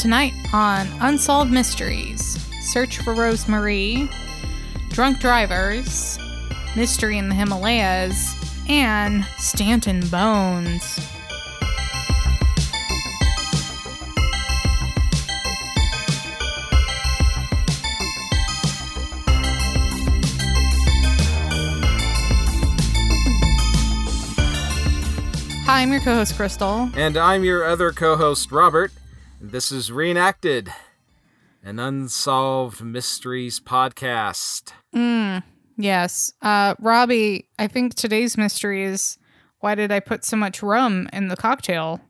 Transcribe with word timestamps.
tonight 0.00 0.32
on 0.54 0.88
Unsolved 1.00 1.52
Mysteries 1.52 2.38
Search 2.62 2.96
for 3.00 3.14
Rosemarie, 3.14 4.10
Drunk 4.88 5.20
Drivers, 5.20 6.18
Mystery 6.74 7.18
in 7.18 7.28
the 7.28 7.34
Himalayas, 7.34 8.34
and 8.66 9.26
Stanton 9.36 10.00
Bones. 10.08 10.98
Hi, 25.66 25.82
I'm 25.82 25.92
your 25.92 26.00
co 26.00 26.14
host, 26.14 26.36
Crystal. 26.36 26.88
And 26.94 27.18
I'm 27.18 27.44
your 27.44 27.66
other 27.66 27.92
co 27.92 28.16
host, 28.16 28.50
Robert. 28.50 28.92
This 29.42 29.72
is 29.72 29.90
Reenacted, 29.90 30.70
an 31.64 31.78
Unsolved 31.78 32.84
Mysteries 32.84 33.58
podcast. 33.58 34.72
Mm, 34.94 35.42
yes. 35.78 36.30
Uh, 36.42 36.74
Robbie, 36.78 37.48
I 37.58 37.66
think 37.66 37.94
today's 37.94 38.36
mystery 38.36 38.84
is 38.84 39.16
why 39.60 39.74
did 39.74 39.90
I 39.90 40.00
put 40.00 40.26
so 40.26 40.36
much 40.36 40.62
rum 40.62 41.08
in 41.14 41.28
the 41.28 41.38
cocktail 41.38 42.02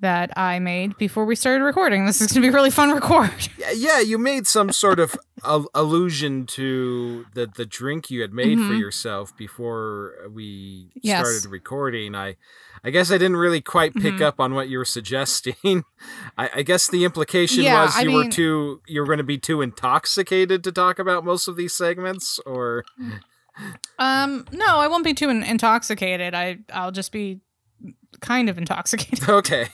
that 0.00 0.36
I 0.36 0.58
made 0.58 0.96
before 0.98 1.24
we 1.24 1.34
started 1.36 1.64
recording? 1.64 2.04
This 2.04 2.20
is 2.20 2.28
going 2.28 2.34
to 2.36 2.40
be 2.42 2.48
a 2.48 2.52
really 2.52 2.70
fun 2.70 2.92
record. 2.92 3.30
Yeah, 3.58 3.70
yeah 3.70 4.00
you 4.00 4.18
made 4.18 4.46
some 4.46 4.70
sort 4.72 5.00
of 5.00 5.16
al- 5.44 5.70
allusion 5.74 6.44
to 6.46 7.24
the, 7.34 7.46
the 7.46 7.64
drink 7.64 8.10
you 8.10 8.20
had 8.20 8.32
made 8.34 8.58
for 8.58 8.74
Mhm. 8.74 8.80
yourself 8.80 9.34
before 9.36 10.28
we 10.30 10.90
Yes. 11.02 11.26
started 11.26 11.50
recording. 11.50 12.14
I, 12.14 12.36
I 12.82 12.90
guess 12.90 13.10
I 13.10 13.14
didn't 13.16 13.36
really 13.38 13.62
quite 13.62 13.94
pick 13.94 14.14
Mhm. 14.16 14.22
up 14.22 14.40
on 14.40 14.52
what 14.54 14.68
you 14.68 14.76
were 14.76 14.84
suggesting. 14.84 15.84
I, 16.36 16.50
I 16.56 16.62
guess 16.62 16.88
the 16.90 17.04
implication 17.04 17.62
Yeah, 17.64 17.84
was 17.84 17.96
I 17.96 18.02
you 18.02 18.12
were 18.12 18.28
too 18.28 18.82
you 18.86 19.00
were 19.00 19.06
going 19.06 19.18
to 19.18 19.24
be 19.24 19.38
too 19.38 19.62
intoxicated 19.62 20.62
to 20.64 20.72
talk 20.72 20.98
about 20.98 21.24
most 21.24 21.48
of 21.48 21.56
these 21.56 21.72
segments, 21.72 22.38
or 22.44 22.84
Um, 23.98 24.44
no, 24.52 24.66
I 24.78 24.88
won't 24.88 25.04
be 25.04 25.14
too 25.14 25.28
in- 25.30 25.44
intoxicated. 25.44 26.34
I 26.34 26.58
I'll 26.72 26.90
just 26.92 27.12
be 27.12 27.40
kind 28.20 28.48
of 28.48 28.58
intoxicated. 28.58 29.28
okay. 29.28 29.68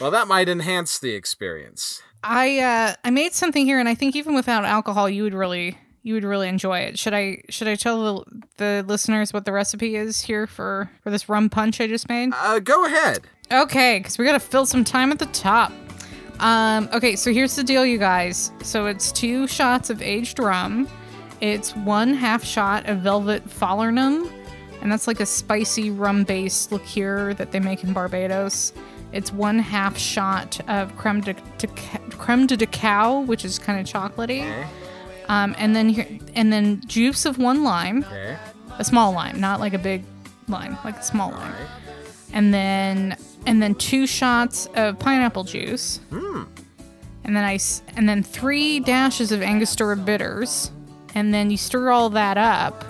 well, 0.00 0.10
that 0.10 0.28
might 0.28 0.48
enhance 0.48 0.98
the 0.98 1.12
experience. 1.14 2.02
I 2.22 2.58
uh 2.58 2.94
I 3.04 3.10
made 3.10 3.34
something 3.34 3.64
here 3.66 3.78
and 3.78 3.88
I 3.88 3.94
think 3.94 4.16
even 4.16 4.34
without 4.34 4.64
alcohol 4.64 5.08
you 5.08 5.22
would 5.22 5.34
really 5.34 5.78
you 6.02 6.14
would 6.14 6.24
really 6.24 6.48
enjoy 6.48 6.78
it. 6.78 6.98
Should 6.98 7.14
I 7.14 7.42
should 7.50 7.68
I 7.68 7.74
tell 7.74 8.24
the, 8.24 8.82
the 8.82 8.84
listeners 8.86 9.32
what 9.32 9.44
the 9.44 9.52
recipe 9.52 9.96
is 9.96 10.22
here 10.22 10.46
for 10.46 10.90
for 11.02 11.10
this 11.10 11.28
rum 11.28 11.50
punch 11.50 11.80
I 11.80 11.86
just 11.88 12.08
made? 12.08 12.30
Uh, 12.32 12.60
go 12.60 12.84
ahead. 12.84 13.22
Okay, 13.52 13.98
because 13.98 14.18
we 14.18 14.24
got 14.24 14.32
to 14.32 14.40
fill 14.40 14.66
some 14.66 14.84
time 14.84 15.12
at 15.12 15.18
the 15.18 15.26
top. 15.26 15.72
Um, 16.40 16.88
okay, 16.92 17.16
so 17.16 17.32
here's 17.32 17.56
the 17.56 17.64
deal, 17.64 17.86
you 17.86 17.98
guys. 17.98 18.50
So 18.62 18.86
it's 18.86 19.10
two 19.12 19.46
shots 19.46 19.88
of 19.90 20.02
aged 20.02 20.38
rum. 20.38 20.88
It's 21.40 21.74
one 21.76 22.14
half 22.14 22.44
shot 22.44 22.86
of 22.86 22.98
Velvet 22.98 23.46
Falernum, 23.48 24.30
and 24.82 24.90
that's 24.90 25.06
like 25.06 25.20
a 25.20 25.26
spicy 25.26 25.90
rum-based 25.90 26.72
liqueur 26.72 27.34
that 27.34 27.52
they 27.52 27.60
make 27.60 27.82
in 27.84 27.92
Barbados. 27.92 28.72
It's 29.12 29.32
one 29.32 29.58
half 29.58 29.96
shot 29.96 30.60
of 30.68 30.96
creme 30.96 31.20
de, 31.20 31.34
de 31.58 31.66
creme 32.10 32.46
de 32.46 32.56
cacao, 32.56 33.20
which 33.20 33.44
is 33.44 33.58
kind 33.58 33.78
of 33.80 33.86
chocolatey. 33.86 34.42
Okay. 34.42 34.66
Um, 35.28 35.54
and 35.58 35.74
then 35.74 35.88
here, 35.88 36.06
and 36.34 36.52
then 36.52 36.80
juice 36.86 37.24
of 37.24 37.38
one 37.38 37.62
lime, 37.64 38.04
Okay. 38.04 38.36
a 38.78 38.84
small 38.84 39.12
lime, 39.12 39.40
not 39.40 39.58
like 39.60 39.74
a 39.74 39.78
big 39.78 40.04
lime, 40.48 40.76
like 40.84 40.96
a 40.98 41.02
small 41.02 41.32
All 41.32 41.38
lime 41.38 41.52
right. 41.52 41.68
and 42.32 42.52
then 42.54 43.16
and 43.46 43.62
then 43.62 43.74
two 43.76 44.06
shots 44.06 44.68
of 44.74 44.98
pineapple 44.98 45.44
juice, 45.44 45.98
Hmm. 46.10 46.42
and 47.24 47.34
then 47.36 47.44
I 47.44 47.58
and 47.96 48.08
then 48.08 48.22
three 48.22 48.80
dashes 48.80 49.32
of 49.32 49.40
Angostura 49.42 49.96
bitters, 49.96 50.70
and 51.14 51.32
then 51.34 51.50
you 51.50 51.56
stir 51.56 51.90
all 51.90 52.10
that 52.10 52.36
up, 52.38 52.84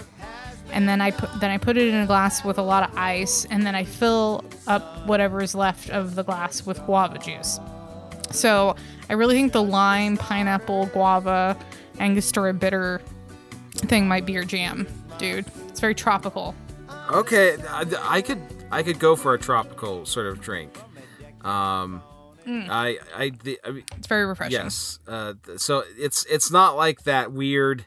and 0.72 0.88
then 0.88 1.00
I 1.00 1.10
put 1.10 1.30
then 1.40 1.50
I 1.50 1.58
put 1.58 1.76
it 1.76 1.88
in 1.88 1.94
a 1.94 2.06
glass 2.06 2.44
with 2.44 2.58
a 2.58 2.62
lot 2.62 2.88
of 2.88 2.96
ice, 2.96 3.44
and 3.50 3.64
then 3.66 3.74
I 3.74 3.84
fill 3.84 4.44
up 4.66 5.06
whatever 5.06 5.40
is 5.42 5.54
left 5.54 5.90
of 5.90 6.14
the 6.14 6.22
glass 6.24 6.66
with 6.66 6.80
guava 6.86 7.18
juice. 7.18 7.58
So 8.30 8.74
I 9.08 9.12
really 9.14 9.34
think 9.36 9.52
the 9.52 9.62
lime, 9.62 10.16
pineapple, 10.16 10.86
guava, 10.86 11.56
Angostura 12.00 12.52
bitter 12.52 13.00
thing 13.74 14.08
might 14.08 14.26
be 14.26 14.32
your 14.32 14.44
jam, 14.44 14.86
dude. 15.18 15.46
It's 15.68 15.80
very 15.80 15.94
tropical. 15.94 16.54
Okay. 17.10 17.56
I, 17.68 17.84
I 18.02 18.22
could 18.22 18.40
I 18.70 18.82
could 18.82 18.98
go 18.98 19.14
for 19.16 19.32
a 19.34 19.38
tropical 19.38 20.04
sort 20.06 20.26
of 20.26 20.40
drink. 20.40 20.76
Um, 21.44 22.02
I 22.48 22.98
I, 23.16 23.30
the, 23.44 23.58
I 23.64 23.70
mean, 23.70 23.84
It's 23.96 24.06
very 24.08 24.26
refreshing. 24.26 24.52
yes. 24.52 24.98
Uh, 25.06 25.34
so 25.56 25.84
it's 25.96 26.24
it's 26.26 26.50
not 26.50 26.76
like 26.76 27.04
that 27.04 27.32
weird. 27.32 27.86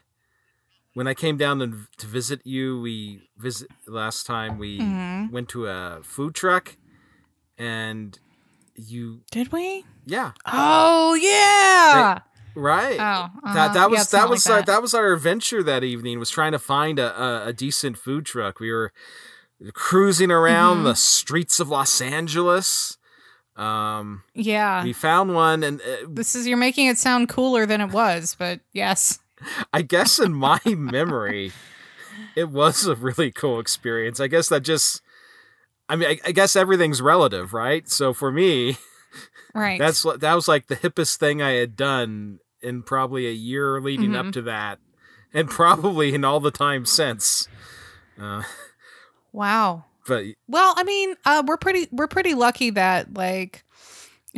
When 0.94 1.06
I 1.06 1.14
came 1.14 1.36
down 1.36 1.58
to, 1.60 1.72
to 1.98 2.06
visit 2.06 2.40
you, 2.44 2.80
we 2.80 3.28
visit 3.38 3.68
last 3.86 4.26
time 4.26 4.58
we 4.58 4.80
Mhm. 4.80 5.30
went 5.30 5.48
to 5.50 5.66
a 5.68 6.00
food 6.02 6.34
truck, 6.34 6.76
and 7.56 8.18
you 8.74 9.20
Did 9.30 9.52
we? 9.52 9.84
yeah 10.06 10.32
Oh 10.46 11.14
yeah. 11.14 12.18
right. 12.56 12.98
Oh, 12.98 13.02
uh-huh. 13.02 13.54
that 13.54 13.74
that 13.74 13.90
was 13.90 14.00
it's 14.02 14.10
that 14.10 14.28
was 14.28 14.46
like 14.48 14.56
our, 14.56 14.62
that 14.74 14.82
was 14.82 14.94
our 14.94 15.12
adventure 15.12 15.62
that 15.62 15.84
evening 15.84 16.18
was 16.18 16.30
trying 16.30 16.52
to 16.52 16.58
find 16.58 16.98
a, 16.98 17.22
a, 17.22 17.46
a 17.48 17.52
decent 17.52 17.96
food 17.98 18.24
truck 18.26 18.58
we 18.58 18.72
were 18.72 18.92
cruising 19.74 20.30
around 20.30 20.78
Mhm. 20.78 20.84
the 20.84 20.94
streets 20.94 21.60
of 21.60 21.68
los 21.68 22.00
angeles 22.00 22.96
um 23.56 24.22
yeah. 24.34 24.82
we 24.82 24.92
found 24.94 25.34
one 25.34 25.62
and 25.62 25.80
uh, 25.82 26.06
This 26.08 26.34
is 26.34 26.46
you're 26.46 26.56
making 26.56 26.86
it 26.86 26.96
sound 26.98 27.28
cooler 27.28 27.66
than 27.66 27.80
it 27.82 27.90
was, 27.92 28.34
but 28.38 28.60
yes. 28.72 29.18
i 29.72 29.82
guess 29.82 30.18
in 30.18 30.32
my 30.32 30.60
memory 30.66 31.52
it 32.36 32.48
was 32.50 32.86
a 32.86 32.94
really 32.94 33.30
cool 33.30 33.58
experience 33.60 34.20
i 34.20 34.26
guess 34.26 34.48
that 34.48 34.60
just 34.62 35.00
i 35.88 35.96
mean 35.96 36.08
i, 36.08 36.18
I 36.26 36.32
guess 36.32 36.56
everything's 36.56 37.00
relative 37.02 37.52
right 37.54 37.88
so 37.88 38.12
for 38.12 38.30
me 38.32 38.76
Right. 39.54 39.78
that's 39.80 40.02
that 40.18 40.34
was 40.34 40.46
like 40.46 40.68
the 40.68 40.76
hippest 40.76 41.16
thing 41.16 41.42
i 41.42 41.50
had 41.52 41.74
done 41.76 42.38
in 42.62 42.82
probably 42.84 43.26
a 43.26 43.32
year 43.32 43.80
leading 43.80 44.14
up 44.14 44.26
Mhm. 44.26 44.32
to 44.34 44.42
that 44.42 44.78
and 45.34 45.48
probably 45.50 46.14
in 46.14 46.24
all 46.24 46.38
the 46.40 46.50
time 46.52 46.84
since 46.86 47.48
uh, 48.20 48.42
wow. 49.32 49.84
but 50.06 50.24
Well, 50.48 50.74
I 50.76 50.82
mean, 50.84 51.14
uh, 51.24 51.42
we're 51.46 51.56
pretty 51.56 51.88
we're 51.90 52.06
pretty 52.08 52.34
lucky 52.34 52.70
that 52.70 53.14
like 53.14 53.64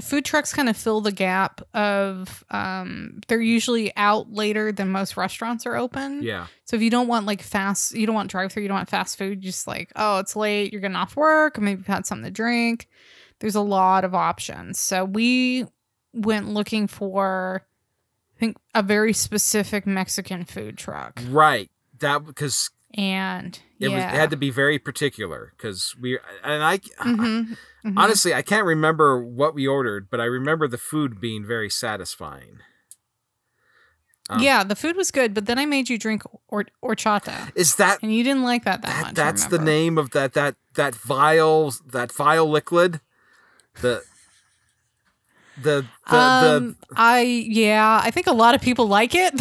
food 0.03 0.25
trucks 0.25 0.53
kind 0.53 0.69
of 0.69 0.77
fill 0.77 1.01
the 1.01 1.13
gap 1.13 1.61
of 1.75 2.45
um 2.51 3.21
they're 3.29 3.41
usually 3.41 3.97
out 3.97 4.33
later 4.33 4.73
than 4.73 4.91
most 4.91 5.17
restaurants 5.17 5.65
are 5.65 5.77
open. 5.77 6.23
yeah 6.23 6.47
So 6.65 6.77
if 6.77 6.83
you 6.83 6.91
don't 6.91 7.09
want 7.09 7.25
like 7.27 7.41
fast, 7.43 7.95
you 7.95 8.07
don't 8.07 8.15
want 8.15 8.31
drive 8.31 8.53
through, 8.53 8.63
you 8.63 8.69
don't 8.69 8.77
want 8.79 8.91
fast 8.91 9.17
food, 9.17 9.41
just 9.41 9.67
like, 9.67 9.93
oh, 9.97 10.19
it's 10.19 10.35
late, 10.37 10.73
you're 10.73 10.81
getting 10.81 10.97
off 10.97 11.17
work, 11.17 11.59
maybe 11.59 11.79
you've 11.79 11.87
had 11.87 12.07
something 12.07 12.25
to 12.25 12.31
drink. 12.31 12.89
There's 13.39 13.55
a 13.55 13.61
lot 13.61 14.05
of 14.05 14.15
options. 14.15 14.79
So 14.79 15.05
we 15.05 15.67
went 16.13 16.49
looking 16.49 16.87
for, 16.87 17.67
I 18.37 18.39
think, 18.39 18.57
a 18.75 18.83
very 18.83 19.13
specific 19.13 19.87
Mexican 19.87 20.45
food 20.45 20.77
truck. 20.79 21.21
right 21.29 21.71
that 22.01 22.25
because 22.27 22.71
And 22.95 23.59
it, 23.81 23.89
yeah. 23.91 23.95
was, 23.95 24.05
it 24.05 24.11
had 24.19 24.31
to 24.31 24.37
be 24.37 24.51
very 24.51 24.79
particular 24.79 25.53
because 25.57 25.97
we 26.01 26.19
and 26.45 26.63
I 26.63 26.79
Mhm, 26.79 27.57
mhm. 27.85 27.95
honestly 27.97 28.35
I 28.35 28.43
can't 28.43 28.67
remember 28.67 29.23
what 29.25 29.55
we 29.55 29.67
ordered, 29.67 30.09
but 30.11 30.21
I 30.21 30.25
remember 30.25 30.69
the 30.69 30.79
food 30.79 31.21
being 31.21 31.45
very 31.47 31.71
satisfying. 31.71 32.59
um, 34.29 34.41
yeah, 34.41 34.63
the 34.63 34.77
food 34.77 34.95
was 34.97 35.11
good, 35.11 35.33
but 35.35 35.47
then 35.47 35.59
I 35.59 35.65
made 35.67 35.89
you 35.89 35.99
drink 35.99 36.23
or- 36.49 36.67
horchata, 36.83 37.51
Is 37.55 37.77
that 37.77 37.99
and 38.03 38.15
you 38.15 38.23
didn't 38.23 38.45
like 38.45 38.65
that 38.65 38.83
that, 38.83 38.95
that 38.97 39.03
much. 39.07 39.15
That's 39.15 39.47
the 39.47 39.59
name 39.59 39.97
of 39.99 40.11
that 40.11 40.35
that 40.35 40.57
that 40.75 40.95
vile 40.95 41.73
that 41.87 42.13
vile 42.13 42.49
liquid 42.49 43.01
the 43.81 44.03
the 45.57 45.87
the, 46.11 46.17
um, 46.17 46.77
the 46.89 46.95
I 46.97 47.21
yeah, 47.21 48.01
I 48.03 48.11
think 48.11 48.27
a 48.27 48.33
lot 48.33 48.55
of 48.55 48.61
people 48.61 48.87
like 48.87 49.15
it. 49.15 49.41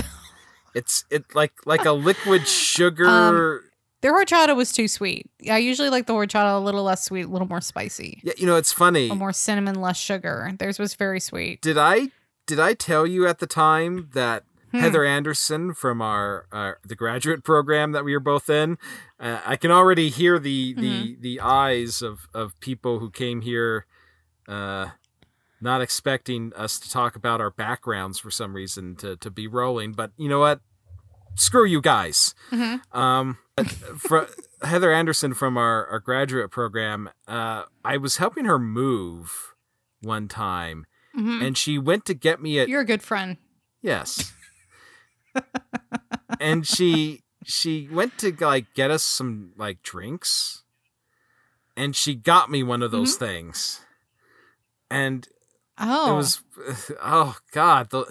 It's 0.75 1.05
it 1.09 1.23
like 1.35 1.53
like 1.65 1.85
a 1.85 1.91
liquid 1.91 2.47
sugar 2.47 3.63
Their 4.01 4.13
horchata 4.13 4.55
was 4.55 4.71
too 4.71 4.87
sweet. 4.87 5.29
I 5.49 5.57
usually 5.59 5.89
like 5.89 6.07
the 6.07 6.13
horchata 6.13 6.55
a 6.55 6.59
little 6.59 6.83
less 6.83 7.03
sweet, 7.03 7.25
a 7.25 7.29
little 7.29 7.47
more 7.47 7.61
spicy, 7.61 8.19
yeah 8.23 8.33
you 8.37 8.45
know 8.47 8.55
it's 8.55 8.73
funny 8.73 9.09
a 9.09 9.15
more 9.15 9.33
cinnamon, 9.33 9.79
less 9.81 9.97
sugar. 9.97 10.51
Theirs 10.57 10.79
was 10.79 10.95
very 10.95 11.19
sweet. 11.19 11.61
did 11.61 11.77
i 11.77 12.09
did 12.47 12.59
i 12.59 12.73
tell 12.73 13.05
you 13.05 13.27
at 13.27 13.39
the 13.39 13.47
time 13.47 14.09
that 14.13 14.43
Hmm. 14.71 14.79
heather 14.79 15.03
anderson 15.03 15.73
from 15.73 16.01
our 16.01 16.45
uh, 16.49 16.71
the 16.87 16.95
graduate 16.95 17.43
program 17.43 17.91
that 17.91 18.05
we 18.05 18.13
were 18.13 18.21
both 18.21 18.49
in 18.49 18.77
uh, 19.19 19.41
i 19.45 19.57
can 19.57 19.69
already 19.69 20.07
hear 20.09 20.39
the 20.39 20.73
the 20.73 20.81
Mm-hmm. 21.11 21.21
the 21.21 21.41
eyes 21.41 22.01
of 22.01 22.29
of 22.33 22.57
people 22.61 22.99
who 22.99 23.09
came 23.11 23.41
here 23.41 23.85
uh 24.47 24.91
not 25.61 25.81
expecting 25.81 26.51
us 26.55 26.79
to 26.79 26.89
talk 26.89 27.15
about 27.15 27.39
our 27.39 27.51
backgrounds 27.51 28.19
for 28.19 28.31
some 28.31 28.53
reason 28.55 28.95
to 28.95 29.15
to 29.17 29.29
be 29.29 29.47
rolling 29.47 29.91
but 29.93 30.11
you 30.17 30.27
know 30.27 30.39
what 30.39 30.59
screw 31.35 31.65
you 31.65 31.79
guys 31.81 32.33
Mhm. 32.51 32.81
um 32.95 33.37
for 33.97 34.27
heather 34.63 34.91
anderson 34.91 35.33
from 35.33 35.57
our, 35.57 35.85
our 35.87 35.99
graduate 35.99 36.51
program 36.51 37.09
uh 37.27 37.63
i 37.85 37.95
was 37.97 38.17
helping 38.17 38.45
her 38.45 38.59
move 38.59 39.53
one 40.01 40.27
time 40.27 40.85
Mhm. 41.15 41.45
and 41.45 41.57
she 41.57 41.77
went 41.77 42.05
to 42.05 42.13
get 42.13 42.41
me 42.41 42.57
a 42.59 42.65
You're 42.65 42.81
a 42.81 42.85
good 42.85 43.03
friend. 43.03 43.37
yes, 43.81 44.33
and 46.39 46.65
she 46.67 47.23
she 47.43 47.87
went 47.91 48.17
to 48.19 48.35
like 48.39 48.73
get 48.73 48.91
us 48.91 49.03
some 49.03 49.51
like 49.57 49.81
drinks, 49.83 50.63
and 51.75 51.95
she 51.95 52.15
got 52.15 52.49
me 52.49 52.63
one 52.63 52.81
of 52.81 52.91
those 52.91 53.15
things, 53.15 53.81
and 54.89 55.27
Oh, 55.81 56.13
it 56.13 56.15
was 56.17 56.43
oh 57.03 57.37
god 57.53 57.89
the, 57.89 58.05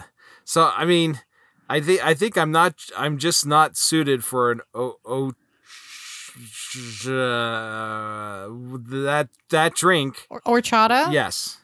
so 0.45 0.71
i 0.77 0.85
mean 0.85 1.21
i 1.69 1.81
think 1.81 2.05
i 2.05 2.15
think 2.15 2.37
i'm 2.37 2.51
not 2.51 2.75
i'm 2.97 3.17
just 3.19 3.47
not 3.47 3.77
suited 3.77 4.25
for 4.25 4.51
an 4.51 4.61
o 4.75 4.97
o 5.05 5.33
uh, 7.07 8.47
that 9.03 9.29
that 9.51 9.75
drink 9.75 10.27
Or- 10.31 10.41
horchata. 10.43 11.13
yes 11.13 11.57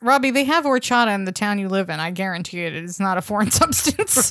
Robbie, 0.00 0.30
they 0.32 0.44
have 0.44 0.64
horchata 0.64 1.12
in 1.14 1.24
the 1.24 1.32
town 1.32 1.58
you 1.58 1.68
live 1.68 1.88
in. 1.90 1.98
I 2.00 2.10
guarantee 2.12 2.62
it. 2.64 2.72
It 2.74 2.84
is 2.84 2.98
not 3.00 3.16
a 3.18 3.22
foreign 3.22 3.50
substance. 3.62 4.30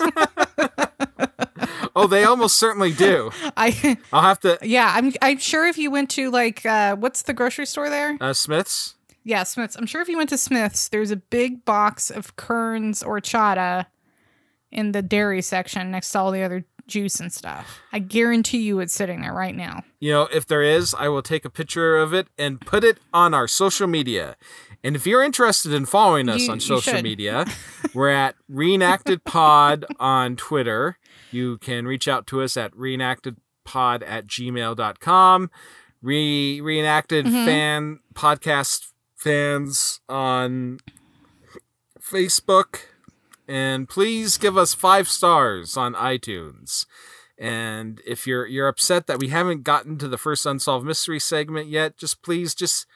oh 1.95 2.07
they 2.07 2.23
almost 2.25 2.57
certainly 2.57 2.93
do 2.93 3.31
I 3.57 3.97
i'll 4.13 4.21
have 4.21 4.39
to 4.41 4.57
yeah, 4.61 4.91
I'm 4.95 5.13
I'm 5.21 5.37
sure 5.39 5.65
if 5.67 5.77
you 5.77 5.89
went 5.91 6.09
to 6.11 6.29
like 6.31 6.65
uh 6.65 6.95
what's 6.95 7.23
the 7.23 7.33
grocery 7.33 7.65
store 7.65 7.89
there? 7.89 8.17
uh 8.21 8.33
smith's 8.33 8.95
Yeah, 9.27 9.43
Smith's. 9.43 9.75
I'm 9.75 9.85
sure 9.85 10.01
if 10.01 10.07
you 10.07 10.15
went 10.17 10.29
to 10.29 10.37
Smith's, 10.37 10.87
there's 10.87 11.11
a 11.11 11.17
big 11.17 11.65
box 11.65 12.09
of 12.09 12.35
Kern's 12.37 13.03
horchata 13.03 13.87
in 14.71 14.93
the 14.93 15.01
dairy 15.01 15.41
section 15.41 15.91
next 15.91 16.11
to 16.13 16.19
all 16.19 16.31
the 16.31 16.43
other 16.43 16.65
juice 16.87 17.19
and 17.19 17.31
stuff. 17.33 17.79
I 17.91 17.99
guarantee 17.99 18.59
you 18.59 18.79
it's 18.79 18.93
sitting 18.93 19.19
there 19.21 19.33
right 19.33 19.53
now. 19.55 19.83
you 19.99 20.11
know 20.13 20.29
if 20.31 20.45
there 20.47 20.61
is 20.63 20.95
i 20.97 21.09
will 21.09 21.21
take 21.21 21.43
a 21.43 21.49
picture 21.49 21.97
of 21.97 22.13
it 22.13 22.27
and 22.37 22.61
put 22.61 22.83
it 22.85 22.97
on 23.13 23.33
our 23.33 23.47
social 23.47 23.87
media 23.87 24.37
and 24.85 24.95
if 24.95 25.05
you're 25.05 25.23
interested 25.23 25.73
in 25.73 25.85
following 25.85 26.29
us 26.29 26.43
You- 26.45 26.51
on 26.53 26.59
social 26.61 27.01
media 27.01 27.45
we're 27.93 28.09
at 28.11 28.35
reenacted 28.47 29.25
pod 29.25 29.85
on 29.99 30.37
twitter 30.37 30.97
you 31.31 31.57
can 31.57 31.85
reach 31.87 32.07
out 32.07 32.25
to 32.27 32.41
us 32.41 32.55
at 32.55 32.71
reenactedpod 32.73 34.03
at 34.07 34.27
gmail.com 34.27 35.49
Re- 36.01 36.61
reenacted 36.61 37.25
Mhm. 37.25 37.45
fan 37.45 37.99
podcast 38.13 38.91
fans 39.27 39.99
on 40.07 40.79
facebook 41.99 42.79
and 43.47 43.89
please 43.89 44.37
give 44.37 44.57
us 44.57 44.73
five 44.73 45.09
stars 45.09 45.75
on 45.75 45.93
itunes 45.93 46.85
and 47.37 48.01
if 48.05 48.25
you're 48.25 48.47
you're 48.47 48.67
upset 48.67 49.07
that 49.07 49.19
we 49.19 49.27
haven't 49.27 49.63
gotten 49.63 49.97
to 49.97 50.07
the 50.07 50.17
first 50.17 50.45
unsolved 50.45 50.85
mystery 50.85 51.19
segment 51.19 51.67
yet, 51.67 51.97
just 51.97 52.23
please 52.23 52.55
just 52.55 52.87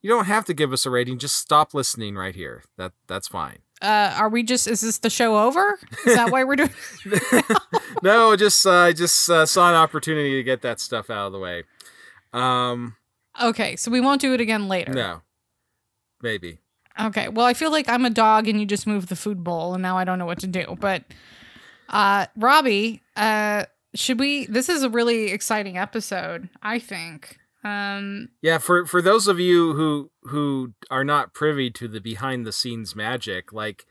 you 0.00 0.08
don't 0.08 0.24
have 0.24 0.46
to 0.46 0.54
give 0.54 0.72
us 0.72 0.86
a 0.86 0.90
rating. 0.90 1.18
Just 1.18 1.36
stop 1.36 1.74
listening 1.74 2.14
right 2.16 2.34
here. 2.34 2.64
That 2.78 2.92
that's 3.06 3.28
fine. 3.28 3.58
Uh, 3.82 4.14
are 4.16 4.30
we 4.30 4.42
just? 4.42 4.66
Is 4.66 4.80
this 4.80 4.98
the 4.98 5.10
show 5.10 5.36
over? 5.38 5.78
Is 6.06 6.14
that 6.16 6.30
why 6.30 6.44
we're 6.44 6.56
doing? 6.56 6.70
no, 8.02 8.36
just 8.36 8.64
uh, 8.64 8.70
I 8.70 8.92
just 8.92 9.28
uh, 9.28 9.44
saw 9.44 9.68
an 9.68 9.74
opportunity 9.74 10.36
to 10.36 10.42
get 10.42 10.62
that 10.62 10.80
stuff 10.80 11.10
out 11.10 11.26
of 11.26 11.32
the 11.32 11.38
way. 11.38 11.64
Um, 12.32 12.96
Okay, 13.40 13.76
so 13.76 13.90
we 13.90 14.00
won't 14.00 14.20
do 14.20 14.34
it 14.34 14.40
again 14.40 14.66
later. 14.68 14.92
no, 14.92 15.20
maybe. 16.22 16.58
Okay. 17.00 17.28
Well, 17.28 17.46
I 17.46 17.54
feel 17.54 17.70
like 17.70 17.88
I'm 17.88 18.04
a 18.04 18.10
dog 18.10 18.48
and 18.48 18.60
you 18.60 18.66
just 18.66 18.86
moved 18.86 19.08
the 19.08 19.16
food 19.16 19.42
bowl 19.42 19.74
and 19.74 19.82
now 19.82 19.96
I 19.96 20.04
don't 20.04 20.18
know 20.18 20.26
what 20.26 20.40
to 20.40 20.46
do. 20.46 20.76
But 20.80 21.04
uh 21.88 22.26
Robbie, 22.36 23.02
uh 23.16 23.64
should 23.94 24.18
we 24.20 24.46
this 24.46 24.68
is 24.68 24.82
a 24.82 24.90
really 24.90 25.30
exciting 25.30 25.78
episode, 25.78 26.48
I 26.62 26.78
think. 26.78 27.38
Um 27.64 28.28
Yeah, 28.42 28.58
for 28.58 28.86
for 28.86 29.00
those 29.02 29.28
of 29.28 29.38
you 29.40 29.72
who 29.74 30.10
who 30.24 30.74
are 30.90 31.04
not 31.04 31.32
privy 31.34 31.70
to 31.70 31.88
the 31.88 32.00
behind 32.00 32.46
the 32.46 32.52
scenes 32.52 32.94
magic, 32.96 33.52
like 33.52 33.86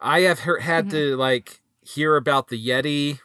I 0.00 0.20
have 0.20 0.40
he- 0.40 0.60
had 0.62 0.90
to 0.90 1.16
like 1.16 1.60
hear 1.80 2.16
about 2.16 2.48
the 2.48 2.58
Yeti 2.68 3.20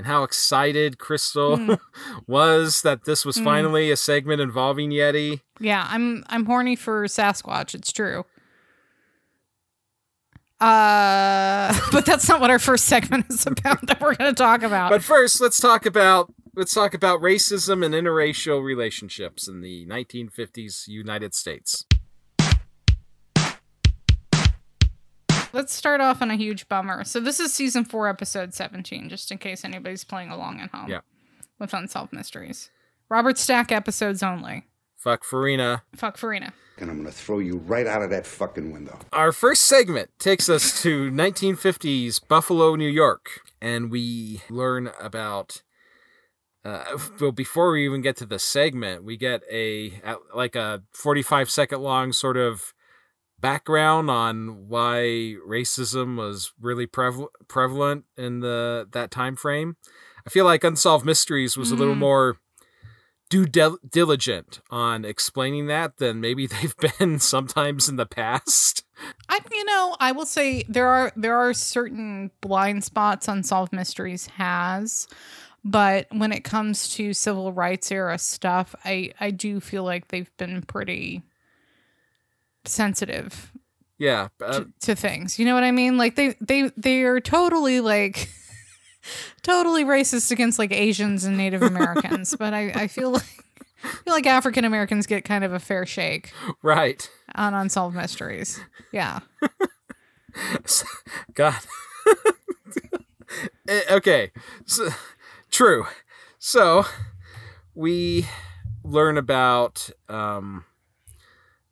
and 0.00 0.06
how 0.06 0.22
excited 0.22 0.96
Crystal 0.98 1.58
Mm. 1.58 1.78
was 2.26 2.80
that 2.80 3.04
this 3.04 3.26
was 3.26 3.36
Mm. 3.36 3.44
finally 3.44 3.90
a 3.90 3.96
segment 3.96 4.40
involving 4.40 4.90
Yeti. 4.90 5.42
yeah, 5.60 5.86
I'm 5.90 6.24
I'm 6.30 6.46
horny 6.46 6.74
for 6.74 7.04
Sasquatch, 7.04 7.74
it's 7.74 7.92
true. 7.92 8.24
Uh 10.58 11.78
but 11.92 12.04
that's 12.06 12.28
not 12.28 12.40
what 12.40 12.50
our 12.50 12.58
first 12.58 12.86
segment 12.86 13.26
is 13.28 13.46
about 13.46 13.86
that 13.86 14.00
we're 14.00 14.14
going 14.14 14.34
to 14.34 14.38
talk 14.38 14.62
about. 14.62 14.90
But 14.90 15.02
first, 15.02 15.40
let's 15.40 15.58
talk 15.60 15.84
about 15.86 16.32
let's 16.54 16.74
talk 16.74 16.94
about 16.94 17.20
racism 17.20 17.84
and 17.84 17.94
interracial 17.94 18.62
relationships 18.62 19.48
in 19.48 19.60
the 19.60 19.86
1950s 19.86 20.86
United 20.88 21.34
States. 21.34 21.84
Let's 25.52 25.74
start 25.74 26.00
off 26.00 26.22
on 26.22 26.30
a 26.30 26.36
huge 26.36 26.68
bummer. 26.68 27.04
So 27.04 27.20
this 27.20 27.40
is 27.40 27.52
season 27.52 27.84
4 27.84 28.08
episode 28.08 28.54
17 28.54 29.08
just 29.08 29.30
in 29.30 29.38
case 29.38 29.64
anybody's 29.64 30.04
playing 30.04 30.30
along 30.30 30.60
at 30.60 30.70
home. 30.70 30.88
Yeah. 30.88 31.00
With 31.58 31.74
unsolved 31.74 32.12
mysteries. 32.12 32.70
Robert 33.08 33.36
Stack 33.36 33.72
episodes 33.72 34.22
only. 34.22 34.66
Fuck 34.96 35.24
Farina. 35.24 35.82
Fuck 35.96 36.16
Farina. 36.16 36.52
And 36.78 36.90
I'm 36.90 36.98
gonna 36.98 37.10
throw 37.10 37.38
you 37.38 37.56
right 37.56 37.86
out 37.86 38.02
of 38.02 38.10
that 38.10 38.26
fucking 38.26 38.72
window. 38.72 38.98
Our 39.12 39.32
first 39.32 39.62
segment 39.62 40.10
takes 40.18 40.48
us 40.48 40.82
to 40.82 41.10
1950s 41.10 42.26
Buffalo, 42.26 42.76
New 42.76 42.88
York, 42.88 43.40
and 43.60 43.90
we 43.90 44.42
learn 44.48 44.90
about. 45.00 45.62
Uh, 46.62 46.98
well, 47.18 47.32
before 47.32 47.72
we 47.72 47.86
even 47.86 48.02
get 48.02 48.16
to 48.18 48.26
the 48.26 48.38
segment, 48.38 49.02
we 49.02 49.16
get 49.16 49.42
a 49.50 50.00
like 50.34 50.54
a 50.54 50.82
45 50.92 51.50
second 51.50 51.80
long 51.80 52.12
sort 52.12 52.36
of 52.36 52.74
background 53.40 54.10
on 54.10 54.68
why 54.68 55.34
racism 55.46 56.16
was 56.16 56.52
really 56.60 56.86
preval- 56.86 57.28
prevalent 57.48 58.04
in 58.16 58.40
the 58.40 58.88
that 58.92 59.10
time 59.10 59.36
frame. 59.36 59.76
I 60.26 60.30
feel 60.30 60.44
like 60.44 60.64
Unsolved 60.64 61.04
Mysteries 61.06 61.56
was 61.56 61.70
a 61.70 61.76
little 61.76 61.94
Mhm. 61.94 61.98
more 61.98 62.36
due 63.30 63.46
dil- 63.46 63.78
diligent 63.88 64.60
on 64.70 65.04
explaining 65.04 65.66
that 65.68 65.96
than 65.98 66.20
maybe 66.20 66.46
they've 66.48 66.74
been 66.98 67.18
sometimes 67.18 67.88
in 67.88 67.96
the 67.96 68.06
past. 68.06 68.84
I 69.28 69.38
you 69.52 69.64
know, 69.64 69.96
I 70.00 70.12
will 70.12 70.26
say 70.26 70.64
there 70.68 70.88
are 70.88 71.12
there 71.16 71.36
are 71.36 71.54
certain 71.54 72.30
blind 72.40 72.84
spots 72.84 73.28
Unsolved 73.28 73.72
Mysteries 73.72 74.26
has, 74.26 75.06
but 75.64 76.06
when 76.10 76.32
it 76.32 76.44
comes 76.44 76.88
to 76.96 77.14
civil 77.14 77.52
rights 77.52 77.90
era 77.90 78.18
stuff, 78.18 78.74
I 78.84 79.12
I 79.20 79.30
do 79.30 79.60
feel 79.60 79.84
like 79.84 80.08
they've 80.08 80.30
been 80.36 80.60
pretty 80.62 81.22
sensitive 82.64 83.52
Yeah, 83.98 84.28
uh, 84.42 84.60
to, 84.60 84.72
to 84.80 84.94
things. 84.96 85.38
You 85.38 85.44
know 85.44 85.54
what 85.54 85.64
I 85.64 85.70
mean? 85.72 85.98
Like 85.98 86.16
they 86.16 86.34
they 86.40 86.70
they 86.76 87.02
are 87.02 87.20
totally 87.20 87.80
like 87.80 88.30
totally 89.42 89.84
racist 89.84 90.30
against 90.30 90.58
like 90.58 90.72
Asians 90.72 91.24
and 91.24 91.36
Native 91.36 91.62
Americans, 91.62 92.34
but 92.38 92.54
I 92.54 92.70
I 92.74 92.86
feel 92.86 93.10
like 93.10 93.44
I 93.82 93.88
feel 93.88 94.14
like 94.14 94.26
African 94.26 94.64
Americans 94.64 95.06
get 95.06 95.24
kind 95.24 95.44
of 95.44 95.52
a 95.52 95.58
fair 95.58 95.86
shake 95.86 96.32
right. 96.62 97.10
on 97.34 97.54
unsolved 97.54 97.96
mysteries. 97.96 98.60
Yeah. 98.92 99.20
God. 101.34 101.58
Eh, 103.68 103.82
okay, 103.90 104.32
so, 104.66 104.88
true. 105.50 105.86
So 106.38 106.84
we 107.74 108.26
learn 108.82 109.16
about 109.16 109.90
um, 110.08 110.64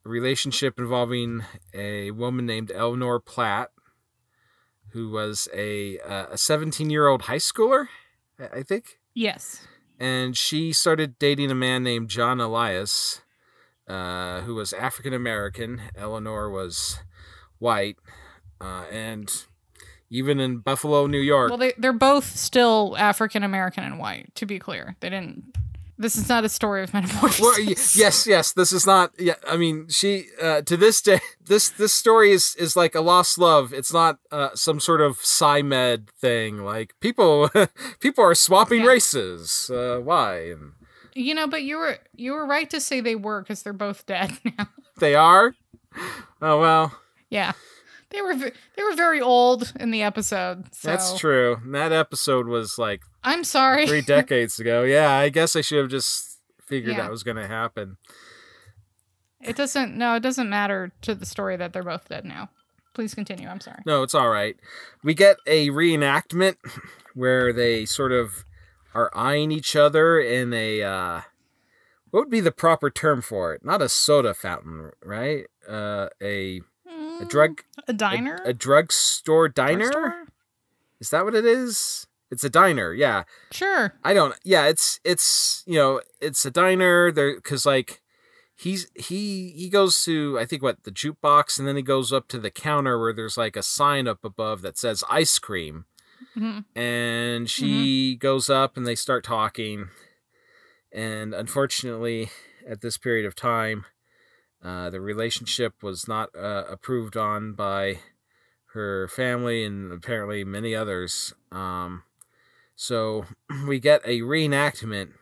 relationship 0.08 0.78
involving 0.78 1.44
a 1.74 2.10
woman 2.12 2.46
named 2.46 2.72
Eleanor 2.74 3.20
Platt, 3.20 3.70
who 4.92 5.10
was 5.10 5.48
a 5.54 5.98
uh, 6.00 6.26
a 6.32 6.38
17 6.38 6.90
year 6.90 7.06
old 7.06 7.22
high 7.22 7.36
schooler, 7.36 7.88
I 8.38 8.58
I 8.58 8.62
think. 8.62 8.98
Yes. 9.14 9.66
and 9.98 10.36
she 10.36 10.72
started 10.72 11.18
dating 11.18 11.50
a 11.50 11.54
man 11.54 11.82
named 11.82 12.08
John 12.08 12.40
Elias, 12.40 13.20
uh, 13.88 14.42
who 14.42 14.54
was 14.54 14.72
African 14.72 15.12
American. 15.12 15.82
Eleanor 15.96 16.48
was 16.50 17.00
white, 17.58 17.96
uh, 18.60 18.84
and 18.92 19.28
even 20.10 20.38
in 20.40 20.58
Buffalo, 20.58 21.06
New 21.06 21.18
York, 21.20 21.50
Well, 21.50 21.58
they 21.58 21.72
they're 21.76 21.92
both 21.92 22.36
still 22.36 22.94
African 22.96 23.42
American 23.42 23.82
and 23.84 23.98
white. 23.98 24.32
To 24.36 24.46
be 24.46 24.58
clear, 24.58 24.96
they 25.00 25.10
didn't. 25.10 25.44
This 26.00 26.16
is 26.16 26.28
not 26.28 26.44
a 26.44 26.48
story 26.48 26.84
of 26.84 26.94
metamorphosis. 26.94 27.40
Well, 27.40 27.58
yes, 27.60 28.24
yes. 28.26 28.52
This 28.52 28.72
is 28.72 28.86
not. 28.86 29.10
Yeah, 29.18 29.34
I 29.48 29.56
mean, 29.56 29.88
she 29.88 30.26
uh, 30.40 30.62
to 30.62 30.76
this 30.76 31.02
day, 31.02 31.18
this 31.44 31.70
this 31.70 31.92
story 31.92 32.30
is 32.30 32.54
is 32.56 32.76
like 32.76 32.94
a 32.94 33.00
lost 33.00 33.36
love. 33.36 33.72
It's 33.72 33.92
not 33.92 34.18
uh, 34.30 34.50
some 34.54 34.78
sort 34.78 35.00
of 35.00 35.18
med 35.64 36.10
thing. 36.20 36.58
Like 36.64 36.94
people, 37.00 37.50
people 38.00 38.22
are 38.24 38.34
swapping 38.36 38.82
Yeah. 38.82 38.88
races. 38.88 39.70
Uh, 39.74 39.98
why? 40.02 40.54
You 41.14 41.34
know, 41.34 41.48
but 41.48 41.64
you 41.64 41.78
were 41.78 41.98
you 42.14 42.32
were 42.32 42.46
right 42.46 42.70
to 42.70 42.80
say 42.80 43.00
they 43.00 43.16
were 43.16 43.42
because 43.42 43.64
they're 43.64 43.72
both 43.72 44.06
dead 44.06 44.38
now. 44.58 44.68
they 45.00 45.16
are. 45.16 45.54
Oh 46.40 46.60
well, 46.60 46.92
yeah, 47.28 47.52
they 48.10 48.22
were 48.22 48.34
they 48.34 48.82
were 48.82 48.94
very 48.94 49.20
old 49.20 49.72
in 49.78 49.90
the 49.90 50.02
episode. 50.02 50.74
So 50.74 50.88
that's 50.88 51.18
true. 51.18 51.58
That 51.66 51.92
episode 51.92 52.46
was 52.46 52.78
like 52.78 53.02
I'm 53.22 53.44
sorry. 53.44 53.86
three 53.86 54.00
decades 54.16 54.58
ago. 54.58 54.82
Yeah, 54.82 55.10
I 55.12 55.28
guess 55.28 55.54
I 55.56 55.60
should 55.60 55.78
have 55.78 55.90
just 55.90 56.38
figured 56.66 56.96
Yeah. 56.96 57.02
that 57.02 57.10
was 57.10 57.22
going 57.22 57.36
to 57.36 57.46
happen. 57.46 57.96
it 59.40 59.56
doesn't. 59.56 59.96
No, 59.96 60.14
it 60.14 60.20
doesn't 60.20 60.48
matter 60.50 60.92
to 61.02 61.14
the 61.14 61.26
story 61.26 61.56
that 61.56 61.72
they're 61.72 61.82
both 61.82 62.08
dead 62.08 62.24
now. 62.24 62.50
Please 62.94 63.14
continue. 63.14 63.46
I'm 63.48 63.60
sorry. 63.60 63.80
No, 63.86 64.02
it's 64.02 64.14
all 64.14 64.28
right. 64.28 64.56
We 65.04 65.14
get 65.14 65.36
a 65.46 65.68
reenactment 65.68 66.56
where 67.14 67.52
they 67.52 67.84
sort 67.84 68.12
of 68.12 68.44
are 68.94 69.10
eyeing 69.14 69.52
each 69.52 69.76
other 69.76 70.18
in 70.18 70.52
a 70.52 70.82
uh 70.82 71.20
what 72.10 72.20
would 72.20 72.30
be 72.30 72.40
the 72.40 72.50
proper 72.50 72.90
term 72.90 73.20
for 73.20 73.52
it? 73.52 73.62
Not 73.64 73.82
a 73.82 73.88
soda 73.88 74.32
fountain, 74.34 74.90
right? 75.04 75.44
Uh 75.68 76.08
a 76.22 76.62
a 77.20 77.24
drug 77.24 77.62
A 77.86 77.92
diner? 77.92 78.40
a, 78.44 78.50
a 78.50 78.52
drugstore 78.54 79.48
diner? 79.48 79.90
Drugstore? 79.90 80.24
Is 81.00 81.10
that 81.10 81.24
what 81.24 81.34
it 81.34 81.44
is? 81.44 82.06
It's 82.30 82.44
a 82.44 82.50
diner. 82.50 82.92
Yeah. 82.92 83.24
Sure. 83.52 83.94
I 84.04 84.12
don't 84.14 84.34
yeah, 84.44 84.66
it's 84.66 85.00
it's 85.04 85.62
you 85.66 85.76
know, 85.78 86.00
it's 86.20 86.44
a 86.44 86.50
diner 86.50 87.10
there 87.12 87.40
cuz 87.40 87.64
like 87.64 88.02
he's 88.56 88.88
he 88.94 89.50
he 89.56 89.68
goes 89.70 90.02
to 90.04 90.36
I 90.38 90.44
think 90.44 90.62
what 90.62 90.82
the 90.84 90.90
jukebox 90.90 91.58
and 91.58 91.66
then 91.68 91.76
he 91.76 91.82
goes 91.82 92.12
up 92.12 92.28
to 92.28 92.38
the 92.38 92.50
counter 92.50 92.98
where 92.98 93.12
there's 93.12 93.36
like 93.38 93.56
a 93.56 93.62
sign 93.62 94.06
up 94.08 94.24
above 94.24 94.62
that 94.62 94.76
says 94.76 95.04
ice 95.08 95.38
cream 95.38 95.84
Mhm. 96.36 96.64
and 96.74 97.48
she 97.48 98.16
goes 98.16 98.50
up 98.50 98.76
and 98.76 98.84
they 98.86 98.96
start 98.96 99.22
talking 99.24 99.88
and 100.92 101.32
unfortunately 101.32 102.30
at 102.68 102.80
this 102.80 102.98
period 102.98 103.24
of 103.24 103.34
time 103.36 103.84
uh, 104.62 104.90
the 104.90 105.00
relationship 105.00 105.82
was 105.82 106.08
not 106.08 106.30
uh, 106.36 106.64
approved 106.68 107.16
on 107.16 107.52
by 107.52 108.00
her 108.72 109.08
family 109.08 109.64
and 109.64 109.92
apparently 109.92 110.44
many 110.44 110.74
others. 110.74 111.32
Um, 111.52 112.02
so 112.74 113.24
we 113.66 113.78
get 113.78 114.02
a 114.04 114.20
reenactment 114.20 115.12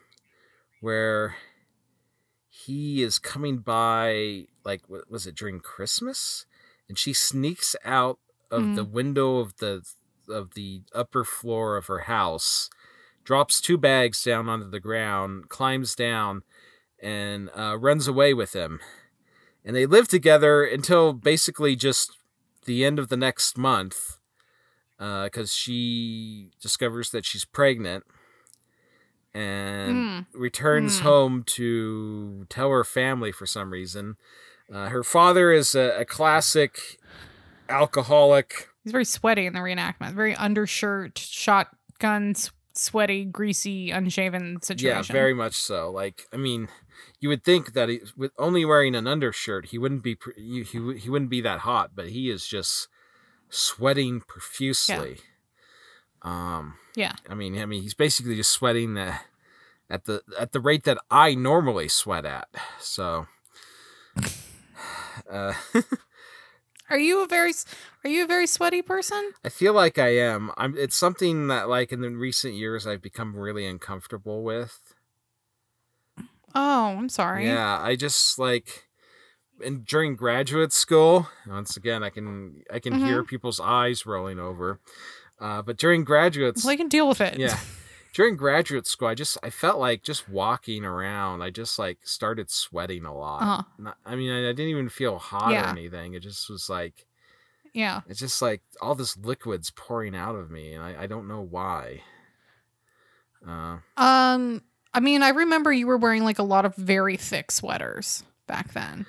where 0.80 1.36
he 2.48 3.02
is 3.02 3.18
coming 3.18 3.58
by 3.58 4.46
like 4.64 4.82
what 4.88 5.10
was 5.10 5.26
it 5.26 5.34
during 5.34 5.60
christmas? 5.60 6.46
And 6.88 6.98
she 6.98 7.12
sneaks 7.12 7.76
out 7.84 8.18
of 8.50 8.76
the 8.76 8.84
window 8.84 9.38
of 9.38 9.56
the 9.56 9.82
of 10.28 10.54
the 10.54 10.82
upper 10.94 11.24
floor 11.24 11.76
of 11.76 11.86
her 11.86 12.00
house 12.00 12.70
drops 13.24 13.60
two 13.60 13.76
bags 13.76 14.22
down 14.22 14.48
onto 14.48 14.70
the 14.70 14.80
ground 14.80 15.48
climbs 15.48 15.94
down 15.96 16.42
and 17.02 17.50
uh, 17.56 17.76
runs 17.76 18.06
away 18.06 18.32
with 18.32 18.52
him 18.54 18.80
and 19.66 19.76
they 19.76 19.84
live 19.84 20.08
together 20.08 20.64
until 20.64 21.12
basically 21.12 21.76
just 21.76 22.16
the 22.64 22.84
end 22.84 22.98
of 22.98 23.08
the 23.08 23.16
next 23.16 23.58
month 23.58 24.18
because 24.98 25.52
she 25.52 26.50
discovers 26.62 27.10
that 27.10 27.26
she's 27.26 27.44
pregnant 27.44 28.04
and 29.34 30.24
returns 30.32 30.98
Mm. 30.98 31.02
home 31.02 31.42
to 31.44 32.46
tell 32.48 32.70
her 32.70 32.84
family 32.84 33.32
for 33.32 33.44
some 33.46 33.70
reason. 33.70 34.16
Uh, 34.72 34.88
her 34.88 35.04
father 35.04 35.52
is 35.52 35.74
a, 35.74 36.00
a 36.00 36.04
classic 36.04 36.98
alcoholic. 37.68 38.68
He's 38.82 38.92
very 38.92 39.04
sweaty 39.04 39.46
in 39.46 39.52
the 39.52 39.60
reenactment. 39.60 40.14
Very 40.14 40.34
undershirt, 40.34 41.18
shotgun, 41.18 42.34
sweaty, 42.72 43.24
greasy, 43.26 43.90
unshaven 43.90 44.62
situation. 44.62 44.86
Yeah, 44.96 45.02
very 45.12 45.34
much 45.34 45.54
so. 45.54 45.90
Like, 45.90 46.22
I 46.32 46.36
mean, 46.36 46.68
you 47.20 47.28
would 47.28 47.44
think 47.44 47.72
that 47.72 47.88
he, 47.88 48.00
with 48.16 48.32
only 48.38 48.64
wearing 48.64 48.94
an 48.94 49.06
undershirt, 49.06 49.66
he 49.66 49.78
wouldn't 49.78 50.02
be 50.02 50.16
he, 50.36 50.62
he 50.62 51.10
wouldn't 51.10 51.30
be 51.30 51.40
that 51.40 51.60
hot, 51.60 51.90
but 51.94 52.08
he 52.08 52.30
is 52.30 52.46
just 52.46 52.88
sweating 53.48 54.20
profusely. 54.20 55.18
Yeah. 56.24 56.56
Um, 56.56 56.74
Yeah. 56.94 57.12
I 57.28 57.34
mean, 57.34 57.58
I 57.58 57.66
mean, 57.66 57.82
he's 57.82 57.94
basically 57.94 58.36
just 58.36 58.50
sweating 58.50 58.94
the, 58.94 59.14
at 59.88 60.04
the 60.06 60.22
at 60.38 60.52
the 60.52 60.60
rate 60.60 60.84
that 60.84 60.98
I 61.10 61.34
normally 61.34 61.88
sweat 61.88 62.24
at. 62.24 62.48
So, 62.80 63.26
uh, 65.30 65.54
Are 66.88 66.98
you 66.98 67.22
a 67.22 67.26
very 67.26 67.52
are 68.04 68.10
you 68.10 68.24
a 68.24 68.26
very 68.28 68.46
sweaty 68.46 68.80
person? 68.80 69.32
I 69.44 69.48
feel 69.48 69.72
like 69.72 69.98
I 69.98 70.16
am. 70.16 70.52
I'm. 70.56 70.76
It's 70.78 70.94
something 70.94 71.48
that, 71.48 71.68
like, 71.68 71.90
in 71.90 72.00
the 72.00 72.10
recent 72.10 72.54
years, 72.54 72.86
I've 72.86 73.02
become 73.02 73.34
really 73.34 73.66
uncomfortable 73.66 74.44
with. 74.44 74.85
Oh, 76.56 76.96
I'm 76.98 77.08
sorry. 77.10 77.44
Yeah, 77.46 77.78
I 77.80 77.96
just 77.96 78.38
like, 78.38 78.86
and 79.64 79.84
during 79.84 80.16
graduate 80.16 80.72
school, 80.72 81.28
once 81.46 81.76
again, 81.76 82.02
I 82.02 82.08
can 82.10 82.62
I 82.72 82.78
can 82.80 82.94
hear 82.98 83.18
Mm-hmm. 83.20 83.28
people's 83.28 83.60
eyes 83.60 84.06
rolling 84.06 84.38
over. 84.38 84.80
Uh, 85.38 85.60
but 85.60 85.76
during 85.76 86.02
graduate 86.04 86.56
Well, 86.64 86.72
I 86.72 86.76
can 86.76 86.88
deal 86.88 87.06
with 87.06 87.20
it. 87.20 87.38
yeah 87.38 87.58
during 88.14 88.34
graduate 88.36 88.86
school 88.86 89.08
i 89.08 89.14
just 89.14 89.36
i 89.42 89.50
felt 89.50 89.78
like 89.78 90.02
just 90.02 90.26
walking 90.30 90.82
around 90.82 91.42
i 91.42 91.50
just 91.50 91.78
like 91.78 91.98
started 92.04 92.48
sweating 92.50 93.04
a 93.04 93.14
lot 93.14 93.42
Uh-huh. 93.42 93.62
Not- 93.76 93.98
i 94.06 94.16
mean 94.16 94.32
I, 94.32 94.38
I 94.48 94.52
didn't 94.56 94.70
even 94.72 94.88
feel 94.88 95.18
hot 95.18 95.52
or 95.52 95.68
anything 95.68 96.14
it 96.14 96.20
just 96.22 96.48
was 96.48 96.70
like 96.70 97.04
Yeah. 97.74 98.00
it's 98.08 98.20
just 98.20 98.40
like 98.40 98.62
all 98.80 98.94
this 98.94 99.14
liquids 99.18 99.70
pouring 99.70 100.16
out 100.16 100.34
of 100.36 100.50
me 100.50 100.72
and 100.72 100.82
i, 100.82 101.02
I 101.02 101.06
don't 101.06 101.28
know 101.28 101.42
why 101.42 102.00
uh, 103.46 103.76
Um, 103.98 104.62
I 104.96 105.00
mean, 105.00 105.22
I 105.22 105.28
remember 105.28 105.72
you 105.72 105.86
were 105.86 105.98
wearing 105.98 106.24
like 106.24 106.38
a 106.38 106.42
lot 106.42 106.64
of 106.64 106.74
very 106.74 107.18
thick 107.18 107.52
sweaters 107.52 108.24
back 108.46 108.72
then. 108.72 109.04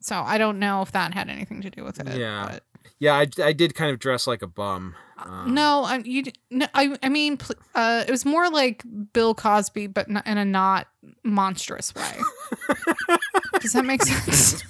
So 0.00 0.16
I 0.16 0.38
don't 0.38 0.58
know 0.58 0.80
if 0.80 0.92
that 0.92 1.12
had 1.12 1.28
anything 1.28 1.60
to 1.60 1.68
do 1.70 1.84
with 1.84 2.00
it. 2.00 2.18
Yeah. 2.18 2.48
but- 2.50 2.64
yeah 2.98 3.14
I, 3.14 3.26
I 3.42 3.52
did 3.52 3.74
kind 3.74 3.90
of 3.90 3.98
dress 3.98 4.26
like 4.26 4.42
a 4.42 4.46
bum 4.46 4.94
um, 5.22 5.54
no, 5.54 5.84
I, 5.84 5.98
you. 5.98 6.22
No, 6.50 6.66
I. 6.72 6.96
I 7.02 7.10
mean, 7.10 7.36
pl- 7.36 7.56
uh, 7.74 8.04
it 8.08 8.10
was 8.10 8.24
more 8.24 8.48
like 8.48 8.82
Bill 9.12 9.34
Cosby, 9.34 9.88
but 9.88 10.08
in 10.08 10.16
a 10.16 10.44
not 10.46 10.86
monstrous 11.22 11.94
way. 11.94 12.16
Does 13.60 13.74
that 13.74 13.84
make 13.84 14.02
sense? 14.02 14.64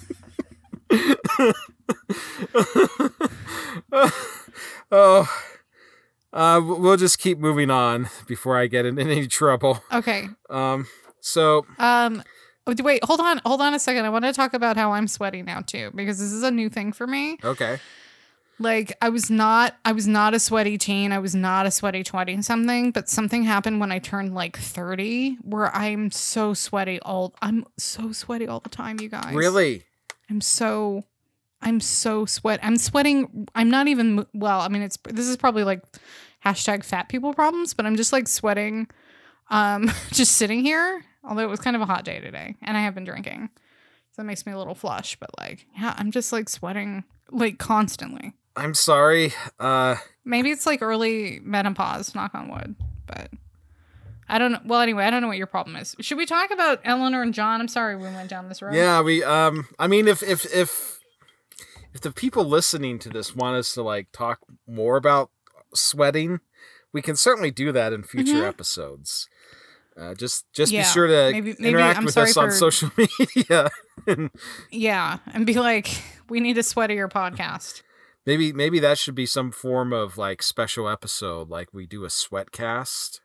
oh 4.90 5.28
uh, 6.32 6.60
we'll 6.64 6.96
just 6.96 7.18
keep 7.18 7.38
moving 7.38 7.70
on 7.70 8.08
before 8.26 8.56
i 8.58 8.66
get 8.66 8.86
in 8.86 8.98
any 9.06 9.26
trouble 9.26 9.82
Okay. 9.92 10.28
um 10.48 10.86
so 11.20 11.66
Um. 11.78 12.22
oh, 12.66 12.74
Wait. 12.82 13.04
Hold 13.04 13.20
on. 13.20 13.40
Hold 13.44 13.60
on 13.60 13.74
a 13.74 13.78
second. 13.78 14.04
I 14.06 14.10
want 14.10 14.24
to 14.24 14.32
talk 14.32 14.54
about 14.54 14.76
how 14.78 14.92
I'm 14.92 15.06
sweaty 15.08 15.42
now 15.42 15.60
too, 15.60 15.90
because 15.94 16.18
this 16.18 16.32
is 16.32 16.42
a 16.42 16.50
new 16.50 16.68
thing 16.70 16.92
for 16.92 17.06
me. 17.06 17.36
okay 17.44 17.78
like 18.62 18.92
i 19.00 19.08
was 19.08 19.30
not 19.30 19.74
i 19.86 19.92
was 19.92 20.06
not 20.06 20.34
a 20.34 20.38
sweaty 20.38 20.76
teen 20.76 21.12
i 21.12 21.18
was 21.18 21.34
not 21.34 21.64
a 21.64 21.70
sweaty 21.70 22.02
20 22.04 22.42
something 22.42 22.90
but 22.90 23.08
something 23.08 23.42
happened 23.42 23.80
when 23.80 23.90
i 23.90 23.98
turned 23.98 24.34
like 24.34 24.54
30 24.58 25.38
where 25.40 25.74
i'm 25.74 26.10
so 26.10 26.52
sweaty 26.52 27.00
all 27.00 27.32
i'm 27.40 27.64
so 27.78 28.12
sweaty 28.12 28.46
all 28.46 28.60
the 28.60 28.68
time 28.68 29.00
you 29.00 29.08
guys 29.08 29.34
really 29.34 29.84
i'm 30.28 30.42
so 30.42 31.04
i'm 31.62 31.80
so 31.80 32.24
sweat 32.24 32.60
i'm 32.62 32.76
sweating 32.76 33.46
i'm 33.54 33.70
not 33.70 33.88
even 33.88 34.26
well 34.34 34.60
i 34.60 34.68
mean 34.68 34.82
it's 34.82 34.98
this 35.08 35.26
is 35.26 35.36
probably 35.36 35.64
like 35.64 35.82
hashtag 36.44 36.84
fat 36.84 37.08
people 37.08 37.32
problems 37.34 37.74
but 37.74 37.86
i'm 37.86 37.96
just 37.96 38.12
like 38.12 38.26
sweating 38.28 38.88
um 39.50 39.90
just 40.12 40.32
sitting 40.32 40.60
here 40.60 41.04
although 41.24 41.42
it 41.42 41.50
was 41.50 41.60
kind 41.60 41.76
of 41.76 41.82
a 41.82 41.86
hot 41.86 42.04
day 42.04 42.20
today 42.20 42.56
and 42.62 42.76
i 42.76 42.80
have 42.80 42.94
been 42.94 43.04
drinking 43.04 43.48
so 44.10 44.22
that 44.22 44.24
makes 44.24 44.46
me 44.46 44.52
a 44.52 44.58
little 44.58 44.74
flush 44.74 45.16
but 45.20 45.30
like 45.38 45.66
yeah 45.78 45.94
i'm 45.98 46.10
just 46.10 46.32
like 46.32 46.48
sweating 46.48 47.04
like 47.30 47.58
constantly 47.58 48.32
i'm 48.56 48.74
sorry 48.74 49.32
uh 49.58 49.96
Maybe 50.24 50.50
it's 50.50 50.66
like 50.66 50.82
early 50.82 51.40
menopause, 51.42 52.14
knock 52.14 52.34
on 52.34 52.48
wood. 52.50 52.76
But 53.06 53.30
I 54.28 54.38
don't 54.38 54.52
know. 54.52 54.60
Well, 54.64 54.80
anyway, 54.80 55.04
I 55.04 55.10
don't 55.10 55.22
know 55.22 55.28
what 55.28 55.38
your 55.38 55.46
problem 55.46 55.76
is. 55.76 55.96
Should 56.00 56.18
we 56.18 56.26
talk 56.26 56.50
about 56.50 56.80
Eleanor 56.84 57.22
and 57.22 57.34
John? 57.34 57.60
I'm 57.60 57.68
sorry 57.68 57.96
we 57.96 58.04
went 58.04 58.28
down 58.30 58.48
this 58.48 58.62
road. 58.62 58.74
Yeah, 58.74 59.00
we 59.02 59.24
um 59.24 59.66
I 59.78 59.86
mean 59.86 60.06
if 60.06 60.22
if 60.22 60.44
if 60.54 60.99
if 61.92 62.00
the 62.00 62.12
people 62.12 62.44
listening 62.44 62.98
to 63.00 63.08
this 63.08 63.34
want 63.34 63.56
us 63.56 63.74
to 63.74 63.82
like 63.82 64.08
talk 64.12 64.40
more 64.66 64.96
about 64.96 65.30
sweating, 65.74 66.40
we 66.92 67.02
can 67.02 67.16
certainly 67.16 67.50
do 67.50 67.72
that 67.72 67.92
in 67.92 68.02
future 68.02 68.46
episodes. 68.46 69.28
Uh, 70.00 70.14
just 70.14 70.46
just 70.52 70.72
Mm-hmm. 70.72 70.76
Yeah, 70.76 70.82
be 70.82 70.88
sure 70.92 71.06
to 71.08 71.32
maybe- 71.32 71.56
maybe 71.58 71.68
interact 71.68 71.98
I'm 71.98 72.04
with 72.04 72.14
sorry 72.14 72.30
us 72.30 72.36
on 72.36 72.50
social 72.52 72.90
media. 72.96 73.70
and 74.06 74.30
Yeah. 74.70 75.18
And 75.32 75.44
be 75.46 75.54
like, 75.54 75.88
we 76.28 76.40
need 76.40 76.56
a 76.58 76.62
sweatier 76.62 77.10
podcast. 77.10 77.82
maybe 78.24 78.52
maybe 78.52 78.78
that 78.80 78.98
should 78.98 79.14
be 79.14 79.26
some 79.26 79.50
form 79.50 79.92
of 79.92 80.16
like 80.16 80.42
special 80.42 80.88
episode, 80.88 81.48
like 81.50 81.68
we 81.74 81.86
do 81.86 82.04
a 82.04 82.10
sweat 82.10 82.52
cast. 82.52 83.20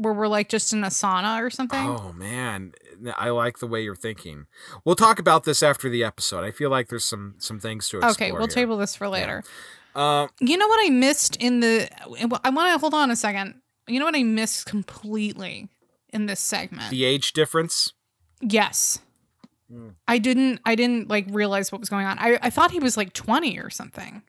Where 0.00 0.14
we're 0.14 0.28
like 0.28 0.48
just 0.48 0.72
in 0.72 0.82
a 0.82 0.88
sauna 0.88 1.42
or 1.42 1.50
something. 1.50 1.78
Oh 1.86 2.12
man, 2.14 2.72
I 3.16 3.30
like 3.30 3.58
the 3.58 3.66
way 3.66 3.82
you're 3.82 3.94
thinking. 3.94 4.46
We'll 4.84 4.96
talk 4.96 5.18
about 5.18 5.44
this 5.44 5.62
after 5.62 5.88
the 5.88 6.02
episode. 6.04 6.42
I 6.44 6.50
feel 6.50 6.70
like 6.70 6.88
there's 6.88 7.04
some 7.04 7.34
some 7.38 7.60
things 7.60 7.88
to 7.90 7.98
explore. 7.98 8.12
okay, 8.12 8.32
we'll 8.32 8.42
here. 8.42 8.48
table 8.48 8.76
this 8.76 8.96
for 8.96 9.08
later. 9.08 9.42
Um, 9.94 10.28
You 10.40 10.56
know 10.56 10.68
what 10.68 10.80
I 10.86 10.90
missed 10.90 11.36
in 11.36 11.60
the. 11.60 11.88
I 12.44 12.50
want 12.50 12.72
to 12.72 12.78
hold 12.78 12.94
on 12.94 13.10
a 13.10 13.16
second. 13.16 13.60
You 13.86 13.98
know 13.98 14.04
what 14.04 14.14
I 14.16 14.22
missed 14.22 14.66
completely 14.66 15.68
in 16.12 16.26
this 16.26 16.40
segment? 16.40 16.90
the 16.90 17.04
age 17.04 17.32
difference. 17.32 17.92
Yes. 18.40 19.00
Hmm. 19.70 19.90
I 20.08 20.18
didn't 20.18 20.60
I 20.64 20.74
didn't 20.74 21.08
like 21.08 21.26
realize 21.30 21.70
what 21.70 21.80
was 21.80 21.88
going 21.88 22.06
on. 22.06 22.18
I, 22.18 22.38
I 22.42 22.50
thought 22.50 22.70
he 22.70 22.80
was 22.80 22.96
like 22.96 23.12
20 23.12 23.58
or 23.58 23.70
something. 23.70 24.22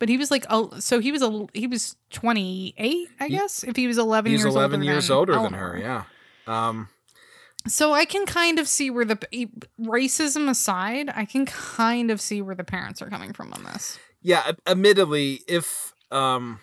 But 0.00 0.08
he 0.08 0.16
was 0.16 0.30
like 0.32 0.44
oh 0.50 0.70
so 0.80 0.98
he 0.98 1.12
was 1.12 1.22
a 1.22 1.46
he 1.54 1.68
was 1.68 1.94
28, 2.10 3.08
I 3.20 3.28
guess, 3.28 3.62
if 3.62 3.76
he 3.76 3.86
was 3.86 3.98
11 3.98 4.32
He's 4.32 4.42
years 4.42 4.52
11 4.52 4.80
older 4.80 4.92
years 4.92 5.06
than 5.06 5.16
older 5.16 5.32
than 5.34 5.52
her. 5.52 5.78
Yeah. 5.78 6.04
Um, 6.48 6.88
So 7.68 7.92
I 7.92 8.06
can 8.06 8.26
kind 8.26 8.58
of 8.58 8.66
see 8.66 8.90
where 8.90 9.04
the 9.04 9.16
racism 9.78 10.48
aside, 10.48 11.10
I 11.14 11.26
can 11.26 11.44
kind 11.46 12.10
of 12.10 12.20
see 12.20 12.40
where 12.42 12.54
the 12.56 12.64
parents 12.64 13.00
are 13.02 13.10
coming 13.10 13.32
from 13.34 13.52
on 13.52 13.62
this. 13.64 13.98
yeah, 14.22 14.52
admittedly, 14.66 15.42
if 15.46 15.92
um, 16.10 16.60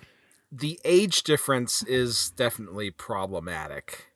the 0.52 0.80
age 0.84 1.22
difference 1.24 1.84
is 1.84 2.32
definitely 2.32 2.90
problematic, 2.92 4.08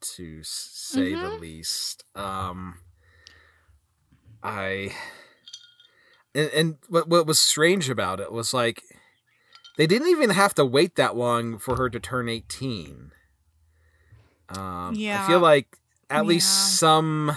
to 0.00 0.42
say 0.42 1.14
the 1.14 1.30
least. 1.30 2.04
Um, 2.14 2.78
I 4.42 4.94
and, 6.36 6.50
and 6.52 6.76
what 6.88 7.08
what 7.08 7.26
was 7.26 7.38
strange 7.38 7.88
about 7.90 8.20
it 8.20 8.30
was 8.30 8.52
like 8.54 8.82
they 9.76 9.86
didn't 9.86 10.08
even 10.08 10.30
have 10.30 10.54
to 10.54 10.64
wait 10.64 10.96
that 10.96 11.16
long 11.16 11.58
for 11.58 11.76
her 11.76 11.90
to 11.90 11.98
turn 12.00 12.28
eighteen. 12.28 13.10
Um, 14.48 14.94
I 15.12 15.26
feel 15.26 15.40
like 15.40 15.78
at 16.08 16.22
Yeah. 16.22 16.28
least 16.28 16.78
some, 16.78 17.36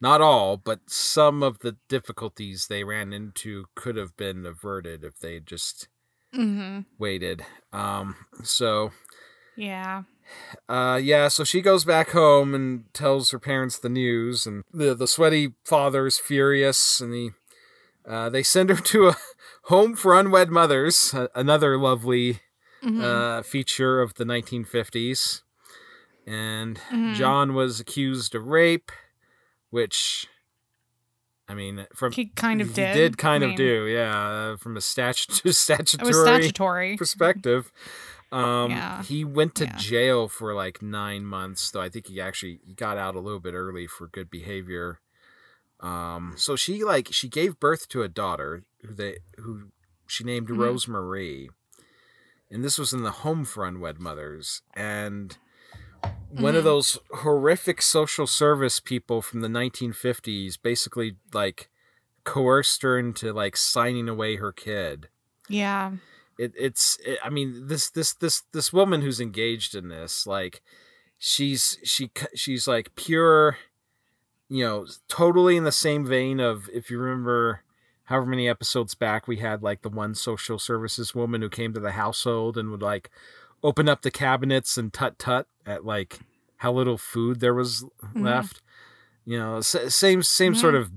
not 0.00 0.20
all, 0.22 0.56
but 0.56 0.80
some 0.88 1.42
of 1.42 1.58
the 1.58 1.76
difficulties 1.88 2.66
they 2.68 2.84
ran 2.84 3.12
into 3.12 3.66
could 3.74 3.96
have 3.96 4.16
been 4.16 4.46
averted 4.46 5.04
if 5.04 5.18
they 5.18 5.40
just 5.40 5.88
Mm-hmm. 6.34 6.80
waited. 6.98 7.44
Um, 7.72 8.16
so 8.42 8.92
Yeah. 9.56 10.02
uh, 10.68 10.98
yeah, 11.02 11.28
so 11.28 11.44
she 11.44 11.60
goes 11.62 11.84
back 11.84 12.10
home 12.10 12.54
and 12.54 12.92
tells 12.92 13.30
her 13.30 13.38
parents 13.38 13.78
the 13.78 13.88
news, 13.88 14.46
and 14.46 14.62
the 14.72 14.94
the 14.94 15.06
sweaty 15.06 15.54
father's 15.64 16.18
furious, 16.18 17.00
and 17.00 17.14
he 17.14 17.30
uh, 18.08 18.28
they 18.30 18.42
send 18.42 18.70
her 18.70 18.76
to 18.92 19.08
a 19.08 19.16
home 19.64 19.94
for 19.96 20.18
unwed 20.18 20.50
mothers, 20.50 21.14
another 21.34 21.76
lovely 21.78 22.40
Mhm. 22.82 23.02
uh, 23.02 23.42
feature 23.42 24.00
of 24.00 24.14
the 24.14 24.24
1950s. 24.24 25.42
And 26.26 26.78
Mhm. 26.90 27.14
John 27.14 27.54
was 27.54 27.80
accused 27.80 28.34
of 28.34 28.46
rape, 28.46 28.90
which, 29.70 30.26
I 31.48 31.54
mean, 31.54 31.86
from 31.94 32.12
he 32.12 32.26
kind 32.26 32.60
of 32.60 32.68
he 32.68 32.74
did. 32.74 32.92
did 32.94 33.18
kind 33.18 33.42
I 33.42 33.46
of 33.46 33.50
mean, 33.50 33.56
do, 33.56 33.86
yeah, 33.86 34.18
uh, 34.52 34.56
from 34.56 34.76
a 34.76 34.80
statu- 34.80 35.52
statutory 35.52 36.12
statutory. 36.12 36.96
perspective. 36.96 37.72
Um, 38.32 38.72
Yeah. 38.72 39.02
he 39.04 39.24
went 39.24 39.54
to 39.56 39.64
Yeah. 39.66 39.76
jail 39.78 40.28
for 40.28 40.52
like 40.52 40.82
nine 40.82 41.24
months, 41.24 41.70
though 41.70 41.80
I 41.80 41.88
think 41.88 42.08
he 42.08 42.20
actually 42.20 42.60
he 42.66 42.74
got 42.74 42.98
out 42.98 43.14
a 43.14 43.20
little 43.20 43.38
bit 43.40 43.54
early 43.54 43.86
for 43.86 44.08
good 44.08 44.28
behavior. 44.30 45.00
Um, 45.86 46.34
so 46.36 46.56
she 46.56 46.82
like 46.84 47.08
she 47.12 47.28
gave 47.28 47.60
birth 47.60 47.88
to 47.88 48.02
a 48.02 48.08
daughter 48.08 48.64
who 48.82 48.94
they 48.94 49.18
who 49.38 49.68
she 50.06 50.24
named 50.24 50.48
Mhm. 50.48 50.56
Rosemarie, 50.58 51.48
and 52.50 52.64
this 52.64 52.78
was 52.78 52.92
in 52.92 53.02
the 53.02 53.10
home 53.24 53.44
for 53.44 53.64
unwed 53.66 53.98
mothers. 54.00 54.62
And 54.74 55.36
one 56.30 56.54
of 56.56 56.62
Mhm. 56.62 56.64
those 56.64 56.98
horrific 57.22 57.80
social 57.82 58.26
service 58.26 58.80
people 58.80 59.22
from 59.22 59.40
the 59.40 59.48
1950s 59.48 60.56
basically 60.56 61.16
like 61.32 61.68
coerced 62.24 62.82
her 62.82 62.98
into 62.98 63.32
like 63.32 63.56
signing 63.56 64.08
away 64.08 64.36
her 64.36 64.52
kid 64.52 65.08
Yeah. 65.48 65.92
it, 66.38 66.52
it's 66.56 66.98
it, 67.04 67.18
i 67.22 67.30
mean 67.30 67.68
this 67.68 67.88
this 67.90 68.12
this 68.14 68.42
this 68.52 68.72
woman 68.72 69.00
who's 69.02 69.20
engaged 69.20 69.74
in 69.76 69.88
this 69.88 70.26
like 70.26 70.60
she's 71.18 71.78
she 71.84 72.10
she's 72.34 72.66
like 72.66 72.94
pure 72.96 73.56
you 74.48 74.64
know 74.64 74.86
totally 75.08 75.56
in 75.56 75.64
the 75.64 75.72
same 75.72 76.04
vein 76.06 76.40
of 76.40 76.68
if 76.72 76.90
you 76.90 76.98
remember 76.98 77.62
however 78.04 78.26
many 78.26 78.48
episodes 78.48 78.94
back 78.94 79.26
we 79.26 79.38
had 79.38 79.62
like 79.62 79.82
the 79.82 79.88
one 79.88 80.14
social 80.14 80.58
services 80.58 81.14
woman 81.14 81.42
who 81.42 81.48
came 81.48 81.72
to 81.72 81.80
the 81.80 81.92
household 81.92 82.56
and 82.56 82.70
would 82.70 82.82
like 82.82 83.10
open 83.62 83.88
up 83.88 84.02
the 84.02 84.10
cabinets 84.10 84.76
and 84.78 84.92
tut 84.92 85.18
tut 85.18 85.46
at 85.64 85.84
like 85.84 86.20
how 86.58 86.72
little 86.72 86.96
food 86.96 87.40
there 87.40 87.54
was 87.54 87.84
left. 88.14 88.62
You 89.24 89.38
know 89.38 89.56
s- 89.58 89.94
same 89.94 90.22
same 90.22 90.54
sort 90.54 90.74
of 90.76 90.90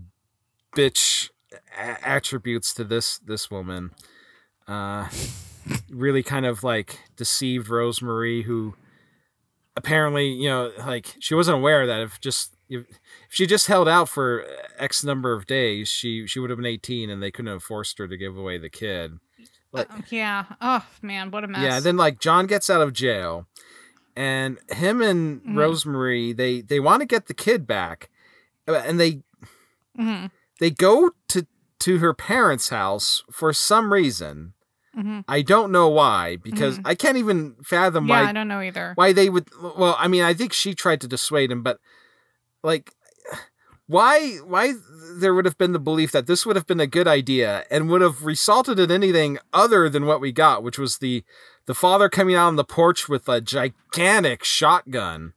bitch 0.76 1.30
a- 1.78 2.08
attributes 2.08 2.74
to 2.76 2.84
this 2.84 3.18
this 3.20 3.50
woman. 3.50 3.92
Uh 4.68 5.10
really 5.90 6.22
kind 6.24 6.46
of 6.46 6.64
like 6.64 7.00
deceived 7.16 7.70
Rosemary, 7.70 8.44
who 8.44 8.76
apparently, 9.76 10.28
you 10.28 10.50
know, 10.50 10.72
like 10.80 11.16
she 11.20 11.34
wasn't 11.36 11.58
aware 11.58 11.86
that 11.88 12.02
if 12.02 12.20
just 12.20 12.56
if, 12.70 12.82
if 12.90 12.98
she 13.30 13.46
just 13.46 13.68
held 13.68 13.88
out 13.90 14.10
for 14.10 14.46
X 14.78 15.04
number 15.04 15.34
of 15.34 15.46
days, 15.46 15.90
she 15.90 16.28
she 16.28 16.40
would 16.40 16.50
have 16.50 16.58
been 16.58 16.66
eighteen, 16.66 17.10
and 17.10 17.22
they 17.22 17.32
couldn't 17.32 17.52
have 17.52 17.64
forced 17.64 17.98
her 17.98 18.08
to 18.08 18.18
give 18.18 18.38
away 18.38 18.58
the 18.58 18.70
kid. 18.70 19.20
Like, 19.72 19.90
Uh, 19.92 20.02
yeah. 20.10 20.46
Oh 20.62 20.86
man, 21.02 21.32
what 21.32 21.44
a 21.44 21.48
mess. 21.48 21.62
yeah, 21.64 21.80
then 21.80 21.98
like 21.98 22.20
John 22.20 22.48
gets 22.48 22.70
out 22.70 22.82
of 22.82 22.94
jail, 22.94 23.48
and 24.16 24.60
him 24.70 25.02
and 25.02 25.42
Mhm. 25.42 25.56
Rosemary 25.56 26.34
they 26.34 26.62
they 26.62 26.80
want 26.80 27.02
to 27.02 27.06
get 27.06 27.28
the 27.28 27.34
kid 27.34 27.66
back, 27.68 28.10
uh, 28.68 28.82
and 28.86 29.00
they 29.00 29.22
hmm 29.96 30.28
they 30.60 30.70
go 30.72 31.12
to 31.30 31.48
to 31.80 31.98
her 32.00 32.14
parents' 32.14 32.70
house 32.70 33.24
for 33.32 33.54
some 33.54 33.92
reason. 33.94 34.54
hmm 34.94 35.20
I 35.28 35.42
don't 35.44 35.72
know 35.72 35.88
why 35.88 36.38
because 36.38 36.78
Mhm. 36.80 36.82
I 36.86 36.96
can't 36.96 37.18
even 37.18 37.56
fathom 37.64 38.08
Yeah, 38.08 38.16
why 38.16 38.30
I 38.30 38.32
don't 38.34 38.48
know 38.48 38.60
either. 38.62 38.94
why 38.96 39.14
they 39.14 39.30
would 39.30 39.48
well 39.62 39.96
I 40.00 40.08
mean 40.08 40.24
I 40.24 40.34
think 40.34 40.52
she 40.52 40.74
tried 40.74 41.00
to 41.02 41.08
dissuade 41.08 41.52
him 41.52 41.62
but 41.64 41.80
like 42.64 42.94
why 43.88 44.36
why 44.46 44.74
there 45.18 45.34
would 45.34 45.46
have 45.46 45.58
been 45.58 45.72
the 45.74 45.80
belief 45.80 46.12
that 46.12 46.28
this 46.28 46.46
would 46.46 46.56
have 46.56 46.68
been 46.68 46.80
a 46.80 46.88
good 46.88 47.08
idea 47.08 47.66
and 47.72 47.90
would 47.90 48.02
have 48.02 48.24
resulted 48.24 48.80
in 48.80 48.92
anything 48.92 49.38
other 49.52 49.90
than 49.90 50.06
what 50.06 50.22
we 50.22 50.32
got 50.32 50.64
which 50.64 50.78
was 50.78 51.00
the 51.00 51.24
the 51.66 51.74
father 51.74 52.10
coming 52.10 52.36
out 52.36 52.48
on 52.48 52.56
the 52.56 52.64
porch 52.64 53.10
with 53.10 53.28
a 53.28 53.42
gigantic 53.42 54.44
shotgun 54.44 55.34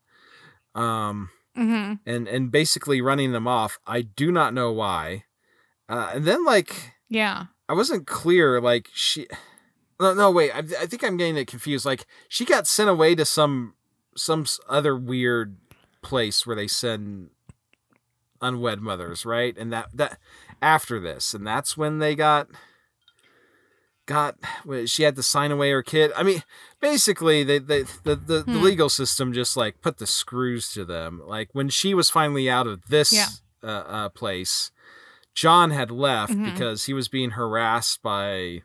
um 0.75 1.31
hmm 1.55 1.95
and 2.07 2.29
and 2.29 2.51
basically 2.51 3.01
running 3.01 3.33
them 3.33 3.47
off 3.47 3.79
I 3.87 4.03
do 4.03 4.33
not 4.33 4.55
know 4.55 4.73
why 4.73 5.25
uh, 5.89 6.13
and 6.15 6.25
then 6.25 6.45
like 6.45 6.95
Yeah. 7.09 7.47
I 7.69 7.75
wasn't 7.75 8.07
clear. 8.07 8.61
Like 8.61 8.89
she, 8.95 9.27
no, 10.01 10.15
no, 10.15 10.31
wait. 10.31 10.51
I, 10.51 10.59
I 10.59 10.87
think 10.87 11.03
I'm 11.05 11.17
getting 11.17 11.37
it 11.37 11.47
confused. 11.47 11.85
Like 11.85 12.07
she 12.29 12.45
got 12.45 12.67
sent 12.67 12.89
away 12.91 13.15
to 13.15 13.25
some 13.25 13.75
some 14.17 14.45
other 14.69 14.97
weird 14.97 15.57
place 16.03 16.47
where 16.47 16.57
they 16.57 16.67
send 16.69 17.31
unwed 18.41 18.81
mothers, 18.81 19.25
right? 19.25 19.57
And 19.57 19.73
that 19.73 19.89
that 19.95 20.19
after 20.61 20.99
this, 21.01 21.35
and 21.35 21.47
that's 21.47 21.77
when 21.77 21.99
they 21.99 22.15
got 22.15 22.49
got. 24.07 24.37
She 24.87 25.05
had 25.05 25.17
to 25.17 25.23
sign 25.23 25.51
away 25.53 25.71
her 25.71 25.83
kid. 25.83 26.11
I 26.17 26.23
mean, 26.23 26.43
basically, 26.81 27.45
they, 27.45 27.59
they 27.59 27.83
the 27.83 28.17
the, 28.17 28.43
the 28.43 28.59
Hmm. 28.59 28.63
legal 28.63 28.89
system 28.89 29.33
just 29.33 29.57
like 29.57 29.81
put 29.81 29.99
the 29.99 30.07
screws 30.07 30.73
to 30.73 30.85
them. 30.85 31.23
Like 31.25 31.51
when 31.53 31.69
she 31.69 31.95
was 31.95 32.11
finally 32.11 32.51
out 32.51 32.67
of 32.67 32.87
this 32.89 33.13
Yeah. 33.13 33.29
uh, 33.63 33.67
uh, 33.87 34.09
place. 34.09 34.71
John 35.35 35.71
had 35.71 35.91
left 35.91 36.35
Mhm. 36.35 36.45
because 36.45 36.85
he 36.85 36.93
was 36.93 37.09
being 37.09 37.31
harassed 37.31 38.03
by 38.03 38.63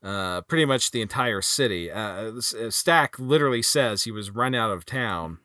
uh, 0.00 0.42
pretty 0.42 0.64
much 0.64 0.92
the 0.92 1.00
entire 1.02 1.42
city. 1.42 1.90
Uh, 1.90 1.98
uh, 2.38 2.70
Stack 2.70 3.18
literally 3.18 3.62
says 3.62 4.04
he 4.04 4.12
was 4.12 4.30
run 4.30 4.54
out 4.54 4.70
of 4.70 4.86
town. 4.86 5.38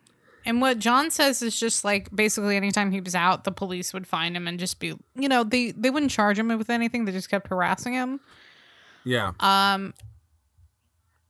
And 0.46 0.62
what 0.62 0.80
John 0.80 1.10
says 1.10 1.42
is 1.42 1.60
just 1.60 1.84
like 1.84 2.14
basically 2.14 2.58
anytime 2.58 2.92
he 2.92 3.02
was 3.02 3.16
out, 3.16 3.44
the 3.44 3.52
police 3.52 3.94
would 3.94 4.06
find 4.08 4.36
him 4.36 4.48
and 4.48 4.60
just 4.60 4.80
be, 4.80 4.94
you 5.16 5.30
know, 5.30 5.44
they 5.44 5.72
they 5.72 5.90
wouldn't 5.90 6.12
charge 6.12 6.38
him 6.38 6.50
with 6.58 6.70
anything. 6.70 7.06
They 7.06 7.12
just 7.12 7.30
kept 7.30 7.48
harassing 7.48 7.94
him. 7.94 8.20
Yeah. 9.04 9.32
Um, 9.40 9.94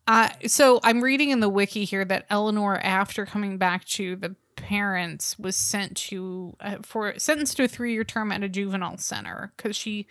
I 0.08 0.34
so 0.48 0.80
I'm 0.84 1.02
reading 1.02 1.30
in 1.30 1.40
the 1.40 1.50
wiki 1.50 1.86
here 1.86 2.06
that 2.06 2.26
Eleanor, 2.30 2.78
after 2.78 3.26
coming 3.26 3.58
back 3.58 3.86
to 3.86 4.16
the 4.16 4.36
parents, 4.56 5.38
was 5.38 5.56
sent 5.56 5.96
to 5.98 6.56
uh, 6.60 6.78
for 6.84 7.14
sentenced 7.18 7.58
to 7.58 7.64
a 7.64 7.68
three 7.68 7.94
year 7.94 8.04
term 8.04 8.32
at 8.32 8.44
a 8.44 8.50
juvenile 8.50 8.98
center 8.98 9.54
because 9.56 9.76
she 9.76 10.08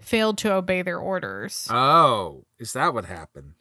failed 0.00 0.38
to 0.38 0.52
obey 0.52 0.82
their 0.82 0.98
orders. 0.98 1.68
Oh, 1.70 2.44
is 2.58 2.72
that 2.72 2.94
what 2.94 3.04
happened? 3.04 3.54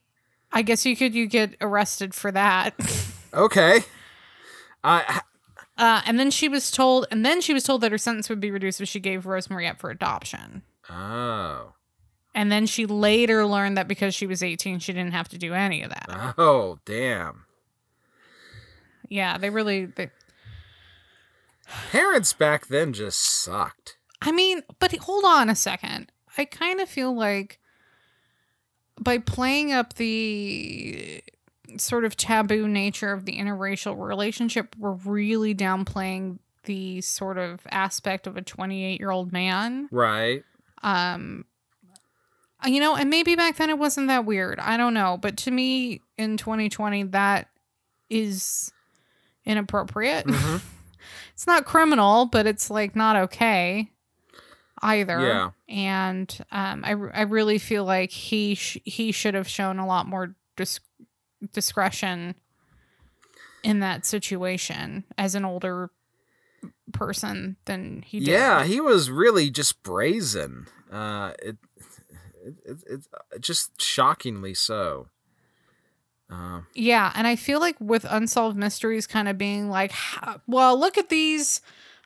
I 0.51 0.63
guess 0.63 0.85
you 0.85 0.95
could 0.95 1.13
you 1.13 1.27
get 1.27 1.55
arrested 1.61 2.13
for 2.13 2.31
that. 2.31 2.73
Okay. 3.31 3.81
I 4.83 5.21
Uh, 5.77 6.01
and 6.05 6.19
then 6.19 6.29
she 6.31 6.49
was 6.49 6.71
told, 6.71 7.07
and 7.09 7.25
then 7.25 7.39
she 7.41 7.53
was 7.53 7.63
told 7.63 7.81
that 7.81 7.91
her 7.91 7.97
sentence 7.97 8.29
would 8.29 8.39
be 8.39 8.51
reduced 8.51 8.81
if 8.81 8.89
she 8.89 8.99
gave 8.99 9.25
Rosemary 9.25 9.67
up 9.67 9.79
for 9.79 9.89
adoption. 9.89 10.63
oh 10.89 11.73
And 12.35 12.51
then 12.51 12.65
she 12.65 12.85
later 12.85 13.45
learned 13.45 13.77
that 13.77 13.87
because 13.87 14.13
she 14.13 14.27
was 14.27 14.43
18, 14.43 14.79
she 14.79 14.91
didn't 14.93 15.13
have 15.13 15.29
to 15.29 15.37
do 15.37 15.53
any 15.53 15.81
of 15.81 15.89
that. 15.89 16.33
oh 16.37 16.79
damn. 16.85 17.45
Yeah, 19.07 19.37
they 19.37 19.49
really. 19.49 19.85
They, 19.85 20.11
Parents 21.91 22.33
back 22.33 22.67
then 22.67 22.93
just 22.93 23.19
sucked. 23.19 23.97
I 24.21 24.31
mean, 24.31 24.61
but 24.79 24.95
hold 24.97 25.23
on 25.23 25.49
a 25.49 25.55
second. 25.55 26.11
I 26.37 26.45
kind 26.45 26.79
of 26.79 26.89
feel 26.89 27.15
like 27.15 27.59
by 28.99 29.17
playing 29.17 29.71
up 29.71 29.93
the 29.93 31.23
sort 31.77 32.05
of 32.05 32.15
taboo 32.17 32.67
nature 32.67 33.11
of 33.11 33.25
the 33.25 33.37
interracial 33.37 33.97
relationship, 33.97 34.75
we're 34.77 34.91
really 34.91 35.53
downplaying 35.53 36.39
the 36.65 37.01
sort 37.01 37.37
of 37.37 37.61
aspect 37.71 38.27
of 38.27 38.37
a 38.37 38.41
28 38.41 38.99
year 38.99 39.11
old 39.11 39.31
man. 39.31 39.87
Right. 39.91 40.43
Um, 40.83 41.45
you 42.65 42.79
know, 42.79 42.95
and 42.95 43.09
maybe 43.09 43.35
back 43.35 43.55
then 43.57 43.69
it 43.69 43.77
wasn't 43.77 44.07
that 44.07 44.25
weird. 44.25 44.59
I 44.59 44.77
don't 44.77 44.93
know. 44.93 45.17
But 45.21 45.37
to 45.37 45.51
me, 45.51 46.01
in 46.17 46.37
2020, 46.37 47.03
that 47.03 47.47
is 48.09 48.71
inappropriate. 49.45 50.25
Mhm. 50.25 50.61
it's 51.33 51.47
not 51.47 51.65
criminal, 51.65 52.25
but 52.25 52.45
it's 52.45 52.69
like 52.69 52.95
not 52.95 53.15
okay. 53.15 53.91
either. 54.81 55.19
Yeah. 55.19 55.49
And 55.67 56.45
um, 56.51 56.83
I, 56.85 56.91
I 56.91 57.21
really 57.23 57.57
feel 57.57 57.83
like 57.85 58.11
he 58.11 58.55
sh- 58.55 58.77
he 58.85 59.11
should 59.11 59.33
have 59.33 59.47
shown 59.47 59.79
a 59.79 59.85
lot 59.85 60.07
more 60.07 60.35
dis- 60.55 60.79
discretion 61.53 62.35
in 63.63 63.79
that 63.79 64.05
situation 64.05 65.03
as 65.17 65.35
an 65.35 65.45
older 65.45 65.89
person 66.91 67.57
than 67.65 68.01
he 68.01 68.19
did. 68.19 68.29
Yeah, 68.29 68.63
he 68.63 68.81
was 68.81 69.09
really 69.09 69.49
just 69.49 69.81
brazen. 69.83 70.67
Uh, 70.91 71.33
it, 71.41 71.57
it, 72.43 72.77
it, 72.87 73.07
it's 73.31 73.47
just 73.47 73.81
shockingly 73.81 74.53
so. 74.53 75.07
Um, 76.29 76.67
Yeah, 76.75 77.11
and 77.15 77.25
I 77.25 77.35
feel 77.35 77.59
like 77.59 77.75
with 77.79 78.05
unsolved 78.07 78.55
mysteries 78.57 79.07
kind 79.07 79.27
of 79.27 79.37
being 79.37 79.69
like, 79.69 79.93
well, 80.47 80.79
look 80.79 80.97
at 80.97 81.09
these, 81.09 81.61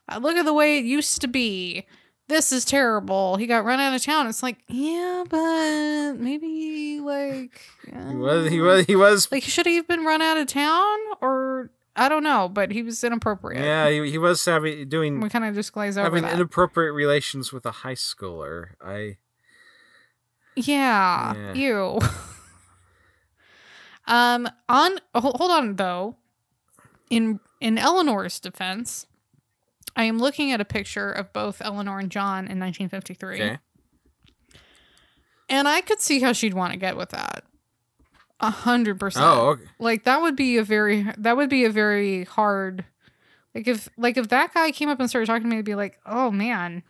uh, 0.10 0.19
look 0.22 0.36
at 0.38 0.46
the 0.46 0.54
way 0.54 0.78
it 0.78 0.86
used 0.86 1.22
to 1.22 1.28
be. 1.28 1.86
This 2.34 2.52
is 2.52 2.65
terrible. 2.65 3.36
He 3.36 3.46
got 3.46 3.63
run 3.63 3.80
out 3.80 3.93
of 3.93 4.04
town. 4.04 4.26
It's 4.26 4.41
like, 4.41 4.58
yeah, 4.67 5.24
but 5.30 6.13
maybe 6.13 7.00
like 7.00 7.62
he 7.86 8.15
was, 8.15 8.50
he 8.50 8.60
was, 8.60 8.86
he 8.88 8.96
was. 8.96 9.32
like 9.32 9.43
should 9.43 9.67
he 9.67 9.76
have 9.76 9.88
been 9.88 10.04
run 10.04 10.19
out 10.19 10.38
of 10.38 10.48
town 10.48 10.98
or 11.22 11.69
I 11.96 12.10
don't 12.10 12.24
know, 12.24 12.50
but 12.50 12.72
he 12.72 12.82
was 12.82 13.04
inappropriate. 13.04 13.63
Yeah, 13.63 13.88
he, 13.88 14.10
he 14.10 14.17
was 14.17 14.43
having 14.46 14.89
doing 14.89 15.22
we 15.22 15.30
kind 15.30 15.46
of 15.46 15.54
just 15.54 15.74
glaze 15.74 15.96
over 15.96 16.06
having 16.06 16.24
that. 16.24 16.34
inappropriate 16.34 16.96
relations 16.96 17.54
with 17.54 17.67
a 17.67 17.72
high 17.72 17.93
schooler. 17.93 18.69
I 18.84 19.17
Yeah. 20.56 21.36
Yeah. 21.36 21.54
You. 21.54 22.00
um. 24.08 24.50
On. 24.67 24.98
Hold 25.13 25.52
on 25.52 25.76
though. 25.76 26.15
In 27.12 27.39
in 27.62 27.78
Eleanor's 27.78 28.39
defense, 28.39 29.06
I 29.95 30.06
am 30.06 30.19
looking 30.19 30.51
at 30.51 30.60
a 30.60 30.65
picture 30.65 31.12
of 31.12 31.32
both 31.34 31.62
Eleanor 31.62 31.99
and 31.99 32.10
John 32.10 32.47
in 32.47 32.60
1953, 32.60 33.36
okay. 33.36 33.58
and 35.49 35.67
I 35.67 35.82
could 35.82 36.01
see 36.01 36.19
how 36.19 36.34
she'd 36.34 36.53
want 36.53 36.73
to 36.73 36.79
get 36.79 36.97
with 36.97 37.10
that. 37.10 37.43
A 38.39 38.49
hundred 38.49 38.99
percent. 38.99 39.25
Oh, 39.25 39.49
okay. 39.51 39.63
Like 39.79 40.03
that 40.03 40.21
would 40.21 40.36
be 40.36 40.58
a 40.58 40.63
very 40.63 41.08
that 41.17 41.38
would 41.38 41.49
be 41.49 41.63
a 41.63 41.69
very 41.69 42.25
hard. 42.25 42.84
Like 43.56 43.67
if 43.67 43.88
like 43.97 44.17
if 44.17 44.27
that 44.29 44.53
guy 44.53 44.71
came 44.71 44.89
up 44.89 44.99
and 44.99 45.10
started 45.10 45.27
talking 45.27 45.43
to 45.43 45.49
me, 45.49 45.60
I'd 45.60 45.65
be 45.65 45.75
like, 45.75 45.97
oh 46.06 46.29
man, 46.29 46.84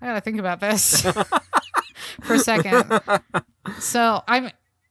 I 0.00 0.06
gotta 0.06 0.20
think 0.20 0.38
about 0.38 0.60
this 0.60 1.00
for 2.22 2.34
a 2.34 2.38
second. 2.38 3.00
so 3.80 4.22
I'm 4.28 4.50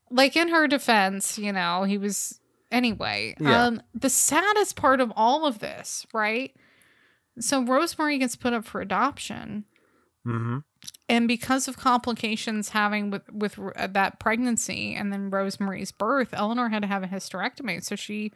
like 0.09 0.35
in 0.35 0.49
her 0.49 0.67
defense, 0.67 1.37
you 1.37 1.53
know, 1.53 1.83
he 1.83 1.97
was 1.97 2.39
anyway. 2.69 3.35
Yeah. 3.39 3.65
Um 3.65 3.81
the 3.93 4.09
saddest 4.09 4.75
part 4.75 4.99
of 4.99 5.13
all 5.15 5.45
of 5.45 5.59
this, 5.59 6.05
right? 6.13 6.53
So 7.39 7.63
Rosemary 7.63 8.17
gets 8.17 8.35
put 8.35 8.53
up 8.53 8.65
for 8.65 8.81
adoption 8.81 9.65
Mm-hmm. 10.25 10.57
and 11.07 11.27
because 11.27 11.67
of 11.67 11.77
complications 11.77 12.69
having 12.69 13.11
with 13.11 13.31
with 13.31 13.59
uh, 13.75 13.85
that 13.87 14.19
pregnancy 14.19 14.95
and 14.95 15.13
then 15.13 15.29
Rosemary's 15.29 15.91
birth, 15.91 16.29
Eleanor 16.33 16.69
had 16.69 16.81
to 16.81 16.87
have 16.87 17.03
a 17.03 17.07
hysterectomy. 17.07 17.83
So 17.83 17.95
she, 17.95 18.31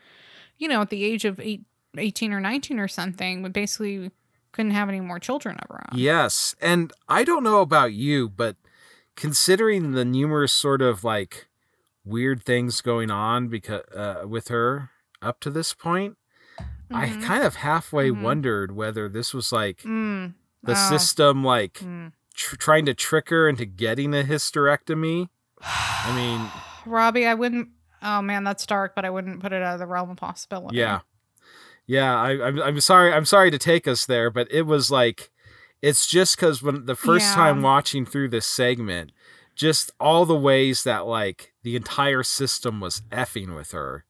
you 0.60 0.68
know, 0.68 0.82
at 0.82 0.92
the 0.92 1.04
age 1.04 1.26
of 1.26 1.40
eight, 1.40 1.64
18 1.98 2.32
or 2.32 2.40
19 2.40 2.80
or 2.80 2.88
something, 2.88 3.42
would 3.42 3.54
basically 3.54 4.12
couldn't 4.52 4.72
have 4.72 4.88
any 4.88 5.00
more 5.00 5.18
children 5.18 5.58
of 5.58 5.68
her 5.68 5.84
own. 5.92 6.00
Yes, 6.00 6.54
and 6.62 6.94
I 7.08 7.24
don't 7.24 7.44
know 7.44 7.62
about 7.62 7.94
you, 7.94 8.30
but 8.30 8.56
considering 9.16 9.94
the 9.94 10.06
numerous 10.06 10.54
sort 10.54 10.84
of 10.84 11.04
like 11.04 11.48
weird 12.06 12.44
things 12.44 12.82
going 12.82 13.10
on 13.10 13.48
because 13.48 13.82
uh, 13.96 14.28
with 14.28 14.50
her 14.50 14.92
up 15.24 15.40
to 15.40 15.50
this 15.50 15.74
point, 15.74 16.18
I 16.92 17.08
Mhm. 17.10 17.24
kind 17.24 17.44
of 17.44 17.56
halfway 17.56 18.10
Mhm. 18.10 18.22
wondered 18.22 18.72
whether 18.72 19.08
this 19.10 19.34
was 19.34 19.52
like 19.52 19.80
Mm. 19.84 20.34
the 20.64 20.72
Oh. 20.74 20.90
system 20.90 21.44
like 21.44 21.80
Mm. 21.80 22.14
tr- 22.34 22.56
trying 22.56 22.86
to 22.86 22.94
trick 22.94 23.30
her 23.30 23.48
into 23.48 23.66
getting 23.66 24.14
a 24.14 24.24
hysterectomy. 24.24 25.30
I 25.62 26.12
mean, 26.16 26.50
Robbie, 26.86 27.28
I 27.28 27.34
wouldn't. 27.34 27.70
Oh 28.02 28.22
man, 28.22 28.44
that's 28.44 28.66
dark, 28.66 28.96
but 28.96 29.06
I 29.06 29.10
wouldn't 29.10 29.40
put 29.42 29.52
it 29.54 29.62
out 29.62 29.74
of 29.74 29.80
the 29.80 29.86
realm 29.88 30.10
of 30.10 30.18
possibility. 30.18 30.78
yeah, 30.78 31.02
yeah. 31.86 32.16
I, 32.16 32.48
I'm 32.48 32.62
I'm 32.62 32.80
sorry. 32.80 33.12
I'm 33.14 33.26
sorry 33.26 33.52
to 33.52 33.58
take 33.58 33.88
us 33.88 34.06
there, 34.06 34.30
but 34.30 34.48
it 34.52 34.64
was 34.64 34.90
like 34.90 35.30
it's 35.82 36.08
just 36.08 36.36
because 36.36 36.62
when 36.62 36.86
the 36.86 36.96
first 36.96 37.26
Yeah. 37.28 37.36
time 37.36 37.62
watching 37.62 38.06
through 38.06 38.30
this 38.30 38.46
segment, 38.48 39.12
just 39.56 39.92
all 40.00 40.26
the 40.26 40.36
ways 40.36 40.84
that 40.84 41.06
like 41.06 41.54
the 41.64 41.76
entire 41.76 42.24
system 42.24 42.80
was 42.80 43.02
effing 43.12 43.54
with 43.56 43.72
her. 43.72 44.06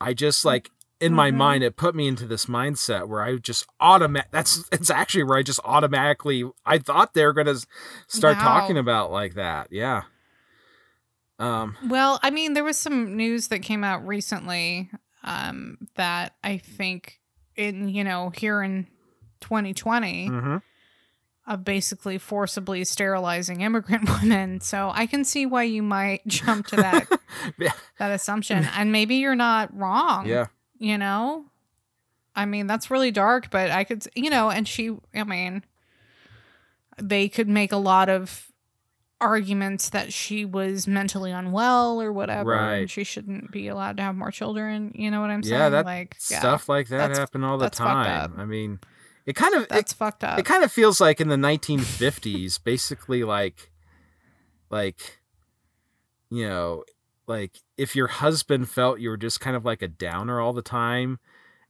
I 0.00 0.12
just 0.12 0.44
like 0.44 0.70
in 1.00 1.12
my 1.12 1.30
Mhm. 1.30 1.34
mind 1.36 1.64
it 1.64 1.76
put 1.76 1.94
me 1.94 2.06
into 2.08 2.26
this 2.26 2.46
mindset 2.46 3.08
where 3.08 3.22
I 3.22 3.36
just 3.36 3.66
automatic 3.80 4.30
that's 4.30 4.64
it's 4.72 4.90
actually 4.90 5.24
where 5.24 5.36
I 5.38 5.42
just 5.42 5.60
automatically 5.64 6.44
I 6.64 6.78
thought 6.78 7.14
they 7.14 7.24
were 7.24 7.32
going 7.32 7.46
to 7.48 7.66
start 8.08 8.36
Wow. 8.38 8.42
talking 8.44 8.78
about 8.78 9.10
like 9.10 9.34
that. 9.34 9.68
Yeah. 9.70 10.02
Um 11.38 11.76
Well, 11.88 12.20
I 12.22 12.30
mean, 12.30 12.52
there 12.54 12.64
was 12.64 12.78
some 12.78 13.16
news 13.16 13.48
that 13.48 13.60
came 13.60 13.82
out 13.84 14.06
recently 14.06 14.90
um, 15.24 15.78
that 15.96 16.34
I 16.44 16.58
think 16.58 17.20
in 17.56 17.88
you 17.88 18.04
know 18.04 18.30
here 18.36 18.62
in 18.62 18.86
2020 19.40 20.28
mhm. 20.28 20.62
of 21.46 21.64
basically 21.64 22.18
forcibly 22.18 22.84
sterilizing 22.84 23.62
immigrant 23.62 24.08
women. 24.22 24.60
So 24.60 24.90
I 24.94 25.06
can 25.06 25.24
see 25.24 25.44
why 25.46 25.64
you 25.64 25.82
might 25.82 26.26
jump 26.26 26.66
to 26.68 26.76
that 26.76 27.08
Yeah. 27.58 27.72
that 27.98 28.12
assumption, 28.12 28.64
and 28.76 28.92
maybe 28.92 29.16
you're 29.16 29.34
not 29.34 29.74
wrong. 29.76 30.26
yeah. 30.26 30.46
You 30.78 30.98
know, 30.98 31.46
I 32.36 32.44
mean 32.46 32.66
that's 32.66 32.90
really 32.90 33.10
dark, 33.10 33.50
but 33.50 33.70
I 33.70 33.84
could, 33.84 34.04
you 34.14 34.30
know, 34.30 34.50
and 34.50 34.66
she, 34.66 34.96
I 35.14 35.24
mean, 35.24 35.62
they 37.00 37.28
could 37.28 37.48
make 37.48 37.72
a 37.72 37.76
lot 37.76 38.08
of 38.08 38.50
arguments 39.20 39.88
that 39.90 40.12
she 40.12 40.44
was 40.44 40.86
mentally 40.86 41.30
unwell 41.30 42.00
or 42.02 42.12
whatever, 42.12 42.50
Right. 42.50 42.74
and 42.80 42.90
she 42.90 43.04
shouldn't 43.04 43.50
be 43.50 43.68
allowed 43.68 43.96
to 43.96 44.02
have 44.02 44.14
more 44.16 44.30
children. 44.30 44.92
You 44.94 45.10
know 45.10 45.20
what 45.20 45.30
I'm 45.30 45.42
saying? 45.42 45.58
Yeah, 45.58 45.68
that 45.70 45.84
like 45.86 46.16
yeah, 46.30 46.40
stuff 46.40 46.68
like 46.68 46.88
that 46.88 47.16
happen 47.16 47.42
all 47.44 47.56
the 47.56 47.70
time. 47.70 48.34
I 48.36 48.44
mean, 48.44 48.80
it 49.24 49.34
kind 49.34 49.54
of 49.54 49.66
it, 49.70 49.88
fucked 49.90 50.24
up. 50.24 50.38
it 50.38 50.44
kind 50.44 50.62
of 50.62 50.70
feels 50.70 51.00
like 51.00 51.20
in 51.20 51.28
the 51.28 51.36
1950s 51.36 52.62
basically 52.62 53.24
like 53.24 53.70
like 54.70 55.20
you 56.30 56.46
know 56.46 56.84
like 57.26 57.60
if 57.76 57.94
your 57.96 58.06
husband 58.06 58.68
felt 58.68 59.00
you 59.00 59.08
were 59.10 59.16
just 59.16 59.40
kind 59.40 59.56
of 59.56 59.64
like 59.64 59.82
a 59.82 59.88
downer 59.88 60.40
all 60.40 60.52
the 60.52 60.62
time 60.62 61.18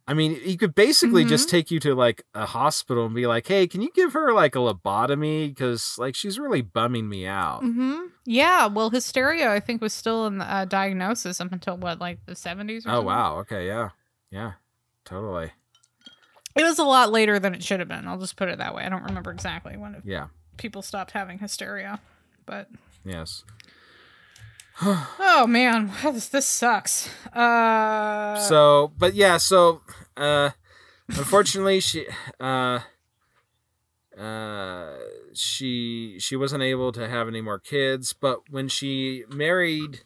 i 0.07 0.13
mean 0.15 0.35
he 0.41 0.57
could 0.57 0.75
basically 0.75 1.25
just 1.25 1.49
take 1.49 1.71
you 1.71 1.81
to 1.81 1.95
like 1.95 2.23
a 2.35 2.47
hospital 2.47 3.07
and 3.07 3.15
be 3.15 3.27
like 3.27 3.47
hey 3.47 3.67
can 3.67 3.81
you 3.81 3.91
give 3.95 4.13
her 4.13 4.33
like 4.33 4.55
a 4.55 4.59
lobotomy 4.59 5.49
because 5.49 5.97
like 5.99 6.15
she's 6.15 6.39
really 6.39 6.63
bumming 6.63 7.09
me 7.09 7.27
out 7.27 7.61
hmm 7.61 8.03
Yeah, 8.27 8.67
well, 8.67 8.91
hysteria 8.91 9.51
I 9.53 9.61
think 9.61 9.81
was 9.81 9.93
still 9.93 10.27
in 10.27 10.39
the 10.39 10.45
uh, 10.45 10.65
diagnosis 10.65 11.41
up 11.41 11.53
until 11.53 11.77
what, 11.77 12.01
like 12.01 12.19
the 12.27 12.33
70s. 12.35 12.85
Or 12.87 12.91
oh 12.91 12.93
something? 12.93 13.07
wow 13.07 13.39
okay 13.41 13.67
yeah 13.67 13.91
yeah 14.31 14.53
totally 15.05 15.53
It 16.57 16.63
was 16.63 16.79
a 16.79 16.85
lot 16.85 17.11
later 17.11 17.39
than 17.39 17.55
it 17.55 17.63
should 17.63 17.81
have 17.81 17.89
been. 17.89 18.07
I'll 18.07 18.19
just 18.19 18.37
put 18.37 18.49
it 18.49 18.59
that 18.59 18.75
way. 18.75 18.85
I 18.85 18.89
don't 18.89 19.03
remember 19.05 19.31
exactly 19.33 19.77
when 19.77 19.95
it, 19.97 20.03
yeah 20.05 20.27
people 20.57 20.83
stopped 20.83 21.11
having 21.13 21.39
hysteria, 21.39 22.01
but 22.47 22.69
yes 23.05 23.43
oh 24.83 25.47
man, 25.49 25.93
this, 26.03 26.29
this 26.29 26.47
sucks. 26.47 27.09
Uh, 27.33 28.37
so 28.39 28.93
but 28.99 29.15
yeah 29.15 29.37
so 29.37 29.81
uh 30.17 30.51
unfortunately 31.09 31.81
she 31.81 32.07
uh 32.41 32.81
uh 34.19 34.97
she 35.33 36.17
she 36.19 36.37
wasn't 36.37 36.63
able 36.63 36.93
to 36.93 37.09
have 37.09 37.27
any 37.29 37.41
more 37.41 37.59
kids 37.59 38.13
but 38.13 38.49
when 38.49 38.69
she 38.69 39.25
married 39.29 40.03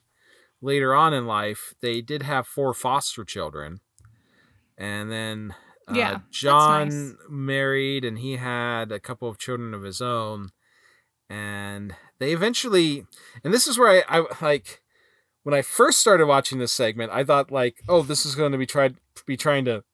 later 0.63 0.95
on 0.95 1.13
in 1.13 1.27
life 1.27 1.75
they 1.81 2.01
did 2.01 2.23
have 2.23 2.47
four 2.47 2.73
foster 2.73 3.25
children 3.25 3.81
and 4.79 5.11
then 5.13 5.55
uh, 5.87 5.95
Yeah, 5.95 6.19
john 6.31 6.89
nice. 6.89 7.17
married 7.29 8.05
and 8.05 8.19
he 8.19 8.37
had 8.37 8.91
a 8.91 9.01
couple 9.01 9.29
of 9.29 9.39
children 9.39 9.75
of 9.75 9.83
his 9.83 10.01
own 10.01 10.49
and 11.29 11.95
they 12.19 12.33
eventually 12.33 13.07
and 13.45 13.53
this 13.55 13.67
is 13.67 13.79
where 13.79 14.05
i, 14.11 14.19
I 14.19 14.25
like 14.43 14.81
when 15.43 15.55
i 15.55 15.63
first 15.63 16.01
started 16.01 16.27
watching 16.27 16.59
this 16.59 16.73
segment 16.73 17.13
i 17.13 17.25
thought 17.25 17.51
like 17.51 17.77
oh 17.89 18.03
this 18.03 18.25
is 18.27 18.35
going 18.35 18.53
to 18.53 18.59
be 18.59 18.67
tried 18.67 18.97
be 19.27 19.37
trying 19.37 19.65
to 19.67 19.85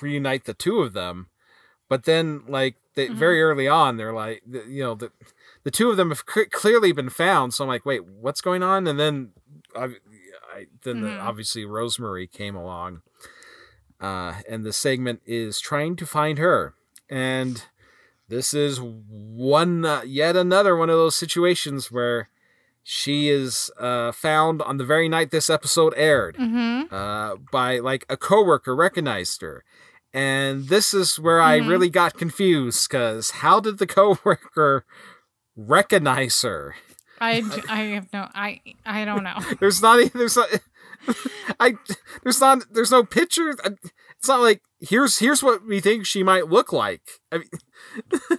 reunite 0.00 0.44
the 0.44 0.54
two 0.54 0.80
of 0.80 0.92
them 0.92 1.28
but 1.88 2.04
then 2.04 2.42
like 2.48 2.76
they, 2.94 3.08
Mhm. 3.08 3.14
very 3.16 3.42
early 3.42 3.68
on 3.68 3.96
they're 3.96 4.12
like 4.12 4.42
the, 4.46 4.64
you 4.68 4.82
know 4.82 4.94
the 4.94 5.10
the 5.64 5.70
two 5.70 5.90
of 5.90 5.96
them 5.96 6.08
have 6.10 6.22
c- 6.32 6.46
clearly 6.46 6.92
been 6.92 7.10
found 7.10 7.52
so 7.54 7.64
i'm 7.64 7.68
like 7.68 7.84
wait 7.86 8.04
what's 8.04 8.40
going 8.40 8.62
on 8.62 8.86
and 8.86 8.98
then 8.98 9.30
i, 9.76 9.84
I 10.54 10.66
then 10.82 11.00
the, 11.02 11.08
Mhm. 11.08 11.22
obviously 11.22 11.64
rosemary 11.64 12.26
came 12.26 12.56
along 12.56 13.02
uh, 14.00 14.40
and 14.48 14.64
the 14.64 14.72
segment 14.72 15.20
is 15.26 15.60
trying 15.60 15.94
to 15.96 16.06
find 16.06 16.38
her 16.38 16.74
and 17.08 17.66
this 18.30 18.54
is 18.54 18.80
one 18.80 19.84
uh, 19.84 20.02
yet 20.06 20.36
another 20.36 20.74
one 20.76 20.88
of 20.90 20.96
those 20.96 21.16
situations 21.16 21.90
where 21.92 22.28
she 22.82 23.28
is 23.28 23.70
uh, 23.78 24.10
found 24.12 24.62
on 24.62 24.78
the 24.78 24.84
very 24.84 25.08
night 25.08 25.30
this 25.30 25.50
episode 25.50 25.92
aired 25.96 26.36
mhm. 26.36 26.90
uh, 26.90 27.36
by 27.52 27.78
like 27.78 28.06
a 28.08 28.16
coworker 28.16 28.74
recognized 28.74 29.42
her 29.42 29.62
And 30.12 30.68
this 30.68 30.92
is 30.94 31.18
where 31.20 31.40
I 31.40 31.60
Mhm. 31.60 31.68
really 31.68 31.90
got 31.90 32.18
confused 32.18 32.88
because 32.88 33.30
how 33.44 33.60
did 33.60 33.78
the 33.78 33.86
coworker 33.98 34.84
recognize 35.56 36.42
her? 36.42 36.74
I, 37.20 37.42
I 37.68 37.80
have 37.94 38.08
no 38.12 38.28
I 38.34 38.60
I 38.86 39.04
don't 39.04 39.22
know. 39.22 39.38
There's 39.60 39.80
not 39.82 40.12
there's 40.12 40.36
not 40.36 40.48
I 41.60 41.74
there's 42.22 42.40
not 42.40 42.64
there's 42.72 42.90
no 42.90 43.04
picture. 43.04 43.54
It's 44.20 44.28
not 44.28 44.40
like 44.40 44.60
here's 44.80 45.18
here's 45.18 45.42
what 45.42 45.66
we 45.66 45.80
think 45.80 46.04
she 46.04 46.22
might 46.22 46.48
look 46.48 46.72
like. 46.72 47.00
I 47.32 47.40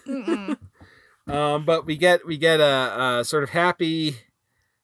mean, 0.05 0.57
um, 1.27 1.65
but 1.65 1.87
we 1.87 1.97
get 1.97 2.25
we 2.25 2.37
get 2.37 2.59
a, 2.59 3.19
a 3.19 3.25
sort 3.25 3.41
of 3.43 3.49
happy 3.49 4.17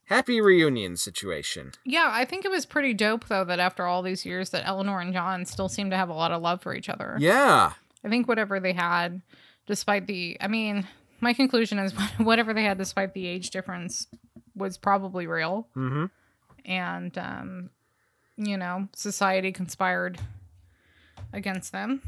happy 0.05 0.41
reunion 0.41 0.97
situation. 0.97 1.73
Yeah, 1.85 2.09
I 2.11 2.25
think 2.25 2.45
it 2.45 2.51
was 2.51 2.65
pretty 2.65 2.95
dope 2.95 3.27
though 3.27 3.43
that 3.43 3.59
after 3.59 3.85
all 3.85 4.01
these 4.01 4.25
years 4.25 4.49
that 4.49 4.65
Eleanor 4.65 4.99
and 4.99 5.13
John 5.13 5.45
still 5.45 5.69
seem 5.69 5.91
to 5.91 5.95
have 5.95 6.09
a 6.09 6.13
lot 6.13 6.31
of 6.31 6.41
love 6.41 6.63
for 6.63 6.73
each 6.73 6.89
other. 6.89 7.15
Yeah, 7.19 7.73
I 8.03 8.09
think 8.09 8.27
whatever 8.27 8.59
they 8.59 8.73
had, 8.73 9.21
despite 9.67 10.07
the, 10.07 10.37
I 10.41 10.47
mean, 10.47 10.87
my 11.19 11.33
conclusion 11.33 11.77
is 11.77 11.91
whatever 12.17 12.53
they 12.53 12.63
had, 12.63 12.77
despite 12.77 13.13
the 13.13 13.27
age 13.27 13.49
difference, 13.51 14.07
was 14.55 14.77
probably 14.77 15.27
real. 15.27 15.67
mm-hmm. 15.75 16.05
And, 16.65 17.17
um, 17.17 17.69
you 18.35 18.57
know, 18.57 18.89
society 18.93 19.51
conspired 19.51 20.19
against 21.33 21.71
them. 21.71 22.01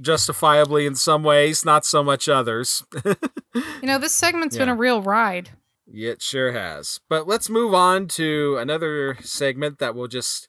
justifiably 0.00 0.86
in 0.86 0.94
some 0.94 1.22
ways, 1.22 1.64
not 1.64 1.84
so 1.84 2.02
much 2.02 2.28
others. 2.28 2.82
You 3.54 3.86
know, 3.86 3.98
this 3.98 4.14
segment's 4.14 4.56
been 4.56 4.68
a 4.68 4.74
real 4.74 5.00
ride. 5.00 5.50
It 5.86 6.20
sure 6.20 6.50
has. 6.52 6.98
But 7.08 7.28
let's 7.28 7.48
move 7.48 7.72
on 7.72 8.08
to 8.08 8.56
another 8.58 9.16
segment 9.20 9.78
that 9.78 9.94
we'll 9.94 10.08
just 10.08 10.48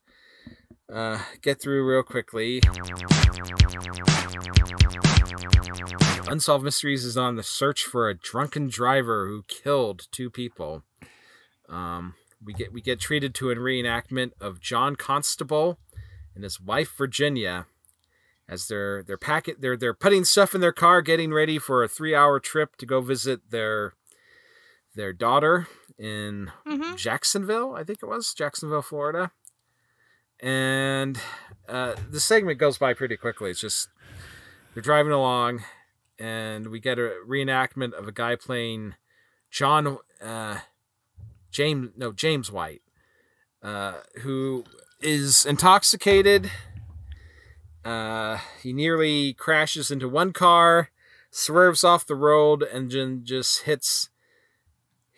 uh, 0.92 1.20
get 1.42 1.62
through 1.62 1.86
real 1.88 2.02
quickly. 2.02 2.62
Unsolved 6.28 6.64
Mysteries 6.64 7.06
is 7.06 7.18
on 7.18 7.36
the 7.36 7.44
search 7.44 7.84
for 7.84 8.10
a 8.10 8.18
drunken 8.18 8.68
driver 8.70 9.28
who 9.28 9.44
killed 9.48 10.08
two 10.12 10.30
people. 10.32 10.84
Um, 11.70 12.16
we 12.44 12.54
get 12.54 12.74
we 12.74 12.82
get 12.82 13.00
treated 13.00 13.36
to 13.36 13.52
a 13.52 13.56
reenactment 13.56 14.32
of 14.42 14.60
John 14.60 14.96
Constable 14.96 15.78
and 16.34 16.44
his 16.44 16.60
wife 16.60 16.92
Virginia 16.98 17.68
as 18.48 18.68
they're 18.68 19.04
they're 19.04 19.18
packing 19.18 19.56
they're 19.60 19.78
they're 19.78 19.94
putting 19.94 20.24
stuff 20.24 20.54
in 20.56 20.62
their 20.62 20.74
car, 20.74 21.02
getting 21.02 21.34
ready 21.34 21.58
for 21.60 21.84
a 21.84 21.88
three 21.88 22.16
hour 22.16 22.40
trip 22.40 22.76
to 22.78 22.86
go 22.86 23.02
visit 23.02 23.52
their 23.52 23.94
their 24.96 25.14
daughter 25.14 25.68
in 25.98 26.52
Mm-hmm. 26.68 26.96
Jacksonville, 26.96 27.74
I 27.76 27.84
think 27.84 28.00
it 28.02 28.08
was 28.08 28.34
Jacksonville, 28.34 28.82
Florida. 28.82 29.32
And 30.42 31.20
uh, 31.70 31.96
the 32.10 32.20
segment 32.20 32.60
goes 32.60 32.78
by 32.78 32.94
pretty 32.94 33.16
quickly. 33.16 33.52
It's 33.52 33.62
just 33.62 33.88
they're 34.74 34.84
driving 34.84 35.14
along, 35.14 35.64
and 36.20 36.68
we 36.68 36.80
get 36.80 37.00
a 37.00 37.14
reenactment 37.28 37.94
of 37.94 38.08
a 38.08 38.12
guy 38.12 38.36
playing 38.36 38.96
John 39.50 39.98
uh, 40.22 40.60
James 41.52 41.92
no 41.96 42.12
James 42.12 42.52
White, 42.52 42.82
uh, 43.64 44.02
who 44.22 44.66
is 45.00 45.46
intoxicated. 45.46 46.52
Uh, 47.86 48.40
he 48.62 48.74
nearly 48.74 49.34
crashes 49.34 49.92
into 49.92 50.10
one 50.10 50.34
car, 50.34 50.90
swerves 51.32 51.84
off 51.84 52.06
the 52.06 52.16
road, 52.16 52.64
and 52.64 52.92
then 52.92 53.24
just 53.24 53.62
hits 53.64 54.10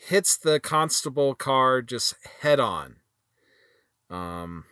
hits 0.08 0.38
the 0.38 0.60
constable 0.62 1.36
car 1.36 1.82
just 1.82 2.16
head 2.40 2.60
on. 2.60 3.02
Um, 4.10 4.66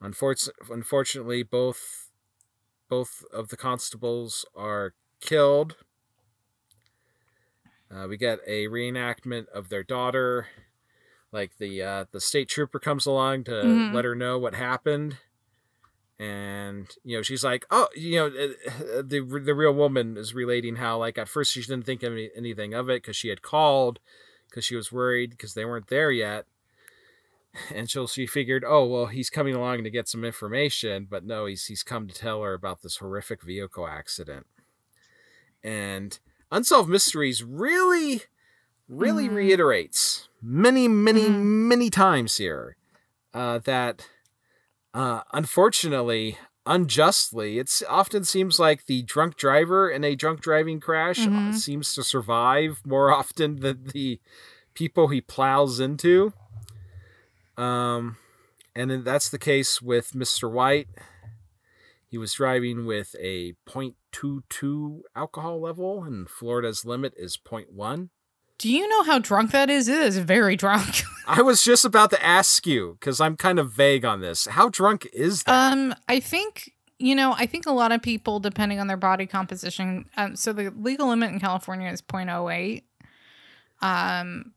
unfortunately, 0.00 0.74
unfortunately, 0.74 1.42
both 1.42 2.10
both 2.88 3.24
of 3.32 3.48
the 3.48 3.58
constables 3.58 4.46
are 4.56 4.94
killed. 5.20 5.76
Uh, 7.90 8.06
we 8.08 8.16
get 8.16 8.38
a 8.46 8.66
reenactment 8.66 9.48
of 9.48 9.68
their 9.68 9.82
daughter, 9.82 10.48
like 11.32 11.58
the 11.58 11.82
uh, 11.82 12.04
the 12.12 12.20
state 12.20 12.48
trooper 12.48 12.78
comes 12.80 13.06
along 13.06 13.44
to 13.44 13.54
Mhm. 13.62 13.92
let 13.92 14.04
her 14.04 14.14
know 14.14 14.38
what 14.38 14.54
happened, 14.54 15.18
and 16.20 16.94
you 17.02 17.16
know 17.16 17.22
she's 17.22 17.42
like, 17.42 17.64
oh, 17.70 17.88
you 17.96 18.16
know, 18.16 18.26
uh, 18.26 19.02
the 19.02 19.20
the 19.42 19.54
real 19.54 19.72
woman 19.72 20.16
is 20.18 20.34
relating 20.34 20.76
how 20.76 20.98
like 20.98 21.16
at 21.16 21.28
first 21.28 21.52
she 21.52 21.62
didn't 21.62 21.86
think 21.86 22.04
any, 22.04 22.30
anything 22.36 22.74
of 22.74 22.90
it 22.90 23.02
because 23.02 23.16
she 23.16 23.28
had 23.30 23.40
called 23.40 23.98
because 24.48 24.64
she 24.64 24.76
was 24.76 24.92
worried 24.92 25.30
because 25.30 25.54
they 25.54 25.64
weren't 25.64 25.86
there 25.88 26.10
yet. 26.10 26.44
And 27.74 27.88
so 27.90 28.06
she 28.06 28.26
figured, 28.26 28.64
oh 28.66 28.84
well, 28.86 29.06
he's 29.06 29.30
coming 29.30 29.54
along 29.56 29.82
to 29.84 29.90
get 29.90 30.08
some 30.08 30.24
information, 30.24 31.06
but 31.10 31.24
no, 31.24 31.46
he's 31.46 31.66
he's 31.66 31.82
come 31.82 32.06
to 32.06 32.14
tell 32.14 32.42
her 32.42 32.52
about 32.52 32.82
this 32.82 32.98
horrific 32.98 33.42
vehicle 33.42 33.88
accident. 33.88 34.46
And 35.64 36.18
Unsolved 36.52 36.88
Mysteries 36.88 37.42
really, 37.42 38.22
really 38.88 39.28
Mhm. 39.28 39.34
reiterates 39.34 40.28
many, 40.42 40.86
many, 40.88 41.28
Mhm. 41.28 41.42
many 41.68 41.90
times 41.90 42.36
here 42.36 42.76
uh, 43.32 43.58
that, 43.58 44.08
uh, 44.94 45.22
unfortunately, 45.32 46.38
unjustly, 46.66 47.58
it 47.58 47.82
often 47.88 48.24
seems 48.24 48.58
like 48.58 48.86
the 48.86 49.02
drunk 49.02 49.36
driver 49.36 49.90
in 49.90 50.04
a 50.04 50.14
drunk 50.14 50.40
driving 50.40 50.80
crash 50.80 51.26
uh, 51.26 51.30
Mhm. 51.30 51.54
seems 51.54 51.94
to 51.94 52.02
survive 52.02 52.80
more 52.84 53.12
often 53.20 53.56
than 53.60 53.84
the 53.92 54.20
people 54.74 55.08
he 55.08 55.20
plows 55.20 55.80
into. 55.80 56.32
Um, 57.56 58.16
and 58.74 58.90
then 58.90 59.04
that's 59.04 59.28
the 59.28 59.38
case 59.38 59.82
with 59.82 60.12
Mr. 60.12 60.50
White. 60.50 60.88
He 62.08 62.18
was 62.18 62.32
driving 62.34 62.86
with 62.86 63.14
a 63.20 63.52
0.22 63.66 65.02
alcohol 65.14 65.60
level, 65.60 66.02
and 66.02 66.28
Florida's 66.28 66.84
limit 66.84 67.14
is 67.16 67.36
0.1. 67.36 68.08
Do 68.58 68.68
you 68.70 68.88
know 68.88 69.04
how 69.04 69.18
drunk 69.20 69.52
that 69.52 69.70
is? 69.70 69.88
It 69.88 69.98
is 69.98 70.18
very 70.18 70.56
drunk. 70.56 71.02
I 71.26 71.42
was 71.42 71.62
just 71.62 71.84
about 71.84 72.10
to 72.10 72.24
ask 72.24 72.66
you 72.66 72.96
because 72.98 73.20
I'm 73.20 73.36
kind 73.36 73.58
of 73.58 73.70
vague 73.70 74.04
on 74.04 74.20
this. 74.20 74.46
How 74.46 74.68
drunk 74.68 75.06
is 75.12 75.42
that? 75.44 75.72
Um, 75.72 75.94
I 76.08 76.20
think 76.20 76.74
you 77.00 77.14
know, 77.14 77.32
I 77.32 77.46
think 77.46 77.64
a 77.64 77.72
lot 77.72 77.92
of 77.92 78.02
people, 78.02 78.40
depending 78.40 78.78
on 78.78 78.86
their 78.86 78.98
body 78.98 79.26
composition, 79.26 80.04
um, 80.18 80.36
so 80.36 80.52
the 80.52 80.70
legal 80.70 81.08
limit 81.08 81.32
in 81.32 81.40
California 81.40 81.90
is 81.90 82.02
0.08. 82.02 82.82
Um, 83.80 84.52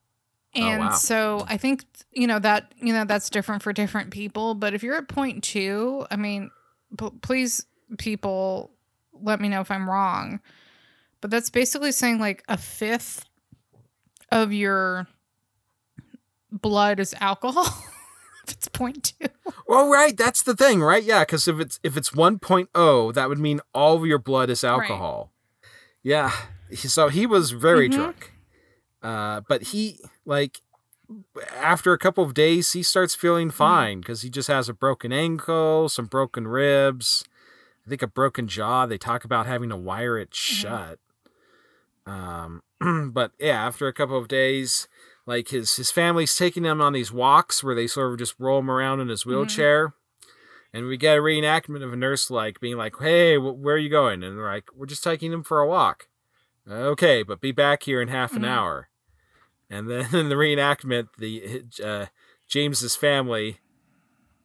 and 0.54 0.80
wow. 0.82 0.92
so 0.92 1.46
I 1.48 1.56
think 1.56 1.86
you 2.12 2.28
know 2.28 2.40
that 2.40 2.74
you 2.80 2.94
know 2.94 3.06
that's 3.06 3.30
different 3.30 3.64
for 3.64 3.74
different 3.74 4.12
people. 4.12 4.54
But 4.54 4.74
if 4.74 4.84
you're 4.84 4.98
at 4.98 5.08
0.2, 5.08 6.08
I 6.12 6.16
mean, 6.16 6.52
p- 6.98 7.10
please, 7.22 7.66
people, 7.98 8.72
let 9.14 9.40
me 9.40 9.48
know 9.48 9.62
if 9.62 9.72
I'm 9.72 9.90
wrong. 9.90 10.42
But 11.22 11.32
that's 11.32 11.50
basically 11.50 11.94
saying 11.94 12.20
like 12.20 12.44
a 12.50 12.58
fifth 12.58 13.26
of 14.32 14.52
your 14.52 15.08
blood 16.62 17.00
is 17.00 17.14
alcohol. 17.20 17.66
if 18.48 18.54
it's 18.54 18.70
0.2. 18.70 19.30
well, 19.68 19.90
right, 19.90 20.16
that's 20.16 20.44
the 20.44 20.56
thing, 20.56 20.82
right? 20.82 21.04
Yeah, 21.04 21.22
because 21.22 21.48
if 21.48 21.60
it's 21.60 21.80
if 21.84 21.98
it's 21.98 22.12
1.0, 22.12 23.14
that 23.14 23.30
would 23.30 23.40
mean 23.40 23.60
all 23.74 23.96
of 23.98 24.06
your 24.06 24.20
blood 24.20 24.50
is 24.50 24.64
alcohol. 24.64 25.32
Yeah, 26.02 26.32
so 26.74 27.08
he 27.10 27.26
was 27.26 27.52
very 27.52 27.90
Mhm. 27.90 27.94
drunk. 27.94 28.34
Uh, 29.02 29.42
but 29.48 29.64
he 29.64 30.00
like 30.26 30.62
after 31.58 31.92
a 31.94 31.98
couple 31.98 32.24
of 32.24 32.34
days, 32.34 32.72
he 32.72 32.82
starts 32.84 33.14
feeling 33.16 33.52
fine 33.52 34.00
because 34.00 34.22
he 34.22 34.30
just 34.30 34.48
has 34.48 34.68
a 34.70 34.74
broken 34.74 35.12
ankle, 35.14 35.88
some 35.90 36.06
broken 36.06 36.48
ribs, 36.48 37.24
I 37.86 37.90
think 37.90 38.02
a 38.02 38.08
broken 38.08 38.48
jaw. 38.48 38.86
They 38.86 38.98
talk 38.98 39.24
about 39.26 39.46
having 39.46 39.70
to 39.70 39.76
wire 39.76 40.18
it 40.18 40.34
shut. 40.34 41.00
Um, 42.06 42.62
but 43.12 43.32
yeah, 43.40 43.66
after 43.66 43.88
a 43.88 43.94
couple 43.94 44.18
of 44.18 44.28
days, 44.28 44.88
like 45.26 45.50
his 45.50 45.76
his 45.76 45.92
family's 45.92 46.36
taking 46.36 46.66
him 46.66 46.82
on 46.82 46.94
these 46.94 47.12
walks 47.12 47.64
where 47.64 47.76
they 47.76 47.88
sort 47.88 48.12
of 48.12 48.20
just 48.20 48.36
roll 48.40 48.60
him 48.60 48.70
around 48.72 49.00
in 49.00 49.10
his 49.10 49.26
wheelchair. 49.26 49.94
And 50.76 50.88
we 50.88 50.98
get 50.98 51.18
a 51.18 51.22
reenactment 51.22 51.84
of 51.84 51.94
a 51.94 51.96
nurse 51.96 52.32
like 52.32 52.60
being 52.60 52.78
like, 52.78 52.96
"Hey, 53.00 53.36
wh- 53.38 53.58
where 53.60 53.76
are 53.76 53.80
you 53.80 53.90
going?" 53.90 54.24
And 54.24 54.38
they're 54.38 54.46
like, 54.46 54.70
"We're 54.76 54.88
just 54.88 55.04
taking 55.04 55.32
him 55.32 55.44
for 55.44 55.60
a 55.60 55.68
walk." 55.68 56.08
Okay, 56.70 57.22
but 57.24 57.42
be 57.42 57.52
back 57.52 57.84
here 57.84 58.02
in 58.02 58.08
half 58.08 58.36
an 58.36 58.42
Mhm. 58.44 58.48
hour. 58.48 58.90
And 59.70 59.90
then 59.90 60.06
in 60.16 60.30
the 60.30 60.36
reenactment, 60.36 61.10
the 61.18 61.64
uh, 61.84 62.06
James's 62.48 62.96
family 62.96 63.60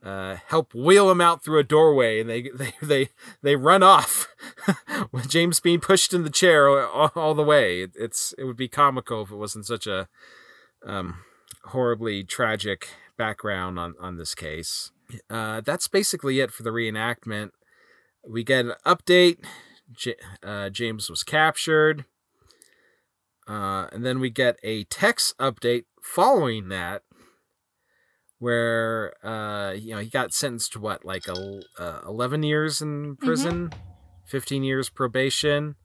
uh, 0.04 0.36
help 0.46 0.74
wheel 0.74 1.10
him 1.10 1.20
out 1.20 1.42
through 1.42 1.58
a 1.58 1.64
doorway, 1.64 2.20
and 2.20 2.28
they 2.28 2.42
they 2.54 2.72
they 2.82 3.08
they 3.42 3.56
run 3.56 3.82
off 3.82 4.28
with 5.12 5.28
James 5.28 5.60
being 5.60 5.80
pushed 5.80 6.12
in 6.12 6.24
the 6.24 6.30
chair 6.30 6.68
all, 6.68 7.10
all 7.14 7.34
the 7.34 7.42
way. 7.42 7.82
It, 7.82 7.92
it's 7.94 8.34
it 8.36 8.44
would 8.44 8.56
be 8.56 8.68
comical 8.68 9.22
if 9.22 9.30
it 9.30 9.36
wasn't 9.36 9.66
such 9.66 9.86
a 9.86 10.08
um, 10.88 11.22
horribly 11.64 12.24
tragic 12.24 12.88
background 13.16 13.79
on 13.79 13.94
on 14.01 14.16
this 14.16 14.35
case. 14.35 14.90
Uh, 15.31 15.61
that's 15.61 15.88
basically 15.88 16.40
it 16.40 16.51
for 16.51 16.62
the 16.62 16.70
reenactment. 16.70 17.51
We 18.27 18.44
get 18.44 18.66
an 18.66 18.74
update. 18.85 19.44
J- 19.90 20.16
uh, 20.42 20.68
James 20.70 21.09
was 21.09 21.22
captured. 21.22 22.05
Uh, 23.48 23.87
and 23.92 24.05
then 24.05 24.20
we 24.20 24.29
get 24.29 24.59
a 24.62 24.85
text 24.85 25.37
update 25.38 25.85
following 26.03 26.68
that 26.68 27.03
where 28.38 29.14
uh, 29.27 29.72
you 29.72 29.94
know 29.94 30.01
he 30.01 30.09
got 30.09 30.33
sentenced 30.33 30.72
to 30.72 30.81
what, 30.81 31.05
like 31.05 31.27
a, 31.27 31.61
uh, 31.79 32.01
eleven 32.07 32.42
years 32.42 32.81
in 32.83 33.16
prison, 33.16 33.70
fifteen 34.27 34.62
years 34.62 34.90
probation, 34.90 35.77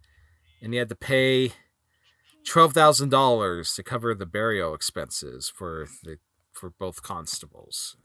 and 0.61 0.73
he 0.73 0.79
had 0.79 0.89
to 0.89 0.95
pay 0.95 1.53
twelve 2.45 2.73
thousand 2.73 3.09
dollars 3.09 3.73
to 3.75 3.83
cover 3.83 4.13
the 4.13 4.25
burial 4.25 4.73
expenses 4.73 5.51
for 5.53 5.87
the 6.03 6.17
for 6.51 6.69
both 6.69 7.01
constables. 7.01 7.97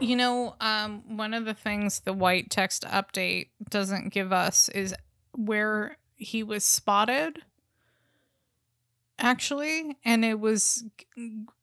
You 0.00 0.16
know, 0.16 0.56
um, 0.60 1.16
one 1.16 1.32
of 1.32 1.44
the 1.44 1.54
things 1.54 2.00
the 2.00 2.12
white 2.12 2.50
text 2.50 2.84
update 2.84 3.50
doesn't 3.70 4.12
give 4.12 4.32
us 4.32 4.68
is 4.70 4.94
where 5.36 5.96
he 6.16 6.42
was 6.42 6.64
spotted. 6.64 7.40
Actually, 9.18 9.96
and 10.04 10.24
it 10.24 10.40
was 10.40 10.84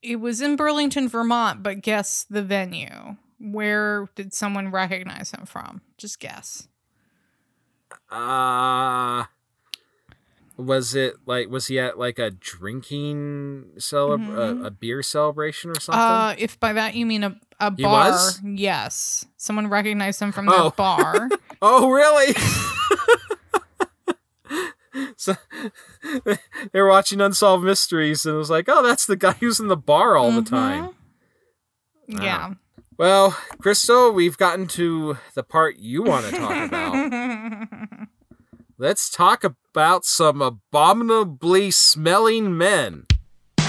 it 0.01 0.17
was 0.17 0.39
in 0.39 0.55
Burlington, 0.55 1.09
Vermont, 1.09 1.61
but 1.61 1.81
guess 1.81 2.25
the 2.29 2.43
venue. 2.43 3.17
Where 3.39 4.07
did 4.15 4.33
someone 4.33 4.71
recognize 4.71 5.31
him 5.31 5.45
from? 5.45 5.81
Just 5.97 6.19
guess. 6.19 6.69
Uh 8.09 9.25
was 10.59 10.93
it 10.93 11.15
like 11.25 11.49
was 11.49 11.67
he 11.67 11.79
at 11.79 11.97
like 11.97 12.19
a 12.19 12.31
drinking 12.31 13.65
celeb 13.77 14.27
Mhm. 14.27 14.63
a, 14.63 14.65
a 14.65 14.71
beer 14.71 15.01
celebration 15.01 15.71
or 15.71 15.79
something? 15.79 15.99
Uh, 16.01 16.35
if 16.37 16.59
by 16.59 16.73
that 16.73 16.95
you 16.95 17.05
mean 17.05 17.23
a, 17.23 17.39
a 17.59 17.71
bar, 17.71 18.17
yes. 18.43 19.25
Someone 19.37 19.67
recognized 19.67 20.21
him 20.21 20.31
from 20.33 20.47
their 20.47 20.59
Oh. 20.59 20.69
bar. 20.71 21.29
Oh, 21.61 21.89
really? 21.89 22.33
so 25.17 25.35
they 26.23 26.79
were 26.81 26.87
watching 26.87 27.19
Unsolved 27.21 27.63
Mysteries 27.65 28.25
and 28.25 28.35
it 28.35 28.37
was 28.37 28.49
like, 28.49 28.65
oh, 28.69 28.81
that's 28.81 29.05
the 29.05 29.17
guy 29.17 29.33
who's 29.33 29.59
in 29.59 29.67
the 29.67 29.75
bar 29.77 30.15
all 30.15 30.31
the 30.31 30.41
time. 30.41 30.91
Yeah. 32.07 32.53
Well, 32.97 33.31
Crystal, 33.61 34.11
we've 34.11 34.37
gotten 34.37 34.67
to 34.69 35.17
the 35.35 35.43
part 35.43 35.77
you 35.77 36.01
want 36.03 36.25
to 36.27 36.31
talk 36.31 36.67
about. 36.67 37.78
Let's 38.81 39.09
talk 39.09 39.43
about 39.43 40.05
some 40.05 40.41
abominably 40.41 41.69
smelling 41.69 42.57
men. 42.57 43.03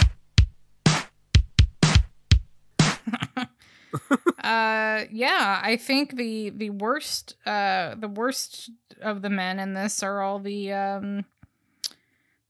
uh 4.44 5.04
yeah 5.10 5.60
i 5.64 5.76
think 5.80 6.16
the 6.16 6.50
the 6.50 6.70
worst 6.70 7.34
uh 7.44 7.94
the 7.96 8.06
worst 8.08 8.70
of 9.02 9.22
the 9.22 9.30
men 9.30 9.58
in 9.58 9.74
this 9.74 10.00
are 10.02 10.20
all 10.22 10.38
the 10.38 10.72
um 10.72 11.24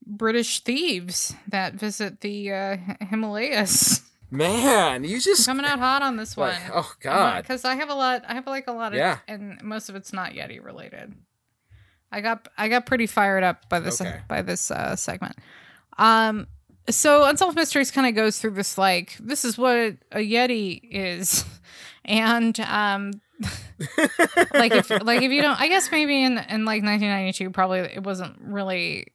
british 0.06 0.60
thieves 0.60 1.34
that 1.48 1.74
visit 1.74 2.20
the 2.20 2.52
uh 2.52 2.76
himalayas 3.08 4.02
Man, 4.32 5.02
you 5.02 5.20
just 5.20 5.44
coming 5.46 5.66
out 5.66 5.80
hot 5.80 6.02
on 6.02 6.16
this 6.16 6.36
one 6.36 6.50
like, 6.52 6.70
oh 6.72 6.92
god. 7.00 7.42
because 7.42 7.64
i 7.64 7.74
have 7.74 7.90
a 7.90 7.94
lot 7.94 8.22
i 8.28 8.34
have 8.34 8.46
like 8.46 8.66
a 8.68 8.72
lot 8.72 8.92
of 8.92 8.98
Yeah. 8.98 9.18
and 9.26 9.60
most 9.62 9.88
of 9.88 9.96
it's 9.96 10.12
not 10.12 10.32
yeti 10.32 10.62
related 10.62 11.14
i 12.12 12.20
got 12.20 12.48
i 12.58 12.68
got 12.68 12.86
pretty 12.86 13.06
fired 13.06 13.42
up 13.42 13.68
by 13.68 13.80
this 13.80 14.00
Okay. 14.00 14.20
by 14.28 14.42
this 14.42 14.70
uh 14.70 14.96
segment 14.96 15.36
um 15.98 16.46
so 16.88 17.24
unsolved 17.24 17.56
mysteries 17.56 17.90
kind 17.90 18.06
of 18.06 18.14
goes 18.14 18.38
through 18.38 18.50
this 18.52 18.76
like 18.78 19.16
this 19.20 19.44
is 19.44 19.56
what 19.58 19.76
a 20.12 20.18
yeti 20.18 20.80
is 20.90 21.44
and 22.04 22.58
um 22.60 23.12
like 24.54 24.72
if 24.72 24.90
like 25.02 25.22
if 25.22 25.30
you 25.32 25.40
don't 25.42 25.60
i 25.60 25.68
guess 25.68 25.90
maybe 25.90 26.22
in 26.22 26.32
in 26.38 26.64
like 26.64 26.82
1992 26.82 27.50
probably 27.50 27.78
it 27.80 28.02
wasn't 28.02 28.36
really 28.40 29.06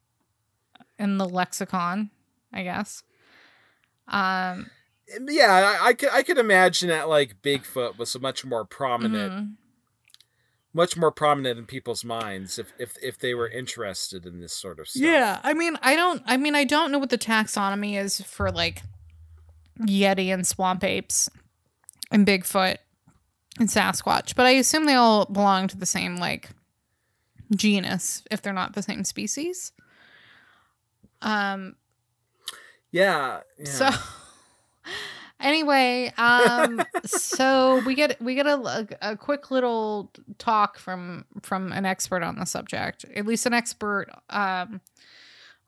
in 0.97 1.17
the 1.17 1.27
lexicon 1.27 2.09
i 2.53 2.63
guess 2.63 3.03
um 4.07 4.69
yeah, 5.27 5.77
I, 5.79 5.89
I 5.89 5.93
could 5.93 6.09
I 6.09 6.23
could 6.23 6.39
imagine 6.39 6.89
that 6.89 7.07
like 7.07 7.39
Bigfoot 7.43 7.99
was 7.99 8.15
a 8.15 8.19
much 8.19 8.43
more 8.43 8.65
prominent, 8.65 9.33
mhm. 9.33 9.53
Much 10.75 10.97
more 10.97 11.09
prominent 11.09 11.57
in 11.57 11.65
people's 11.65 12.03
minds 12.03 12.59
if 12.59 12.73
if 12.77 12.97
if 13.01 13.17
they 13.17 13.33
were 13.33 13.47
interested 13.47 14.25
in 14.25 14.41
this 14.41 14.51
sort 14.51 14.77
of 14.77 14.89
stuff. 14.89 15.01
Yeah, 15.01 15.39
I 15.41 15.53
mean, 15.53 15.77
I 15.81 15.95
don't. 15.95 16.21
I 16.25 16.35
mean, 16.35 16.53
I 16.53 16.65
don't 16.65 16.91
know 16.91 16.99
what 16.99 17.09
the 17.09 17.17
taxonomy 17.17 17.97
is 17.97 18.19
for 18.21 18.51
like 18.51 18.83
Yeti 19.79 20.33
and 20.33 20.45
swamp 20.45 20.83
apes 20.83 21.29
and 22.11 22.27
Bigfoot 22.27 22.77
and 23.57 23.69
Sasquatch, 23.69 24.35
but 24.35 24.45
I 24.45 24.51
assume 24.51 24.85
they 24.85 24.95
all 24.95 25.25
belong 25.25 25.69
to 25.69 25.77
the 25.77 25.85
same 25.85 26.17
like 26.17 26.49
genus 27.55 28.23
if 28.29 28.41
they're 28.41 28.51
not 28.51 28.73
the 28.73 28.83
same 28.83 29.05
species. 29.05 29.71
Um. 31.21 31.77
Yeah. 32.91 33.41
yeah. 33.57 33.65
So. 33.65 33.89
Anyway, 35.39 36.13
um, 36.17 36.81
so 37.05 37.81
we 37.85 37.93
get 37.93 38.21
we 38.21 38.35
get 38.35 38.47
a, 38.47 38.87
a, 39.01 39.17
quick 39.17 39.51
little 39.51 40.11
talk 40.37 40.79
from 40.79 41.25
from 41.41 41.73
an 41.73 41.85
expert 41.85 42.23
on 42.23 42.37
the 42.39 42.45
subject, 42.45 43.05
at 43.15 43.25
least 43.25 43.45
an 43.45 43.53
expert 43.53 44.07
um, 44.29 44.79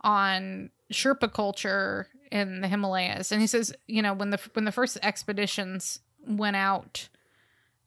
on 0.01 0.69
Sherpa 0.91 1.31
culture 1.33 2.07
in 2.31 2.61
the 2.61 2.67
Himalayas, 2.69 3.31
and 3.31 3.41
he 3.41 3.47
says, 3.47 3.73
you 3.87 4.01
know, 4.01 4.13
when 4.13 4.29
the 4.29 4.39
when 4.53 4.63
the 4.63 4.71
first 4.71 4.97
expeditions 5.03 5.99
went 6.25 6.55
out 6.55 7.09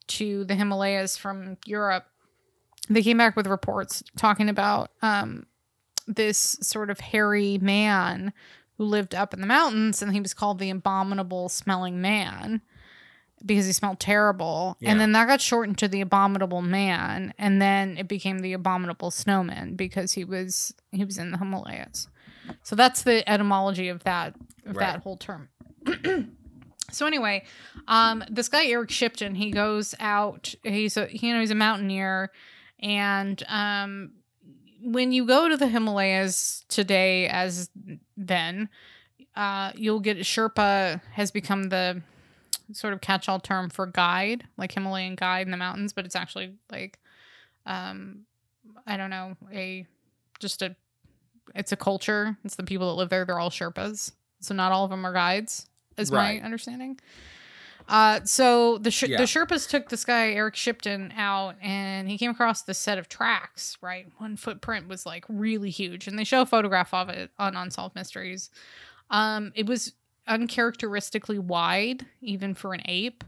to 0.07 0.43
the 0.45 0.55
Himalayas 0.55 1.17
from 1.17 1.57
Europe, 1.65 2.05
they 2.89 3.01
came 3.01 3.17
back 3.17 3.35
with 3.35 3.47
reports 3.47 4.03
talking 4.17 4.49
about 4.49 4.91
um, 5.01 5.47
this 6.07 6.57
sort 6.61 6.89
of 6.89 6.99
hairy 6.99 7.57
man 7.57 8.33
who 8.81 8.87
lived 8.87 9.13
up 9.13 9.31
in 9.31 9.41
the 9.41 9.45
mountains, 9.45 10.01
and 10.01 10.11
he 10.11 10.19
was 10.19 10.33
called 10.33 10.57
the 10.57 10.71
abominable 10.71 11.47
smelling 11.49 12.01
man 12.01 12.61
because 13.45 13.67
he 13.67 13.73
smelled 13.73 13.99
terrible. 13.99 14.75
Yeah. 14.79 14.89
And 14.89 14.99
then 14.99 15.11
that 15.11 15.27
got 15.27 15.39
shortened 15.39 15.77
to 15.77 15.87
the 15.87 16.01
abominable 16.01 16.63
man, 16.63 17.31
and 17.37 17.61
then 17.61 17.95
it 17.99 18.07
became 18.07 18.39
the 18.39 18.53
abominable 18.53 19.11
snowman 19.11 19.75
because 19.75 20.13
he 20.13 20.23
was 20.25 20.73
he 20.91 21.05
was 21.05 21.19
in 21.19 21.29
the 21.29 21.37
Himalayas. 21.37 22.07
So 22.63 22.75
that's 22.75 23.03
the 23.03 23.27
etymology 23.29 23.87
of 23.87 24.03
that 24.03 24.33
of 24.65 24.75
Right. 24.75 24.93
that 24.93 25.03
whole 25.03 25.17
term. 25.17 25.49
so 26.91 27.05
anyway, 27.05 27.43
um, 27.87 28.23
this 28.31 28.49
guy 28.49 28.65
Eric 28.65 28.89
Shipton, 28.89 29.35
he 29.35 29.51
goes 29.51 29.93
out. 29.99 30.55
He's 30.63 30.97
a 30.97 31.07
you 31.11 31.35
know 31.35 31.39
he's 31.39 31.51
a 31.51 31.55
mountaineer, 31.55 32.31
and 32.79 33.43
um, 33.47 34.13
when 34.83 35.11
you 35.11 35.25
go 35.25 35.47
to 35.49 35.57
the 35.57 35.67
Himalayas 35.67 36.65
today, 36.67 37.27
as 37.27 37.69
then, 38.17 38.69
uh, 39.35 39.71
you'll 39.75 39.99
get 39.99 40.17
Sherpa 40.17 41.01
has 41.13 41.31
become 41.31 41.69
the 41.69 42.01
sort 42.73 42.93
of 42.93 43.01
catch-all 43.01 43.39
term 43.39 43.69
for 43.69 43.85
guide, 43.85 44.45
like 44.57 44.71
Himalayan 44.73 45.15
guide 45.15 45.47
in 45.47 45.51
the 45.51 45.57
mountains, 45.57 45.93
but 45.93 46.05
it's 46.05 46.15
actually 46.15 46.53
like, 46.71 46.99
um, 47.65 48.21
I 48.87 48.97
don't 48.97 49.09
know, 49.09 49.35
a 49.53 49.85
just 50.39 50.61
a, 50.61 50.75
it's 51.53 51.71
a 51.71 51.75
culture. 51.77 52.37
It's 52.43 52.55
the 52.55 52.63
people 52.63 52.87
that 52.89 52.93
live 52.99 53.09
there. 53.09 53.25
They're 53.25 53.39
all 53.39 53.49
Sherpas, 53.49 54.11
so 54.39 54.53
not 54.55 54.71
all 54.71 54.85
of 54.85 54.89
them 54.89 55.05
are 55.05 55.13
guides, 55.13 55.67
is 55.97 56.11
Right. 56.11 56.39
my 56.41 56.45
understanding. 56.45 56.99
Uh, 57.87 58.21
so 58.23 58.77
the 58.77 58.91
Sh- 58.91 59.03
Yeah. 59.03 59.17
the 59.17 59.23
Sherpas 59.23 59.67
took 59.69 59.89
this 59.89 60.05
guy 60.05 60.31
Eric 60.31 60.55
Shipton 60.55 61.11
out, 61.17 61.55
and 61.61 62.09
he 62.09 62.17
came 62.17 62.31
across 62.31 62.61
this 62.61 62.77
set 62.79 62.97
of 62.97 63.09
tracks. 63.09 63.77
Right, 63.81 64.07
one 64.17 64.35
footprint 64.37 64.87
was 64.87 65.05
like 65.05 65.25
really 65.27 65.69
huge, 65.69 66.07
and 66.07 66.17
they 66.17 66.23
show 66.23 66.41
a 66.41 66.45
photograph 66.45 66.93
of 66.93 67.09
it 67.09 67.31
on 67.37 67.55
Unsolved 67.55 67.95
Mysteries. 67.95 68.49
Um, 69.09 69.51
it 69.55 69.65
was 69.67 69.93
uncharacteristically 70.27 71.39
wide, 71.39 72.05
even 72.21 72.53
for 72.55 72.73
an 72.73 72.81
ape, 72.85 73.23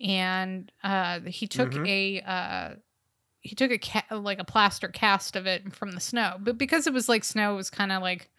and 0.00 0.70
uh, 0.84 1.20
he 1.20 1.46
took 1.46 1.70
Mhm. 1.72 1.88
a 1.88 2.20
uh, 2.22 2.74
he 3.40 3.54
took 3.54 3.70
a 3.70 3.78
ca- 3.78 4.04
like 4.16 4.38
a 4.38 4.44
plaster 4.44 4.88
cast 4.88 5.34
of 5.34 5.46
it 5.46 5.74
from 5.74 5.92
the 5.92 6.00
snow, 6.00 6.36
but 6.40 6.58
because 6.58 6.86
it 6.86 6.92
was 6.92 7.08
like 7.08 7.24
snow, 7.24 7.54
it 7.54 7.56
was 7.56 7.70
kind 7.70 7.90
of 7.92 8.02
like 8.02 8.30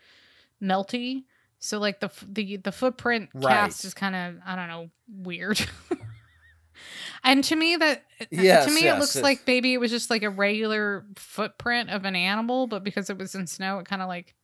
melty. 0.62 1.24
So 1.60 1.78
like 1.80 2.00
the 2.00 2.10
the 2.28 2.58
the 2.58 2.72
footprint 2.72 3.30
Right. 3.34 3.52
cast 3.54 3.84
is 3.86 3.94
kind 3.94 4.16
of 4.16 4.36
I 4.46 4.56
don't 4.56 4.68
know 4.70 4.90
weird. 5.24 5.60
and 7.24 7.44
to 7.44 7.56
me 7.56 7.76
that 7.76 8.06
Yes, 8.32 8.66
to 8.66 8.72
me 8.74 8.88
it 8.88 8.98
looks 8.98 9.16
it- 9.16 9.24
like 9.24 9.42
maybe 9.46 9.74
it 9.74 9.78
was 9.80 9.92
just 9.92 10.10
like 10.10 10.24
a 10.24 10.30
regular 10.30 11.06
footprint 11.16 11.90
of 11.90 12.06
an 12.06 12.16
animal, 12.16 12.68
but 12.68 12.84
because 12.84 13.10
it 13.10 13.18
was 13.18 13.36
in 13.36 13.46
snow, 13.48 13.80
it 13.80 13.86
kind 13.86 14.02
of 14.02 14.08
like 14.08 14.36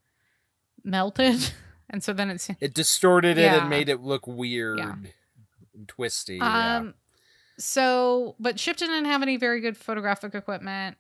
melted, 0.84 1.51
and 1.89 2.03
so 2.03 2.11
then 2.13 2.30
it's 2.30 2.49
it 2.59 2.74
distorted 2.74 3.38
it 3.38 3.51
and 3.51 3.70
made 3.70 3.88
it 3.89 4.01
look 4.01 4.28
weird, 4.28 4.80
Yeah. 4.80 4.95
and 5.74 5.88
twisty. 5.88 6.36
yeah. 6.38 6.78
Um, 6.78 6.93
so, 7.57 8.36
but 8.38 8.59
Shipton 8.59 8.89
didn't 8.89 9.05
have 9.05 9.22
any 9.22 9.38
very 9.38 9.61
good 9.61 9.78
photographic 9.78 10.36
equipment. 10.36 10.97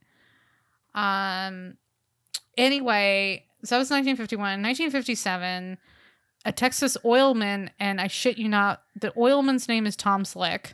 Um, 0.93 1.75
anyway, 2.57 3.43
so 3.65 3.75
that 3.75 3.79
was 3.79 3.89
1951. 3.91 4.61
1957, 4.61 5.77
a 6.45 6.51
Texas 6.51 6.95
oilman, 7.03 7.69
and 7.79 7.99
I 7.99 8.07
shit 8.07 8.37
you 8.37 8.47
not, 8.47 8.83
the 8.95 9.11
oilman's 9.17 9.67
name 9.67 9.85
is 9.85 9.95
Tom 9.95 10.23
Slick. 10.23 10.73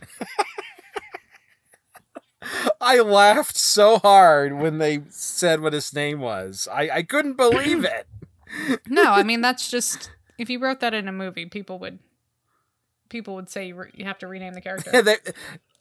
I 2.82 3.00
laughed 3.00 3.56
so 3.56 4.00
hard 4.00 4.54
when 4.58 4.80
they 4.80 5.04
said 5.10 5.62
what 5.62 5.74
his 5.74 5.94
name 5.94 6.20
was. 6.20 6.68
I, 6.72 6.90
I 6.90 7.04
couldn't 7.04 7.38
believe 7.38 7.86
it. 7.86 8.08
No, 8.90 9.04
I 9.12 9.24
mean 9.24 9.42
that's 9.42 9.70
just 9.70 10.12
if 10.38 10.50
you 10.50 10.60
wrote 10.60 10.80
that 10.80 10.94
in 10.94 11.08
a 11.08 11.12
movie, 11.12 11.46
people 11.46 11.78
would 11.80 12.00
people 13.10 13.36
would 13.36 13.50
say 13.50 13.68
you, 13.68 13.76
re- 13.76 13.92
you 13.94 14.06
have 14.06 14.18
to 14.20 14.28
rename 14.28 14.54
the 14.54 14.62
character. 14.62 14.90
yeah, 14.94 15.02
they- 15.02 15.18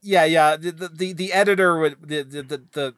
yeah, 0.03 0.25
yeah. 0.25 0.57
The, 0.57 0.71
the 0.71 0.89
the 0.89 1.13
the 1.15 1.33
editor 1.33 1.79
would 1.79 1.97
the 2.09 2.23
the 2.23 2.63
the 2.73 2.95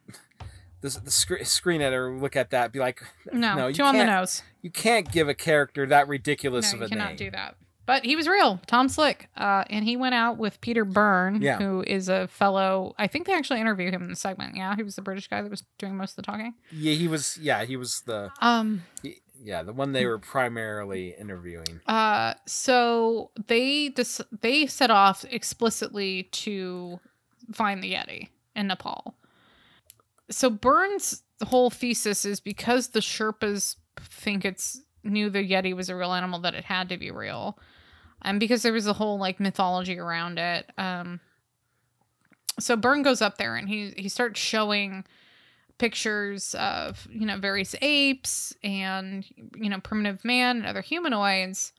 the, 0.82 0.88
the, 0.90 1.00
the 1.00 1.44
screen, 1.44 1.80
editor 1.80 2.12
would 2.12 2.22
look 2.22 2.36
at 2.36 2.50
that, 2.50 2.64
and 2.64 2.72
be 2.72 2.78
like, 2.78 3.02
no, 3.32 3.54
no, 3.56 3.66
you 3.68 3.74
too 3.74 3.82
on 3.84 3.96
the 3.96 4.04
nose. 4.04 4.42
you 4.60 4.70
can't 4.70 5.10
give 5.10 5.28
a 5.28 5.34
character 5.34 5.86
that 5.86 6.06
ridiculous 6.08 6.72
No, 6.72 6.76
of 6.76 6.82
a 6.82 6.84
you 6.84 6.88
cannot 6.90 7.08
name. 7.08 7.16
do 7.16 7.30
that. 7.30 7.56
But 7.84 8.04
he 8.04 8.14
was 8.14 8.28
real, 8.28 8.60
Tom 8.68 8.88
Slick, 8.88 9.28
uh, 9.36 9.64
and 9.68 9.84
he 9.84 9.96
went 9.96 10.14
out 10.14 10.38
with 10.38 10.60
Peter 10.60 10.84
Byrne, 10.84 11.42
Yeah. 11.42 11.58
who 11.58 11.82
is 11.84 12.08
a 12.08 12.28
fellow. 12.28 12.94
I 12.96 13.08
think 13.08 13.26
they 13.26 13.32
actually 13.34 13.60
interviewed 13.60 13.92
him 13.92 14.02
in 14.02 14.08
the 14.10 14.14
segment. 14.16 14.54
Yeah, 14.56 14.76
he 14.76 14.84
was 14.84 14.94
the 14.94 15.02
British 15.02 15.26
guy 15.26 15.42
that 15.42 15.50
was 15.50 15.64
doing 15.78 15.96
most 15.96 16.12
of 16.12 16.16
the 16.16 16.22
talking. 16.22 16.54
Yeah, 16.70 16.92
he 16.94 17.08
was. 17.08 17.38
Yeah, 17.42 17.64
he 17.64 17.76
was 17.76 18.02
the. 18.02 18.30
Um, 18.40 18.84
he- 19.02 19.18
yeah, 19.44 19.64
the 19.64 19.72
one 19.72 19.90
they 19.90 20.06
were 20.06 20.20
primarily 20.20 21.16
interviewing. 21.18 21.80
Uh, 21.88 22.34
so 22.46 23.32
they 23.48 23.88
dis- 23.88 24.20
they 24.40 24.66
set 24.68 24.92
off 24.92 25.24
explicitly 25.28 26.24
to 26.30 27.00
find 27.52 27.82
the 27.82 27.92
Yeti 27.94 28.28
in 28.54 28.68
Nepal. 28.68 29.16
So 30.30 30.50
Byrne's 30.50 31.22
whole 31.44 31.70
thesis 31.70 32.24
is 32.24 32.40
because 32.40 32.88
the 32.88 33.00
Sherpas 33.00 33.76
think 34.00 34.44
it's 34.44 34.80
knew 35.04 35.28
the 35.28 35.48
Yeti 35.48 35.74
was 35.74 35.88
a 35.88 35.96
real 35.96 36.12
animal 36.12 36.40
that 36.40 36.54
it 36.54 36.64
had 36.64 36.88
to 36.88 36.96
be 36.96 37.10
real, 37.10 37.58
and 38.22 38.38
because 38.38 38.62
there 38.62 38.72
was 38.72 38.86
a 38.86 38.92
whole 38.92 39.18
like 39.18 39.40
mythology 39.40 39.98
around 39.98 40.38
it. 40.38 40.70
Um, 40.78 41.20
so 42.60 42.76
Byrne 42.76 43.02
goes 43.02 43.22
up 43.22 43.38
there 43.38 43.56
and 43.56 43.68
he 43.68 43.92
he 43.96 44.08
starts 44.08 44.40
showing 44.40 45.04
pictures 45.78 46.54
of 46.54 47.08
you 47.10 47.26
know 47.26 47.38
various 47.38 47.74
apes 47.82 48.54
and 48.62 49.24
you 49.56 49.68
know 49.68 49.80
primitive 49.80 50.24
man 50.24 50.58
and 50.58 50.66
other 50.66 50.82
humanoids. 50.82 51.72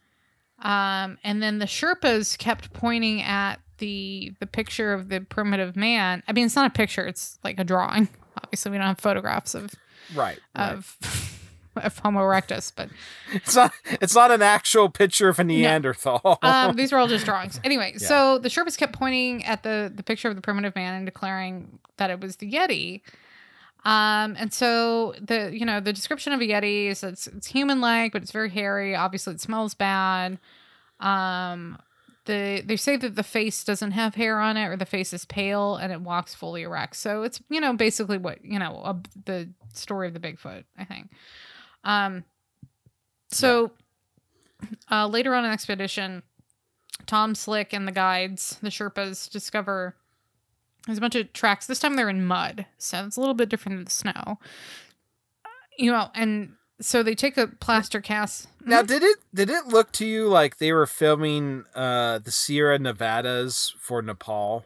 Um, 0.59 1.17
and 1.23 1.41
then 1.41 1.59
the 1.59 1.65
sherpas 1.65 2.37
kept 2.37 2.73
pointing 2.73 3.21
at 3.21 3.59
the 3.79 4.33
the 4.39 4.47
picture 4.47 4.93
of 4.93 5.09
the 5.09 5.21
primitive 5.21 5.75
man. 5.75 6.23
I 6.27 6.33
mean 6.33 6.45
it's 6.45 6.55
not 6.55 6.67
a 6.67 6.73
picture 6.73 7.05
it's 7.05 7.39
like 7.43 7.59
a 7.59 7.63
drawing 7.63 8.09
obviously 8.41 8.71
we 8.71 8.77
don't 8.77 8.87
have 8.87 8.99
photographs 8.99 9.55
of 9.55 9.73
Right. 10.15 10.39
right. 10.57 10.73
of 10.73 10.97
of 11.75 11.97
homo 11.99 12.19
erectus 12.19 12.71
but 12.75 12.89
It's 13.31 13.55
not. 13.55 13.73
It's 13.85 14.13
not 14.13 14.29
an 14.31 14.41
actual 14.43 14.89
picture 14.89 15.27
of 15.29 15.39
a 15.39 15.43
Neanderthal. 15.43 16.37
um, 16.43 16.75
these 16.75 16.91
were 16.91 16.99
all 16.99 17.07
just 17.07 17.25
drawings. 17.25 17.59
Anyway, 17.63 17.93
so 17.97 18.37
the 18.37 18.49
Sherpas 18.49 18.77
kept 18.77 18.93
pointing 18.93 19.43
at 19.45 19.63
the 19.63 19.91
the 19.93 20.03
picture 20.03 20.29
of 20.29 20.35
the 20.35 20.41
primitive 20.41 20.75
man 20.75 20.93
and 20.93 21.05
declaring 21.05 21.79
that 21.97 22.09
it 22.11 22.19
was 22.19 22.35
the 22.37 22.51
Yeti. 22.51 23.01
Um, 23.85 24.35
and 24.39 24.53
so 24.53 25.13
the 25.19 25.49
you 25.57 25.65
know 25.65 25.79
the 25.79 25.91
description 25.93 26.31
of 26.31 26.39
a 26.41 26.43
Yeti 26.45 26.87
is 26.87 27.03
it's 27.03 27.27
it's 27.27 27.47
human 27.47 27.81
like, 27.81 28.11
but 28.13 28.21
it's 28.21 28.31
very 28.31 28.49
hairy. 28.49 28.95
Obviously, 28.95 29.33
it 29.33 29.41
smells 29.41 29.73
bad. 29.73 30.37
Um, 30.99 31.77
the 32.25 32.61
they 32.65 32.77
say 32.77 32.95
that 32.97 33.15
the 33.15 33.23
face 33.23 33.63
doesn't 33.63 33.91
have 33.91 34.15
hair 34.15 34.39
on 34.39 34.57
it, 34.57 34.67
or 34.67 34.77
the 34.77 34.85
face 34.85 35.13
is 35.13 35.25
pale 35.25 35.75
and 35.75 35.91
it 35.91 36.01
walks 36.01 36.33
fully 36.33 36.63
erect. 36.63 36.95
So 36.95 37.23
it's 37.23 37.41
you 37.49 37.59
know 37.59 37.73
basically 37.73 38.17
what 38.17 38.43
you 38.43 38.59
know 38.59 38.81
a, 38.83 38.95
the 39.25 39.49
story 39.73 40.07
of 40.07 40.13
the 40.13 40.19
Bigfoot. 40.19 40.63
I 40.77 40.85
think. 40.85 41.09
Um, 41.83 42.23
so 43.29 43.71
uh, 44.89 45.07
later 45.07 45.33
on 45.33 45.43
the 45.43 45.49
expedition, 45.49 46.23
Tom 47.05 47.35
Slick 47.35 47.73
and 47.73 47.87
the 47.87 47.91
guides, 47.91 48.57
the 48.61 48.69
Sherpas, 48.69 49.29
discover 49.29 49.95
there's 50.85 50.97
a 50.97 51.01
bunch 51.01 51.15
of 51.15 51.31
tracks. 51.33 51.67
This 51.67 51.79
time 51.79 51.95
they're 51.95 52.09
in 52.09 52.25
mud, 52.25 52.65
so 52.77 53.05
it's 53.05 53.17
a 53.17 53.19
little 53.19 53.35
bit 53.35 53.49
different 53.49 53.77
than 53.77 53.85
the 53.85 53.91
snow. 53.91 54.39
You 55.77 55.91
know, 55.91 56.09
and 56.13 56.53
so 56.79 57.03
they 57.03 57.15
take 57.15 57.37
a 57.37 57.47
plaster 57.47 58.01
cast. 58.01 58.47
Now, 58.65 58.81
did 58.81 59.03
it 59.03 59.17
did 59.33 59.49
it 59.49 59.67
look 59.67 59.91
to 59.93 60.05
you 60.05 60.27
like 60.27 60.57
they 60.57 60.71
were 60.71 60.85
filming 60.87 61.65
uh, 61.75 62.19
the 62.19 62.31
Sierra 62.31 62.79
Nevadas 62.79 63.73
for 63.79 64.01
Nepal? 64.01 64.65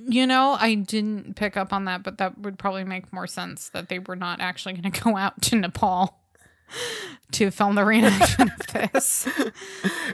You 0.00 0.26
know, 0.26 0.56
I 0.60 0.74
didn't 0.74 1.34
pick 1.34 1.56
up 1.56 1.72
on 1.72 1.84
that, 1.86 2.02
but 2.04 2.18
that 2.18 2.38
would 2.38 2.58
probably 2.58 2.84
make 2.84 3.12
more 3.12 3.26
sense 3.26 3.68
that 3.70 3.88
they 3.88 3.98
were 3.98 4.14
not 4.16 4.40
actually 4.40 4.74
going 4.74 4.92
to 4.92 5.00
go 5.02 5.16
out 5.16 5.42
to 5.42 5.56
Nepal 5.56 6.18
to 7.32 7.50
film 7.50 7.74
the 7.74 7.82
reenactment 7.82 8.60
of 8.84 8.92
this. 8.92 9.28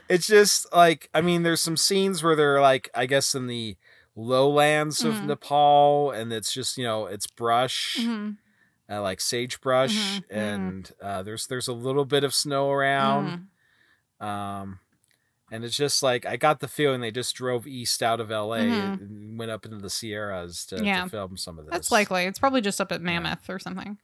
It's 0.09 0.26
just 0.26 0.72
like 0.74 1.09
I 1.14 1.20
mean, 1.20 1.43
there's 1.43 1.61
some 1.61 1.76
scenes 1.76 2.22
where 2.22 2.35
they're 2.37 2.61
like, 2.61 2.91
I 2.95 3.07
guess 3.07 3.35
in 3.35 3.47
the 3.47 3.76
lowlands 4.16 5.05
of 5.05 5.14
Mhm. 5.16 5.26
Nepal, 5.26 6.11
and 6.12 6.32
it's 6.32 6.53
just 6.53 6.78
you 6.78 6.85
know 6.85 7.07
it's 7.07 7.26
brush, 7.26 7.99
Mhm, 8.01 8.37
uh, 8.91 9.01
like 9.03 9.20
sagebrush, 9.20 9.95
Mhm, 9.95 10.16
mhm. 10.18 10.24
and 10.30 10.93
uh, 11.03 11.22
there's 11.22 11.47
there's 11.47 11.68
a 11.68 11.72
little 11.72 12.05
bit 12.05 12.24
of 12.24 12.35
snow 12.35 12.70
around. 12.70 13.49
mhm. 14.20 14.26
Um, 14.26 14.78
and 15.51 15.64
it's 15.64 15.76
just 15.76 16.03
like 16.03 16.24
I 16.26 16.37
got 16.37 16.61
the 16.61 16.68
feeling 16.68 17.01
they 17.01 17.11
just 17.11 17.35
drove 17.37 17.66
east 17.66 18.03
out 18.03 18.18
of 18.20 18.30
LA 18.30 18.59
Mhm. 18.59 19.01
and 19.01 19.39
went 19.39 19.51
up 19.51 19.64
into 19.64 19.76
the 19.78 19.91
Sierras 19.91 20.64
to, 20.66 20.82
Yeah. 20.85 21.05
to 21.05 21.11
film 21.11 21.37
some 21.37 21.59
of 21.59 21.66
this. 21.66 21.72
That's 21.72 21.91
likely. 21.93 22.24
It's 22.24 22.39
probably 22.39 22.61
just 22.61 22.80
up 22.80 22.91
at 22.93 23.01
Mammoth 23.03 23.49
or 23.51 23.59
something. 23.59 23.99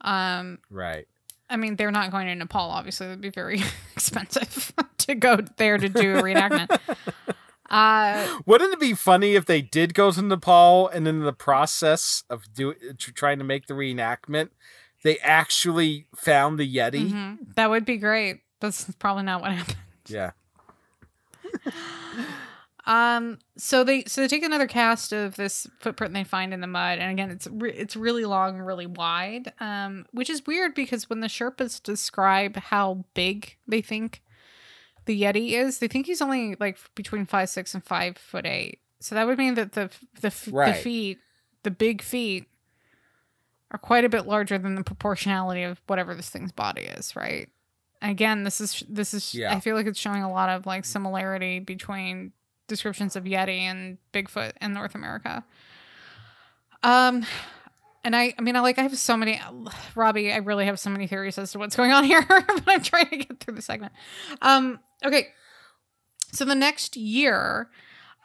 Um, 0.00 0.58
right. 0.70 1.06
I 1.50 1.56
mean, 1.56 1.76
they're 1.76 1.90
not 1.90 2.10
going 2.10 2.26
to 2.26 2.34
Nepal. 2.34 2.70
Obviously, 2.70 3.06
it'd 3.06 3.20
be 3.20 3.30
very 3.30 3.62
expensive 3.94 4.72
to 4.98 5.14
go 5.14 5.36
there 5.56 5.78
to 5.78 5.88
do 5.88 6.16
a 6.16 6.22
reenactment. 6.22 6.78
uh, 7.70 8.38
Wouldn't 8.46 8.72
it 8.72 8.80
be 8.80 8.94
funny 8.94 9.34
if 9.34 9.46
they 9.46 9.60
did 9.62 9.94
go 9.94 10.10
to 10.10 10.22
Nepal 10.22 10.88
and 10.88 11.06
in 11.08 11.20
the 11.20 11.32
process 11.32 12.24
of 12.30 12.52
do 12.54 12.74
tr- 12.98 13.12
trying 13.12 13.38
to 13.38 13.44
make 13.44 13.66
the 13.66 13.74
reenactment, 13.74 14.50
they 15.04 15.18
actually 15.18 16.06
found 16.14 16.58
the 16.58 16.66
Yeti? 16.76 17.10
mhm. 17.10 17.38
that 17.54 17.70
would 17.70 17.84
be 17.84 17.96
great. 17.96 18.40
That's 18.60 18.90
probably 18.98 19.24
not 19.24 19.40
what 19.42 19.52
happened. 19.58 19.76
Yeah. 20.06 20.30
Um, 22.86 23.38
so 23.58 23.84
they 23.84 24.04
so 24.04 24.22
they 24.22 24.28
take 24.28 24.42
another 24.42 24.66
cast 24.66 25.12
of 25.12 25.36
this 25.36 25.66
footprint 25.78 26.14
they 26.14 26.24
find 26.24 26.54
in 26.54 26.62
the 26.62 26.66
mud, 26.66 26.98
and 26.98 27.10
again, 27.12 27.30
it's 27.30 27.46
re- 27.46 27.74
it's 27.74 27.94
really 27.96 28.24
long 28.24 28.56
really 28.60 28.86
wide. 28.86 29.52
Um, 29.60 30.06
which 30.12 30.30
is 30.30 30.46
weird 30.46 30.74
because 30.74 31.10
when 31.10 31.20
the 31.20 31.26
Sherpas 31.26 31.82
describe 31.82 32.56
how 32.56 33.04
big 33.12 33.58
they 33.66 33.82
think 33.82 34.22
the 35.08 35.20
Yeti 35.20 35.52
is, 35.54 35.78
they 35.80 35.88
think 35.88 36.06
he's 36.06 36.22
only 36.22 36.54
like 36.60 36.78
between 36.94 37.26
five 37.26 37.48
six 37.48 37.74
and 37.74 37.82
five 37.82 38.16
foot 38.16 38.46
eight. 38.46 38.78
So 39.00 39.14
that 39.16 39.26
would 39.26 39.38
mean 39.38 39.54
that 39.54 39.72
the 39.72 39.90
the, 40.20 40.32
Right. 40.52 40.74
the 40.74 40.80
feet, 40.80 41.18
the 41.64 41.70
big 41.72 42.02
feet, 42.02 42.46
are 43.70 43.78
quite 43.78 44.04
a 44.04 44.08
bit 44.08 44.26
larger 44.26 44.58
than 44.58 44.74
the 44.76 44.84
proportionality 44.84 45.62
of 45.62 45.80
whatever 45.86 46.14
this 46.14 46.30
thing's 46.30 46.52
body 46.52 46.82
is, 46.82 47.16
right? 47.16 47.48
Again, 48.00 48.44
this 48.44 48.60
is 48.60 48.84
this 48.88 49.12
is 49.14 49.34
Yeah. 49.34 49.52
I 49.54 49.60
feel 49.60 49.74
like 49.74 49.86
it's 49.86 49.98
showing 49.98 50.22
a 50.22 50.30
lot 50.30 50.48
of 50.50 50.66
like 50.66 50.84
similarity 50.84 51.58
between 51.58 52.32
descriptions 52.68 53.16
of 53.16 53.24
Yeti 53.24 53.60
and 53.60 53.98
Bigfoot 54.12 54.52
in 54.60 54.72
North 54.74 54.94
America. 54.94 55.42
Um 56.82 57.24
and 58.04 58.14
I 58.16 58.34
I 58.38 58.42
mean 58.42 58.56
I 58.56 58.60
like 58.60 58.78
I 58.78 58.82
have 58.82 58.96
so 58.98 59.16
many 59.16 59.40
Robbie, 59.94 60.32
I 60.32 60.36
really 60.38 60.66
have 60.66 60.78
so 60.78 60.90
many 60.90 61.06
theories 61.06 61.38
as 61.38 61.52
to 61.52 61.58
what's 61.58 61.76
going 61.76 61.92
on 61.92 62.04
here, 62.12 62.24
but 62.28 62.62
I'm 62.66 62.82
trying 62.82 63.08
to 63.10 63.16
get 63.16 63.40
through 63.40 63.54
the 63.54 63.62
segment. 63.62 63.92
Um 64.42 64.80
okay. 65.04 65.28
So 66.32 66.44
the 66.44 66.54
next 66.54 66.96
year, 66.96 67.68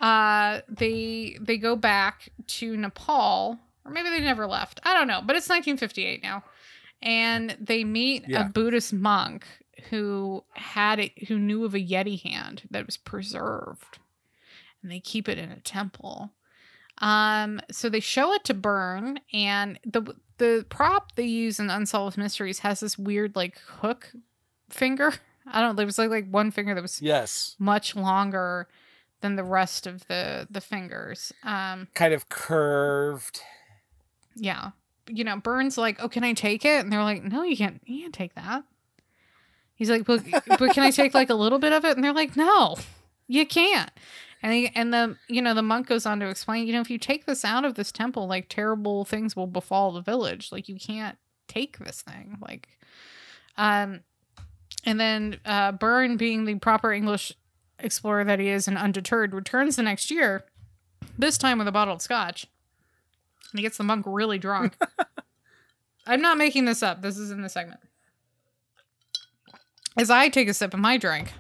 uh 0.02 0.62
they 0.70 1.38
they 1.40 1.58
go 1.58 1.76
back 1.76 2.30
to 2.48 2.76
Nepal 2.78 3.60
or 3.86 3.92
maybe 3.92 4.10
they 4.10 4.20
never 4.20 4.48
left. 4.48 4.80
I 4.84 4.94
don't 4.94 5.08
know, 5.08 5.22
but 5.26 5.36
it's 5.36 5.50
1958 5.50 6.24
now. 6.24 6.44
And 7.02 7.58
they 7.60 7.84
meet 7.84 8.24
Yeah. 8.28 8.46
a 8.46 8.50
Buddhist 8.50 8.94
monk 8.94 9.46
who 9.90 10.44
had 10.54 11.00
it 11.00 11.28
who 11.28 11.38
knew 11.38 11.66
of 11.66 11.74
a 11.76 11.80
yeti 11.80 12.22
hand 12.22 12.64
that 12.72 12.86
was 12.86 12.96
preserved 12.96 14.00
and 14.82 14.90
they 14.92 15.00
keep 15.02 15.28
it 15.28 15.38
in 15.38 15.52
a 15.52 15.60
temple 15.60 16.32
um 17.04 17.60
so 17.72 17.90
they 17.90 18.00
show 18.00 18.34
it 18.34 18.44
to 18.46 18.54
Byrne 18.54 19.20
and 19.34 19.80
the 19.86 20.16
the 20.38 20.66
prop 20.70 21.16
they 21.16 21.26
use 21.26 21.60
in 21.60 21.70
unsolved 21.70 22.18
mysteries 22.18 22.60
has 22.60 22.80
this 22.80 22.98
weird 22.98 23.36
like 23.36 23.58
hook 23.60 24.12
finger. 24.70 25.14
I 25.48 25.60
don't 25.62 25.72
know 25.72 25.76
there 25.76 25.86
was 25.86 25.98
like 25.98 26.10
like 26.10 26.30
one 26.30 26.50
finger 26.52 26.74
that 26.74 26.82
was 26.82 27.02
Yes. 27.02 27.56
much 27.60 27.96
longer 27.96 28.68
than 29.22 29.36
the 29.36 29.44
rest 29.44 29.86
of 29.88 30.08
the 30.08 30.48
the 30.50 30.62
fingers. 30.62 31.32
Um 31.44 31.88
Kind 31.94 32.14
of 32.14 32.30
curved. 32.30 33.42
yeah. 34.36 34.72
You 35.10 35.24
know 35.26 35.36
Byrne's 35.38 35.78
like 35.78 36.02
oh 36.02 36.08
can 36.10 36.24
i 36.24 36.32
take 36.34 36.64
it? 36.64 36.80
And 36.84 36.92
they're 36.92 37.04
like 37.04 37.24
no 37.24 37.44
you 37.44 37.58
can't 37.58 37.82
you 37.86 38.02
can't 38.04 38.14
take 38.14 38.36
that. 38.36 38.64
He's 39.76 39.90
like 39.90 40.06
but, 40.06 40.24
but 40.48 40.74
can 40.74 40.84
i 40.84 40.92
take 40.92 41.14
like 41.14 41.30
a 41.30 41.36
little 41.36 41.60
bit 41.60 41.74
of 41.74 41.84
it? 41.86 41.96
And 41.96 42.04
they're 42.04 42.14
like 42.14 42.38
no 42.38 42.78
you 43.28 43.46
can't 43.46 43.92
and 44.44 44.54
he, 44.54 44.72
and 44.76 44.94
the 44.94 45.18
you 45.28 45.42
know 45.42 45.56
the 45.56 45.64
monk 45.64 45.88
goes 45.88 46.06
on 46.06 46.20
to 46.20 46.30
explain 46.30 46.68
you 46.68 46.74
know 46.74 46.82
if 46.82 46.92
you 46.92 47.00
take 47.00 47.26
this 47.26 47.44
out 47.44 47.66
of 47.66 47.74
this 47.74 47.92
temple 47.92 48.28
like 48.28 48.48
terrible 48.50 49.06
things 49.06 49.36
will 49.36 49.48
befall 49.48 49.92
the 49.92 50.02
village 50.02 50.52
like 50.52 50.70
you 50.70 50.78
can't 50.78 51.18
take 51.48 51.80
this 51.80 52.04
thing 52.04 52.38
like 52.40 52.68
um 53.58 54.02
and 54.86 55.00
then 55.00 55.40
uh 55.46 55.72
Byrne 55.72 56.18
being 56.18 56.46
the 56.46 56.56
proper 56.56 56.94
english 56.94 57.34
explorer 57.80 58.24
that 58.24 58.40
he 58.40 58.50
is 58.50 58.68
and 58.68 58.78
undeterred 58.78 59.34
returns 59.34 59.78
the 59.78 59.84
next 59.84 60.12
year 60.12 60.46
this 61.18 61.38
time 61.38 61.58
with 61.58 61.68
a 61.68 61.72
bottle 61.72 61.96
of 61.96 62.02
scotch 62.02 62.48
and 63.54 63.60
he 63.60 63.64
gets 63.64 63.78
the 63.78 63.84
monk 63.84 64.06
really 64.08 64.40
drunk. 64.40 64.76
I'm 66.08 66.22
not 66.22 66.38
making 66.38 66.66
this 66.66 66.84
up. 66.84 67.02
This 67.02 67.18
is 67.18 67.32
in 67.32 67.44
the 67.44 67.50
segment. 67.50 67.80
As 69.96 70.10
I 70.10 70.28
take 70.28 70.50
a 70.50 70.54
sip 70.54 70.74
of 70.74 70.80
my 70.80 70.98
drink, 70.98 71.32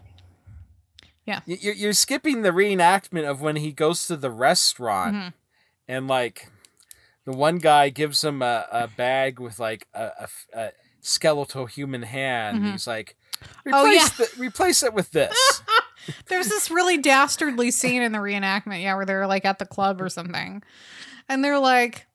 Yeah. 1.25 1.39
You're, 1.45 1.73
you're 1.73 1.93
skipping 1.93 2.41
the 2.41 2.51
reenactment 2.51 3.29
of 3.29 3.41
when 3.41 3.55
he 3.57 3.71
goes 3.71 4.07
to 4.07 4.17
the 4.17 4.29
restaurant 4.31 5.15
Mhm. 5.15 5.33
and 5.87 6.07
like 6.07 6.49
the 7.25 7.31
one 7.31 7.57
guy 7.59 7.89
gives 7.89 8.23
him 8.23 8.41
a, 8.41 8.65
a 8.71 8.87
bag 8.87 9.39
with 9.39 9.57
like 9.59 9.87
a 9.93 10.27
skeletal 11.01 11.65
human 11.65 12.01
hand. 12.03 12.59
Mhm. 12.61 12.71
He's 12.73 12.87
like, 12.87 13.15
Oh, 13.71 13.85
replace, 13.85 14.09
the, 14.11 14.29
replace 14.37 14.83
it 14.83 14.93
with 14.93 15.11
this. 15.11 15.61
There's 16.27 16.47
this 16.47 16.69
really 16.71 16.97
dastardly 16.97 17.71
scene 17.71 18.01
in 18.01 18.11
the 18.13 18.19
reenactment, 18.19 18.81
yeah, 18.81 18.95
where 18.95 19.05
they're 19.05 19.27
like 19.27 19.45
at 19.45 19.59
the 19.59 19.65
club 19.65 20.01
or 20.01 20.09
something. 20.09 20.61
And 21.29 21.43
they're 21.43 21.59
like, 21.59 22.07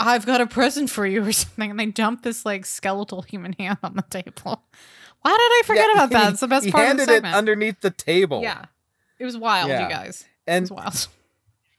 I've 0.00 0.24
got 0.26 0.40
a 0.40 0.46
present 0.46 0.88
for 0.90 1.06
you 1.06 1.24
or 1.24 1.32
something. 1.32 1.70
And 1.70 1.80
they 1.80 1.86
dump 1.86 2.22
this 2.22 2.44
like 2.46 2.64
skeletal 2.66 3.22
human 3.22 3.54
hand 3.58 3.78
on 3.82 3.94
the 3.96 4.04
table. 4.10 4.62
Why 5.28 5.36
did 5.36 5.52
I 5.52 5.62
forget 5.66 5.86
Yeah, 5.88 5.92
about 6.04 6.10
that? 6.10 6.32
It's 6.32 6.40
the 6.40 6.48
best 6.48 6.64
he 6.66 6.72
part 6.72 6.82
of 6.84 6.88
handed 6.88 7.08
the 7.08 7.16
it 7.16 7.24
underneath 7.34 7.80
the 7.80 7.90
table. 7.90 8.42
yeah. 8.42 8.64
It 9.18 9.24
was 9.24 9.36
wild, 9.36 9.68
Yeah. 9.68 9.84
you 9.84 9.88
guys. 9.94 10.24
It 10.46 10.60
was 10.60 10.70
wild. 10.70 11.08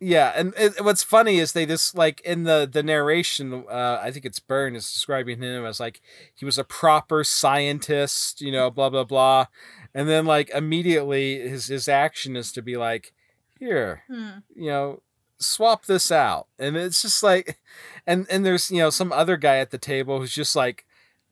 Yeah, 0.02 0.32
and 0.34 0.54
it, 0.56 0.82
what's 0.82 1.04
funny 1.04 1.40
is 1.40 1.52
they 1.52 1.66
just 1.66 1.94
like 1.94 2.22
in 2.22 2.46
the 2.46 2.66
the 2.72 2.82
narration. 2.82 3.66
Uh, 3.70 4.00
I 4.02 4.12
think 4.12 4.24
it's 4.24 4.40
Byrne 4.40 4.74
is 4.78 4.90
describing 4.90 5.42
him 5.42 5.66
as 5.66 5.82
like 5.82 6.00
he 6.34 6.46
was 6.46 6.58
a 6.58 6.64
proper 6.64 7.26
scientist, 7.26 8.40
you 8.40 8.50
know, 8.50 8.72
blah 8.72 8.90
blah 8.90 9.04
blah, 9.04 9.48
and 9.94 10.08
then 10.08 10.26
like 10.26 10.50
immediately 10.52 11.40
his 11.50 11.68
his 11.68 11.90
action 11.90 12.38
is 12.38 12.54
to 12.54 12.62
be 12.62 12.78
like, 12.78 13.12
here, 13.60 14.04
Hmm. 14.08 14.30
you 14.56 14.68
know, 14.70 15.02
swap 15.38 15.84
this 15.86 16.14
out, 16.14 16.48
and 16.58 16.78
it's 16.78 17.02
just 17.02 17.22
like, 17.22 17.60
and 18.08 18.26
and 18.30 18.46
there's 18.46 18.72
you 18.72 18.78
know 18.78 18.90
some 18.92 19.12
other 19.12 19.36
guy 19.36 19.58
at 19.58 19.72
the 19.72 19.78
table 19.78 20.20
who's 20.22 20.34
just 20.34 20.56
like. 20.56 20.86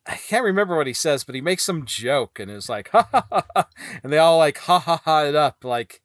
I 0.07 0.15
can't 0.15 0.43
remember 0.43 0.77
what 0.77 0.87
he 0.87 0.93
says, 0.93 1.23
but 1.23 1.35
he 1.35 1.41
makes 1.41 1.63
some 1.63 1.85
joke 1.85 2.39
and 2.39 2.49
is 2.49 2.69
like, 2.69 2.89
ha 2.89 3.07
ha 3.11 3.25
ha, 3.29 3.45
ha, 3.55 3.67
and 4.03 4.11
they 4.13 4.17
all 4.17 4.37
like 4.37 4.57
ha 4.59 4.79
ha 4.79 5.01
ha 5.03 5.23
it 5.23 5.35
up, 5.35 5.63
like, 5.63 6.01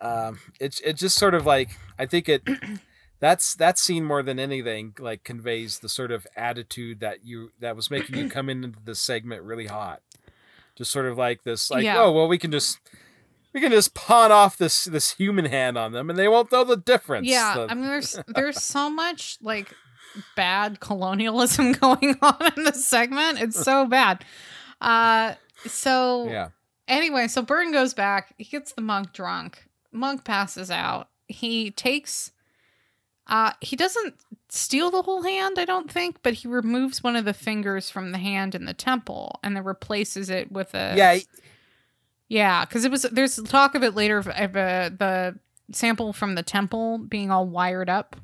um, 0.00 0.38
it 0.60 0.80
it 0.84 0.94
just 0.94 1.16
sort 1.18 1.34
of 1.34 1.46
like 1.46 1.78
I 1.98 2.06
think 2.06 2.28
it 2.28 2.42
that's 3.20 3.54
that 3.56 3.78
scene 3.78 4.04
more 4.04 4.22
than 4.22 4.38
anything 4.38 4.94
like 4.98 5.24
conveys 5.24 5.78
the 5.78 5.88
sort 5.88 6.10
of 6.10 6.26
attitude 6.36 7.00
that 7.00 7.24
you 7.24 7.52
that 7.60 7.76
was 7.76 7.90
making 7.90 8.16
you 8.16 8.28
come 8.30 8.48
into 8.48 8.72
the 8.84 8.94
segment 8.94 9.42
really 9.42 9.66
hot. 9.66 10.02
Just 10.76 10.90
sort 10.90 11.06
of 11.06 11.16
like 11.16 11.44
this 11.44 11.70
like 11.70 11.84
Yeah. 11.84 12.02
oh 12.02 12.12
well 12.12 12.28
we 12.28 12.38
can 12.38 12.50
just 12.50 12.80
we 13.52 13.60
can 13.60 13.70
just 13.70 13.94
pawn 13.94 14.32
off 14.32 14.56
this 14.58 14.84
this 14.84 15.12
human 15.12 15.44
hand 15.44 15.78
on 15.78 15.92
them 15.92 16.10
and 16.10 16.18
they 16.18 16.28
won't 16.28 16.50
know 16.50 16.64
the 16.64 16.76
difference. 16.76 17.28
Yeah, 17.28 17.66
I 17.70 17.74
mean, 17.74 17.86
there's 17.86 18.18
there's 18.26 18.62
so 18.62 18.90
much 18.90 19.38
like 19.40 19.72
bad 20.36 20.80
colonialism 20.80 21.72
going 21.80 22.16
on 22.22 22.52
in 22.56 22.64
this 22.64 22.86
segment. 22.86 23.40
It's 23.40 23.62
so 23.62 23.86
bad. 23.86 24.24
Uh, 24.80 25.34
so 25.66 26.28
yeah. 26.28 26.48
anyway, 26.88 27.28
so 27.28 27.42
Burton 27.42 27.72
goes 27.72 27.94
back. 27.94 28.34
He 28.38 28.44
gets 28.44 28.72
the 28.72 28.82
monk 28.82 29.12
drunk. 29.12 29.66
Monk 29.92 30.24
passes 30.24 30.70
out. 30.70 31.08
He 31.28 31.70
takes. 31.70 32.32
Uh, 33.26 33.52
he 33.60 33.74
doesn't 33.74 34.14
steal 34.50 34.90
the 34.90 35.02
whole 35.02 35.22
hand, 35.22 35.58
I 35.58 35.64
don't 35.64 35.90
think, 35.90 36.22
but 36.22 36.34
he 36.34 36.48
removes 36.48 37.02
one 37.02 37.16
of 37.16 37.24
the 37.24 37.32
fingers 37.32 37.88
from 37.88 38.12
the 38.12 38.18
hand 38.18 38.54
in 38.54 38.66
the 38.66 38.74
temple 38.74 39.40
and 39.42 39.56
then 39.56 39.64
replaces 39.64 40.28
it 40.28 40.52
with 40.52 40.74
a 40.74 40.94
Yeah, 40.96 41.18
yeah, 42.28 42.64
because 42.64 42.84
it 42.84 42.90
was 42.90 43.02
there's 43.02 43.36
talk 43.36 43.74
of 43.74 43.82
it 43.82 43.94
later 43.94 44.18
of, 44.18 44.28
of 44.28 44.56
uh, 44.56 44.90
the 44.96 45.38
sample 45.72 46.12
from 46.12 46.34
the 46.34 46.42
temple 46.42 46.98
being 46.98 47.30
all 47.30 47.46
wired 47.46 47.88
up. 47.88 48.16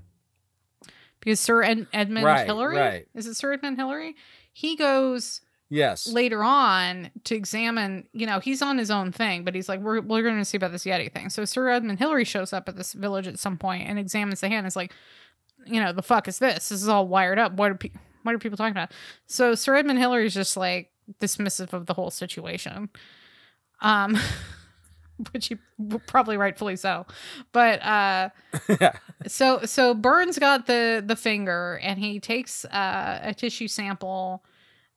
Because 1.21 1.41
Sir 1.41 1.62
Ed- 1.62 1.87
Edmund 1.93 2.25
Right, 2.25 2.47
Hillary 2.47 2.77
right. 2.77 3.09
is 3.14 3.27
it 3.27 3.35
Sir 3.35 3.53
Edmund 3.53 3.77
Hillary? 3.77 4.16
He 4.53 4.77
goes 4.77 5.41
yes. 5.68 6.07
later 6.07 6.43
on 6.43 7.11
to 7.25 7.35
examine. 7.35 8.09
You 8.12 8.27
know, 8.27 8.41
he's 8.41 8.62
on 8.62 8.79
his 8.79 8.91
own 8.91 9.12
thing, 9.12 9.45
but 9.45 9.55
he's 9.55 9.68
like, 9.68 9.81
we're 9.81 10.01
we're 10.01 10.23
going 10.23 10.39
to 10.39 10.45
see 10.45 10.57
about 10.57 10.73
this 10.73 10.85
Yeti 10.85 11.12
thing. 11.12 11.31
So 11.31 11.45
Sir 11.45 11.68
Edmund 11.68 11.99
Hillary 11.99 12.25
shows 12.25 12.53
up 12.53 12.68
at 12.68 12.77
this 12.77 12.93
village 12.93 13.27
at 13.27 13.39
some 13.39 13.57
point 13.57 13.89
and 13.89 13.99
examines 13.99 14.41
the 14.41 14.49
hand. 14.49 14.66
It's 14.66 14.77
like, 14.77 14.93
you 15.66 15.81
know, 15.81 15.93
the 15.93 16.03
fuck 16.03 16.29
is 16.29 16.39
this? 16.39 16.68
This 16.71 16.83
is 16.83 16.89
all 16.89 17.07
wired 17.07 17.39
up. 17.39 17.53
What 17.53 17.71
are 17.71 17.77
pe- 17.77 17.93
what 18.23 18.35
are 18.35 18.39
people 18.39 18.57
talking 18.57 18.73
about? 18.73 18.93
So 19.27 19.55
Sir 19.55 19.77
Edmund 19.77 19.99
Hillary 19.99 20.27
is 20.27 20.35
just 20.35 20.57
like 20.57 20.91
dismissive 21.21 21.73
of 21.73 21.87
the 21.87 21.95
whole 21.95 22.11
situation. 22.11 22.89
Um, 23.81 24.18
which 25.33 25.49
he 25.49 25.57
probably 26.07 26.37
rightfully 26.37 26.77
so. 26.77 27.07
But 27.53 27.83
uh 27.83 28.31
yeah. 28.81 28.93
so 29.27 29.61
so 29.64 29.95
Byrne's 29.95 30.39
got 30.39 30.66
the 30.66 31.03
the 31.05 31.16
finger 31.16 31.79
and 31.83 31.99
he 31.99 32.21
takes 32.21 32.64
uh, 32.66 33.21
a 33.23 33.35
tissue 33.35 33.68
sample 33.68 34.45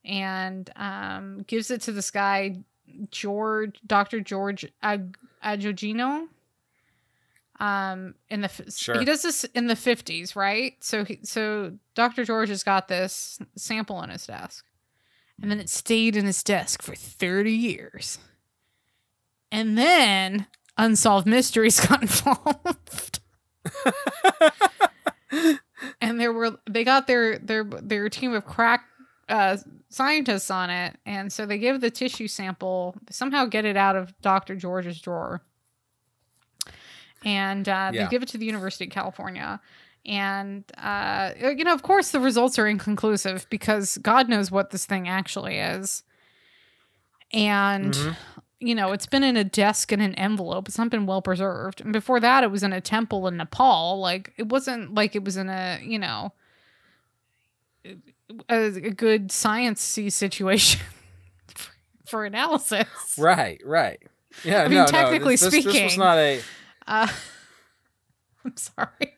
and 0.04 0.70
um 0.76 1.44
gives 1.46 1.70
it 1.70 1.80
to 1.82 1.92
this 1.92 2.10
guy 2.10 2.58
George 3.10 3.80
Dr. 3.86 4.20
George 4.20 4.66
Ag- 4.82 5.16
Agogino. 5.44 6.26
Um 7.60 8.14
in 8.28 8.40
the 8.40 8.46
f- 8.46 8.72
Sure. 8.72 8.98
he 8.98 9.04
does 9.04 9.22
this 9.22 9.44
in 9.44 9.66
the 9.68 9.74
50s, 9.74 10.34
right? 10.34 10.74
So 10.80 11.04
he, 11.04 11.20
so 11.22 11.72
Dr. 11.94 12.24
George 12.24 12.48
has 12.48 12.62
got 12.64 12.88
this 12.88 13.38
sample 13.56 13.96
on 13.96 14.10
his 14.10 14.26
desk. 14.26 14.64
And 15.42 15.50
then 15.50 15.58
it 15.60 15.68
stayed 15.68 16.14
in 16.16 16.26
his 16.26 16.42
desk 16.44 16.80
for 16.82 16.94
30 16.94 17.50
years. 17.52 18.18
And 19.54 19.78
then 19.78 20.46
Unsolved 20.76 21.26
Mysteries 21.28 21.78
got 21.86 22.02
involved. 22.02 23.20
and 26.00 26.20
there 26.20 26.32
were 26.32 26.58
they 26.68 26.82
got 26.84 27.06
their 27.06 27.38
their 27.38 27.64
their 27.64 28.08
team 28.08 28.32
of 28.34 28.44
crack 28.44 28.84
uh, 29.28 29.56
scientists 29.88 30.50
on 30.50 30.70
it, 30.70 30.96
and 31.06 31.32
so 31.32 31.46
they 31.46 31.58
give 31.58 31.80
the 31.80 31.90
tissue 31.90 32.28
sample, 32.28 32.96
somehow 33.10 33.44
get 33.46 33.64
it 33.64 33.76
out 33.76 33.96
of 33.96 34.12
Doctor 34.20 34.54
George's 34.56 35.00
drawer, 35.00 35.40
and 37.24 37.68
uh, 37.68 37.90
Yeah. 37.92 38.04
they 38.04 38.10
give 38.10 38.22
it 38.22 38.28
to 38.30 38.38
the 38.38 38.46
University 38.46 38.84
of 38.86 38.90
California. 38.90 39.60
And 40.06 40.64
uh, 40.76 41.30
you 41.38 41.64
know, 41.64 41.72
of 41.72 41.82
course, 41.82 42.10
the 42.10 42.20
results 42.20 42.58
are 42.58 42.66
inconclusive 42.66 43.46
because 43.50 43.96
God 43.98 44.28
knows 44.28 44.50
what 44.50 44.70
this 44.70 44.84
thing 44.84 45.08
actually 45.08 45.58
is. 45.58 46.02
And 47.32 47.94
Mhm. 47.94 48.16
You 48.66 48.74
know, 48.74 48.92
it's 48.92 49.06
been 49.06 49.22
in 49.24 49.36
a 49.36 49.44
desk 49.44 49.92
in 49.92 50.00
an 50.00 50.14
envelope. 50.14 50.68
It's 50.68 50.78
not 50.78 50.90
been 50.90 51.06
well 51.06 51.22
preserved. 51.22 51.80
And 51.80 51.92
before 51.92 52.20
that, 52.20 52.42
it 52.44 52.50
was 52.50 52.62
in 52.62 52.72
a 52.72 52.80
temple 52.80 53.26
in 53.28 53.36
Nepal. 53.36 53.98
Like 54.00 54.32
it 54.36 54.48
wasn't 54.48 54.94
like 54.94 55.14
it 55.16 55.24
was 55.24 55.36
in 55.36 55.48
a 55.48 55.78
you 55.82 55.98
know 55.98 56.32
a, 58.48 58.64
a 58.66 58.90
good 58.90 59.28
sciencey 59.28 60.10
situation 60.10 60.80
for 62.06 62.24
analysis. 62.24 62.86
Right, 63.18 63.60
right. 63.64 64.02
Yeah, 64.44 64.62
I 64.62 64.68
mean, 64.68 64.74
no, 64.78 64.80
no, 64.84 64.86
technically 64.90 65.34
this, 65.34 65.42
this- 65.50 65.64
this 65.64 65.82
was 65.82 65.98
not 65.98 66.18
a 66.18 66.40
Uh, 66.86 67.08
I'm 68.44 68.56
sorry. 68.56 69.16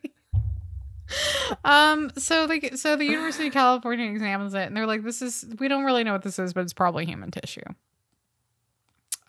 um. 1.63 2.11
So 2.17 2.47
the 2.47 2.75
so 2.75 2.95
the 2.95 3.05
University 3.05 3.47
of 3.47 3.53
California 3.53 4.09
examines 4.11 4.53
it, 4.53 4.63
and 4.67 4.75
they're 4.75 4.85
like, 4.85 5.03
"This 5.03 5.21
is 5.21 5.45
we 5.59 5.67
don't 5.67 5.85
really 5.85 6.03
know 6.03 6.11
what 6.13 6.21
this 6.23 6.37
is, 6.37 6.53
but 6.53 6.61
it's 6.61 6.73
probably 6.73 7.05
human 7.05 7.31
tissue." 7.31 7.61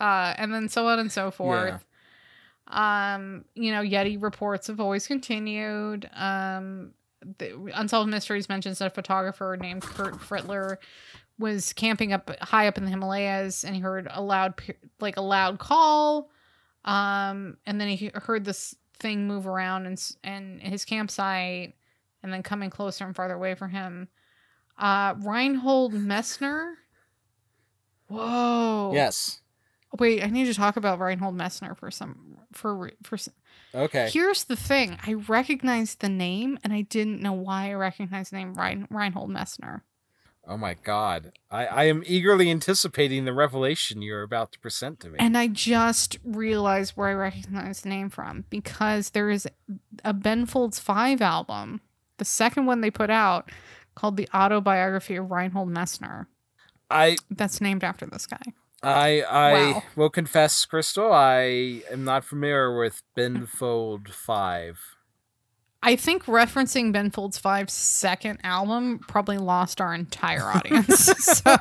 Uh, 0.01 0.35
and 0.37 0.53
then 0.55 0.69
so 0.69 0.87
on 0.87 0.99
and 0.99 1.11
so 1.11 1.31
forth. 1.31 1.85
Um, 2.69 3.45
you 3.55 3.73
know, 3.73 3.83
Yeti 3.83 4.21
reports 4.23 4.67
have 4.67 4.81
always 4.81 5.07
continued. 5.07 6.09
Um, 6.15 6.93
the 7.39 7.73
Unsolved 7.75 8.11
Mysteries 8.11 8.49
mentions 8.49 8.81
a 8.81 8.91
photographer 8.91 9.57
named 9.61 9.83
Kurt 9.83 10.15
Fritler 10.15 10.77
was 11.39 11.73
camping 11.73 12.13
up 12.13 12.31
high 12.41 12.67
up 12.67 12.79
in 12.79 12.85
the 12.85 12.91
Himalayas, 12.91 13.65
and 13.65 13.75
he 13.75 13.81
heard 13.81 14.09
a 14.11 14.21
loud, 14.21 14.55
like 15.01 15.17
a 15.17 15.23
loud 15.23 15.59
call. 15.59 16.31
Um, 16.85 17.57
and 17.67 17.81
then 17.81 17.89
he 17.89 18.11
heard 18.15 18.45
this 18.45 18.75
thing 18.99 19.27
move 19.27 19.47
around 19.47 19.87
and 19.87 20.17
and 20.25 20.61
his 20.61 20.85
campsite, 20.85 21.75
and 22.23 22.33
then 22.33 22.43
coming 22.43 22.71
closer 22.71 23.05
and 23.05 23.15
farther 23.15 23.35
away 23.35 23.55
from 23.55 23.71
him. 23.71 24.09
Uh, 24.77 25.15
Reinhold 25.19 25.93
Messner. 25.95 26.75
Whoa. 28.09 28.93
yes. 28.95 29.41
Wait, 29.99 30.23
I 30.23 30.27
need 30.27 30.45
to 30.45 30.55
talk 30.55 30.77
about 30.77 31.01
Reinhold 31.01 31.37
Messner 31.37 31.77
for 31.77 31.91
some 31.91 32.39
for 32.53 32.91
for. 33.03 33.19
Okay. 33.75 34.11
Here's 34.11 34.45
the 34.45 34.57
thing: 34.57 34.99
I 35.07 35.15
recognized 35.15 36.01
the 36.01 36.09
name, 36.09 36.59
and 36.63 36.73
I 36.73 36.83
didn't 36.83 37.23
know 37.23 37.33
why 37.33 37.71
I 37.71 37.75
recognized 37.75 38.33
the 38.33 38.37
name 38.37 38.55
Rein- 38.55 38.87
Reinhold 38.91 39.31
Messner. 39.31 39.83
Oh 40.49 40.57
my 40.57 40.75
god. 40.83 41.33
I, 41.51 41.67
I 41.67 41.85
am 41.85 42.03
eagerly 42.07 42.51
anticipating 42.51 43.27
the 43.27 43.35
revelation 43.35 44.01
you're 44.01 44.23
about 44.23 44.51
to 44.53 44.59
present 44.59 44.99
to 45.01 45.11
me. 45.11 45.17
And 45.19 45.37
I 45.37 45.47
just 45.47 46.19
realized 46.25 46.93
where 46.97 47.09
I 47.09 47.13
recognized 47.13 47.85
the 47.85 47.91
name 47.91 48.09
from 48.09 48.47
because 48.49 49.11
there 49.11 49.29
is 49.29 49.47
a 50.07 50.15
Ben 50.15 50.47
Folds 50.47 50.79
5 50.79 51.21
album, 51.21 51.83
the 52.17 52.25
second 52.25 52.65
one 52.65 52.81
they 52.81 52.91
put 52.91 53.11
out, 53.11 53.51
called 53.95 54.17
The 54.17 54.29
Autobiography 54.35 55.17
of 55.17 55.31
Reinhold 55.31 55.69
Messner. 55.69 56.29
I 56.91 57.17
That's 57.31 57.61
named 57.61 57.85
after 57.85 58.07
this 58.07 58.25
guy. 58.25 58.41
I 58.83 59.23
I 59.23 59.53
Wow. 59.73 59.83
will 59.97 60.11
confess, 60.11 60.65
Crystal, 60.65 61.13
I 61.13 61.83
am 61.91 62.05
not 62.05 62.25
familiar 62.25 62.79
with 62.79 63.03
Ben 63.17 63.47
Folds 63.47 64.11
Five. 64.15 64.79
I 65.83 65.97
think 65.97 66.25
referencing 66.25 66.93
Ben 66.93 67.11
Five 67.11 67.71
second 67.71 68.41
album 68.43 68.99
probably 69.01 69.39
lost 69.39 69.81
our 69.81 69.95
entire 69.95 70.43
audience. 70.45 71.05
so, 71.19 71.57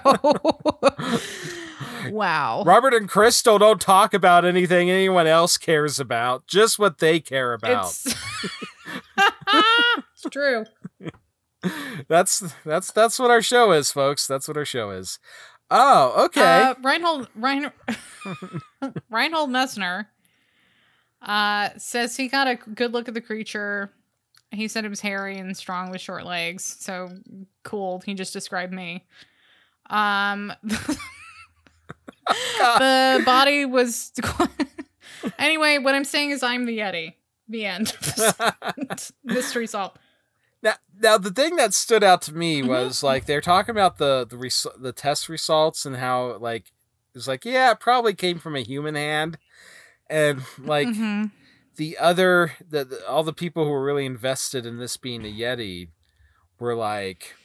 wow. 2.10 2.64
Robert 2.66 2.94
and 2.94 3.08
Crystal 3.08 3.60
don't 3.60 3.82
talk 3.82 4.14
about 4.14 4.44
anything 4.46 4.90
anyone 4.90 5.28
else 5.28 5.58
cares 5.58 6.00
about, 6.00 6.48
just 6.48 6.80
what 6.80 6.98
they 7.00 7.20
care 7.20 7.54
about. 7.54 7.86
It's, 7.86 8.06
it's 10.14 10.26
true. 10.32 10.66
That's 12.08 12.44
that's 12.64 12.92
that's 12.92 13.20
what 13.20 13.32
our 13.32 13.42
show 13.42 13.72
is, 13.72 13.92
folks. 13.92 14.26
That's 14.28 14.48
what 14.48 14.58
our 14.58 14.66
show 14.66 14.92
is. 14.92 15.20
Oh, 15.70 16.26
okay. 16.26 16.62
Uh, 16.62 16.76
Reinhold 16.82 17.28
Rein, 17.36 17.72
Reinhold 19.10 19.50
Messner 19.50 20.08
uh, 21.22 21.70
says 21.78 22.16
he 22.16 22.28
got 22.28 22.48
a 22.48 22.56
good 22.56 22.94
look 22.94 23.08
at 23.08 23.14
the 23.14 23.22
creature. 23.22 23.92
He 24.52 24.68
said 24.68 24.86
it 24.86 24.90
was 24.90 25.02
hairy 25.02 25.38
and 25.38 25.56
strong 25.58 25.92
with 25.92 26.00
short 26.00 26.26
legs. 26.26 26.78
So 26.80 27.10
cool. 27.64 28.02
He 28.06 28.14
just 28.14 28.32
described 28.32 28.74
me. 28.74 29.06
Um, 29.90 30.54
the 30.64 30.98
body 33.26 33.66
was. 33.66 34.14
anyway, 35.38 35.80
what 35.80 35.96
I'm 35.96 36.06
saying 36.06 36.32
is 36.32 36.44
I'm 36.44 36.66
the 36.66 36.78
Yeti. 36.78 37.16
The 37.50 37.66
end. 37.66 37.94
Mystery 39.24 39.68
solved. 39.68 39.98
Now, 40.64 40.74
now 41.00 41.18
the 41.18 41.32
thing 41.32 41.56
that 41.58 41.74
stood 41.74 42.04
out 42.04 42.22
to 42.24 42.34
me 42.34 42.60
Mm-hmm. 42.62 42.70
was 42.70 43.04
like 43.04 43.26
they're 43.26 43.42
talking 43.42 43.72
about 43.72 43.98
the 43.98 44.26
the 44.28 44.38
res- 44.38 44.66
the 44.80 44.92
test 44.94 45.30
results 45.30 45.86
and 45.86 45.98
how 45.98 46.38
like 46.38 46.72
it's 47.14 47.28
like 47.28 47.46
yeah, 47.46 47.72
it 47.72 47.80
probably 47.80 48.14
came 48.14 48.40
from 48.40 48.56
a 48.56 48.62
human 48.64 48.96
hand, 48.96 49.38
and 50.10 50.42
like 50.60 50.88
Mhm. 50.88 51.32
the 51.76 51.98
other 51.98 52.54
the, 52.68 52.86
the 52.86 53.08
all 53.08 53.24
the 53.24 53.34
people 53.34 53.64
who 53.66 53.72
were 53.72 53.84
really 53.84 54.06
invested 54.06 54.66
in 54.66 54.78
this 54.78 54.98
being 54.98 55.24
a 55.26 55.32
yeti 55.32 55.90
were 56.60 56.76
like 56.76 57.36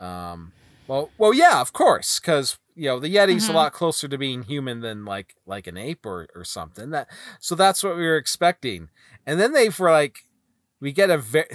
um 0.00 0.52
well 0.88 1.10
well 1.18 1.32
yeah 1.32 1.60
of 1.60 1.72
course 1.72 2.18
because 2.18 2.58
you 2.74 2.86
know 2.86 2.98
the 2.98 3.14
yeti's 3.14 3.48
a 3.48 3.52
Mhm. 3.52 3.54
lot 3.54 3.72
closer 3.72 4.08
to 4.08 4.18
being 4.18 4.42
human 4.42 4.80
than 4.80 5.04
like 5.04 5.36
like 5.46 5.66
an 5.66 5.76
ape 5.76 6.04
or 6.04 6.26
or 6.34 6.44
something 6.44 6.90
that 6.90 7.08
so 7.40 7.54
that's 7.54 7.84
what 7.84 7.96
we 7.96 8.02
were 8.02 8.16
expecting 8.16 8.88
and 9.26 9.38
then 9.38 9.52
they 9.52 9.68
were 9.68 9.90
like 9.92 10.24
we 10.80 10.90
get 10.92 11.10
a 11.10 11.18
very 11.18 11.46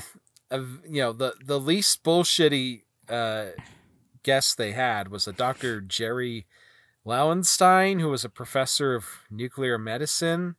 you 0.51 1.01
know 1.01 1.13
the 1.13 1.33
the 1.43 1.59
least 1.59 2.03
bullshitty 2.03 2.83
uh 3.09 3.47
guest 4.23 4.57
they 4.57 4.71
had 4.71 5.09
was 5.09 5.27
a 5.27 5.33
dr 5.33 5.81
jerry 5.81 6.45
Lauenstein, 7.07 8.01
who 8.01 8.09
was 8.09 8.25
a 8.25 8.29
professor 8.29 8.93
of 8.93 9.05
nuclear 9.31 9.77
medicine. 9.77 10.55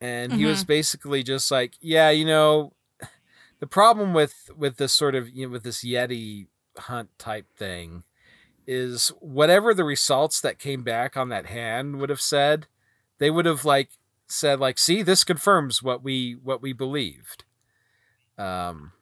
And 0.00 0.32
he 0.32 0.44
was 0.44 0.62
basically 0.62 1.24
just 1.24 1.50
like, 1.50 1.74
yeah, 1.80 2.10
you 2.10 2.24
know, 2.24 2.74
the 3.58 3.66
problem 3.66 4.14
with 4.14 4.50
with 4.56 4.76
this 4.76 4.92
sort 4.92 5.16
of 5.16 5.28
you 5.28 5.46
know 5.46 5.52
with 5.52 5.64
this 5.64 5.84
Yeti 5.84 6.46
hunt 6.76 7.10
type 7.18 7.46
thing 7.56 8.04
is 8.64 9.08
whatever 9.18 9.74
the 9.74 9.82
results 9.82 10.40
that 10.40 10.60
came 10.60 10.84
back 10.84 11.16
on 11.16 11.30
that 11.30 11.46
hand 11.46 11.98
would 11.98 12.10
have 12.10 12.20
said, 12.20 12.68
they 13.18 13.30
would 13.30 13.46
have 13.46 13.64
like 13.64 13.90
said 14.28 14.60
like, 14.60 14.78
see, 14.78 15.02
this 15.02 15.24
confirms 15.24 15.82
what 15.82 16.04
we 16.04 16.36
what 16.40 16.62
we 16.62 16.72
believed. 16.72 17.42
Um 18.38 18.92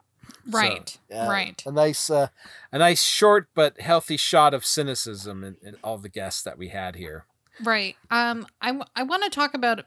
so, 0.51 0.59
Right. 0.59 0.99
yeah, 1.11 1.28
right. 1.28 1.62
A 1.66 1.72
nice, 1.72 2.09
uh, 2.09 2.28
a 2.72 2.78
nice 2.78 3.03
short 3.03 3.49
but 3.55 3.80
healthy 3.80 4.16
shot 4.16 4.55
of 4.55 4.64
cynicism 4.64 5.43
in, 5.45 5.57
in 5.62 5.76
all 5.82 5.99
the 5.99 6.09
guests 6.09 6.43
that 6.43 6.57
we 6.59 6.68
had 6.68 6.97
here. 6.97 7.26
Right. 7.62 7.97
Um. 8.11 8.47
I 8.61 8.80
I 8.95 9.03
want 9.03 9.22
to 9.24 9.30
talk 9.30 9.55
about. 9.55 9.84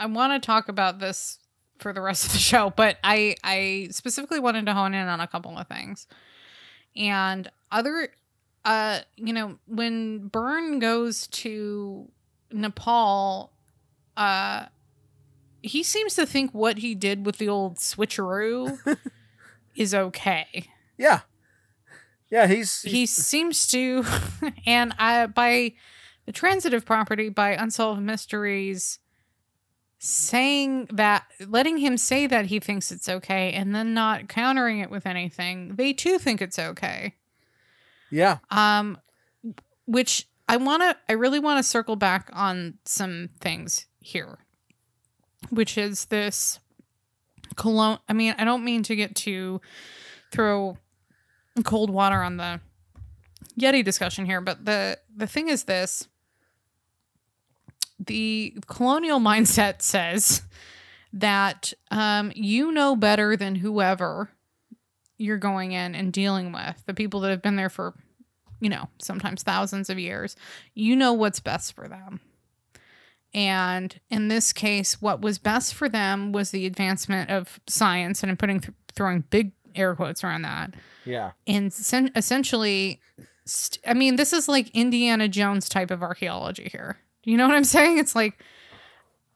I 0.00 0.06
want 0.06 0.40
to 0.40 0.44
talk 0.44 0.68
about 0.68 0.98
this 1.00 1.38
for 1.78 1.92
the 1.92 2.00
rest 2.00 2.26
of 2.26 2.32
the 2.32 2.38
show, 2.52 2.72
but 2.76 2.98
I 3.04 3.36
I 3.44 3.88
specifically 3.90 4.40
wanted 4.40 4.66
to 4.66 4.74
hone 4.74 4.94
in 4.94 5.06
on 5.06 5.20
a 5.20 5.26
couple 5.26 5.56
of 5.56 5.66
things, 5.68 6.06
and 6.96 7.50
other. 7.70 8.08
Uh, 8.64 9.00
you 9.16 9.32
know, 9.32 9.58
when 9.66 10.26
Byrne 10.28 10.78
goes 10.78 11.26
to 11.28 12.08
Nepal, 12.52 13.50
uh, 14.16 14.66
he 15.68 15.82
seems 15.82 16.14
to 16.14 16.26
think 16.26 16.52
what 16.52 16.78
he 16.78 16.94
did 16.94 17.24
with 17.26 17.38
the 17.38 17.48
old 17.48 17.76
switcheroo 17.76 18.78
is 19.76 19.94
okay. 19.94 20.70
Yeah, 20.96 21.20
yeah, 22.30 22.46
he's, 22.46 22.82
he 22.82 23.06
seems 23.06 23.66
to 23.68 24.04
and 24.66 24.94
I 24.98 25.26
by 25.26 25.74
the 26.26 26.32
transitive 26.32 26.84
property 26.84 27.28
by 27.28 27.50
unsolved 27.50 28.02
mysteries 28.02 28.98
saying 29.98 30.88
that 30.92 31.24
letting 31.48 31.78
him 31.78 31.96
say 31.96 32.26
that 32.26 32.46
he 32.46 32.60
thinks 32.60 32.92
it's 32.92 33.08
okay 33.08 33.52
and 33.52 33.74
then 33.74 33.94
not 33.94 34.28
countering 34.28 34.78
it 34.78 34.90
with 34.90 35.06
anything 35.06 35.74
they 35.76 35.92
too 35.92 36.18
think 36.18 36.42
it's 36.42 36.58
okay. 36.58 37.14
Yeah, 38.10 38.38
um 38.50 38.98
which 39.86 40.28
i 40.48 40.56
want 40.56 40.82
to 40.82 40.96
i 41.08 41.12
really 41.12 41.38
want 41.38 41.58
to 41.58 41.62
circle 41.62 41.96
back 41.96 42.30
on 42.32 42.74
some 42.84 43.30
things 43.40 43.86
here 44.00 44.38
which 45.50 45.78
is 45.78 46.06
this 46.06 46.60
cologne 47.56 47.98
i 48.08 48.12
mean 48.12 48.34
i 48.38 48.44
don't 48.44 48.64
mean 48.64 48.82
to 48.82 48.94
get 48.94 49.14
to 49.14 49.60
throw 50.30 50.76
cold 51.64 51.90
water 51.90 52.22
on 52.22 52.36
the 52.36 52.60
yeti 53.58 53.84
discussion 53.84 54.26
here 54.26 54.40
but 54.40 54.64
the 54.64 54.98
the 55.18 55.26
thing 55.26 55.48
is 55.48 55.64
this. 55.64 56.08
The 57.98 58.56
colonial 58.66 59.18
mindset 59.20 59.82
says 59.82 60.42
that 61.12 61.72
um, 61.90 62.32
you 62.34 62.72
know 62.72 62.96
better 62.96 63.36
than 63.36 63.56
whoever 63.56 64.30
you're 65.18 65.38
going 65.38 65.72
in 65.72 65.94
and 65.94 66.12
dealing 66.12 66.52
with 66.52 66.84
the 66.86 66.94
people 66.94 67.20
that 67.20 67.30
have 67.30 67.42
been 67.42 67.56
there 67.56 67.68
for 67.68 67.94
you 68.60 68.70
know 68.70 68.88
sometimes 69.00 69.42
thousands 69.42 69.90
of 69.90 69.98
years. 69.98 70.36
You 70.74 70.96
know 70.96 71.12
what's 71.12 71.40
best 71.40 71.74
for 71.74 71.88
them 71.88 72.20
and 73.38 74.00
in 74.10 74.26
this 74.26 74.52
case 74.52 75.00
what 75.00 75.20
was 75.20 75.38
best 75.38 75.72
for 75.74 75.88
them 75.88 76.32
was 76.32 76.50
the 76.50 76.66
advancement 76.66 77.30
of 77.30 77.60
science 77.68 78.22
and 78.22 78.30
i'm 78.30 78.36
putting 78.36 78.58
th- 78.60 78.74
throwing 78.92 79.22
big 79.30 79.52
air 79.76 79.94
quotes 79.94 80.24
around 80.24 80.42
that. 80.42 80.74
Yeah, 81.04 81.30
and 81.46 81.72
sen- 81.72 82.10
essentially 82.16 83.00
st- 83.44 83.80
i 83.86 83.94
mean 83.94 84.16
this 84.16 84.32
is 84.32 84.48
like 84.48 84.68
indiana 84.74 85.28
jones 85.28 85.68
type 85.68 85.90
of 85.92 86.02
archaeology 86.02 86.68
here. 86.72 86.98
Do 87.22 87.30
you 87.30 87.36
know 87.36 87.46
what 87.46 87.54
i'm 87.56 87.64
saying? 87.64 87.98
It's 87.98 88.16
like 88.16 88.42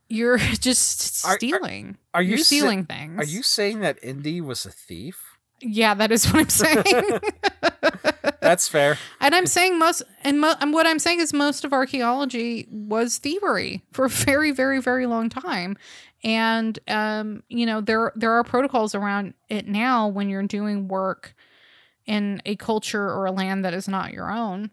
you're 0.09 0.39
just 0.69 1.25
Are- 1.25 1.35
are- 1.35 1.37
stealing. 1.39 1.97
Are 2.13 2.23
you 2.23 2.31
you're 2.31 2.39
sa- 2.39 2.45
stealing 2.45 2.85
things. 2.87 3.19
Are 3.19 3.25
you 3.25 3.43
saying 3.45 3.81
that 3.81 3.99
Indy 4.03 4.41
was 4.41 4.67
a 4.67 4.71
thief? 4.71 5.19
yeah 5.65 5.95
that 5.95 6.11
is 6.11 6.27
what 6.27 6.41
i'm 6.43 6.49
saying 6.65 6.83
That's 8.43 8.69
fair. 8.69 8.99
and 9.21 9.35
i'm 9.35 9.47
saying 9.47 9.79
most 9.79 10.03
and, 10.23 10.41
mo- 10.41 10.57
and 10.61 10.73
what 10.75 10.87
i'm 10.87 10.99
saying 10.99 11.21
is 11.21 11.33
most 11.33 11.65
of 11.65 11.73
archaeology 11.73 12.67
was 12.71 13.19
thievery 13.19 13.83
for 13.93 14.05
a 14.07 14.09
very 14.11 14.51
very 14.51 14.81
very 14.81 15.07
long 15.07 15.29
time 15.31 15.77
and 16.25 16.79
um 16.89 17.43
you 17.49 17.65
know 17.65 17.81
there 17.81 18.13
there 18.17 18.33
are 18.33 18.45
protocols 18.45 18.95
around 18.95 19.35
it 19.49 19.67
now 19.69 20.09
when 20.09 20.29
you're 20.29 20.43
doing 20.43 20.89
work 20.89 21.35
in 22.05 22.43
a 22.45 22.57
culture 22.57 23.09
or 23.09 23.27
a 23.27 23.33
land 23.33 23.65
that 23.65 23.75
is 23.75 23.87
not 23.89 24.13
your 24.13 24.31
own 24.31 24.71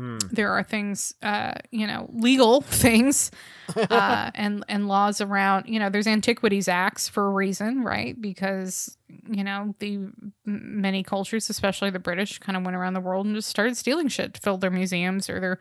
Hmm. 0.00 0.16
there 0.32 0.50
are 0.52 0.62
things 0.62 1.12
uh 1.20 1.52
you 1.70 1.86
know 1.86 2.08
legal 2.14 2.60
things 2.84 3.30
uh 3.76 4.30
and 4.34 4.64
and 4.66 4.88
laws 4.88 5.20
around 5.20 5.66
you 5.68 5.78
know 5.78 5.90
there's 5.90 6.06
antiquities 6.06 6.68
acts 6.68 7.06
for 7.06 7.26
a 7.26 7.30
reason 7.30 7.82
right 7.84 8.18
because 8.18 8.96
you 9.28 9.44
know 9.44 9.74
the 9.78 10.08
many 10.46 11.02
cultures 11.02 11.50
especially 11.50 11.90
the 11.90 11.98
british 11.98 12.38
kind 12.38 12.56
of 12.56 12.64
went 12.64 12.76
around 12.76 12.94
the 12.94 13.00
world 13.00 13.26
and 13.26 13.34
just 13.34 13.48
started 13.50 13.76
stealing 13.76 14.08
shit 14.08 14.32
to 14.32 14.40
fill 14.40 14.56
their 14.56 14.70
museums 14.70 15.28
or 15.28 15.38
their 15.38 15.58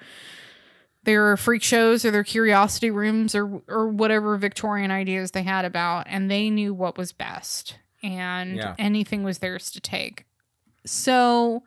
their 1.03 1.35
freak 1.37 1.63
shows 1.63 2.05
or 2.05 2.11
their 2.11 2.23
curiosity 2.23 2.91
rooms 2.91 3.35
or 3.35 3.61
or 3.67 3.89
whatever 3.89 4.37
victorian 4.37 4.89
ideas 4.91 5.31
they 5.31 5.43
had 5.43 5.65
about 5.65 6.05
and 6.09 6.31
they 6.31 6.49
knew 6.49 6.73
what 6.73 6.97
was 6.97 7.11
best 7.11 7.77
and 8.01 8.55
Yeah. 8.55 8.75
anything 8.77 9.23
was 9.23 9.39
theirs 9.39 9.69
to 9.71 9.81
take 9.81 10.25
so 10.85 11.63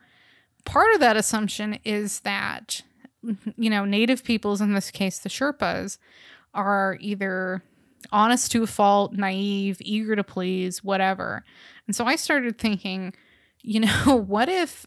part 0.65 0.93
of 0.93 0.99
that 0.99 1.17
assumption 1.17 1.79
is 1.83 2.21
that 2.21 2.81
you 3.57 3.69
know 3.69 3.85
native 3.85 4.23
peoples 4.23 4.61
in 4.61 4.73
this 4.73 4.91
case 4.91 5.19
the 5.19 5.29
sherpas 5.29 5.97
are 6.53 6.97
either 6.99 7.63
honest 8.11 8.51
to 8.51 8.63
a 8.63 8.67
fault 8.67 9.13
naive 9.13 9.77
eager 9.81 10.15
to 10.15 10.23
please 10.23 10.83
whatever. 10.83 11.43
And 11.87 11.95
so 11.95 12.05
i 12.05 12.15
started 12.15 12.57
thinking 12.57 13.13
you 13.61 13.81
know 13.81 14.15
what 14.27 14.49
if 14.49 14.85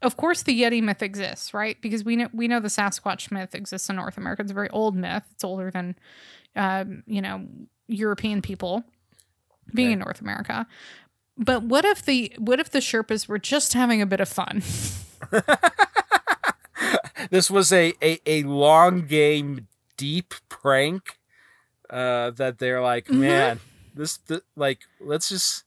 of 0.00 0.16
course 0.16 0.42
the 0.42 0.60
yeti 0.60 0.82
myth 0.82 1.02
exists 1.02 1.52
right? 1.52 1.80
Because 1.80 2.04
we 2.04 2.16
know 2.16 2.28
we 2.32 2.48
know 2.48 2.60
the 2.60 2.68
sasquatch 2.68 3.30
myth 3.30 3.54
exists 3.54 3.88
in 3.88 3.96
north 3.96 4.16
america. 4.16 4.42
It's 4.42 4.50
a 4.50 4.54
very 4.54 4.70
old 4.70 4.96
myth. 4.96 5.24
It's 5.32 5.44
older 5.44 5.70
than 5.70 5.96
um, 6.56 7.02
you 7.06 7.22
know 7.22 7.46
european 7.86 8.42
people 8.42 8.84
being 9.72 9.92
in 9.92 9.98
north 9.98 10.20
america 10.20 10.66
but 11.38 11.62
what 11.62 11.84
if 11.84 12.04
the 12.04 12.32
what 12.38 12.58
if 12.60 12.70
the 12.70 12.80
sherpas 12.80 13.28
were 13.28 13.38
just 13.38 13.72
having 13.72 14.02
a 14.02 14.06
bit 14.06 14.20
of 14.20 14.28
fun 14.28 14.62
This 17.30 17.50
was 17.50 17.72
a, 17.72 17.92
a, 18.00 18.20
a 18.26 18.42
long 18.44 19.06
game, 19.06 19.66
deep 19.96 20.34
prank 20.48 21.18
uh, 21.90 22.30
that 22.30 22.58
they're 22.58 22.80
like, 22.80 23.06
Mhm. 23.06 23.18
man, 23.18 23.60
this, 23.94 24.16
th- 24.18 24.42
like 24.56 24.78
let's 25.00 25.28
just 25.28 25.64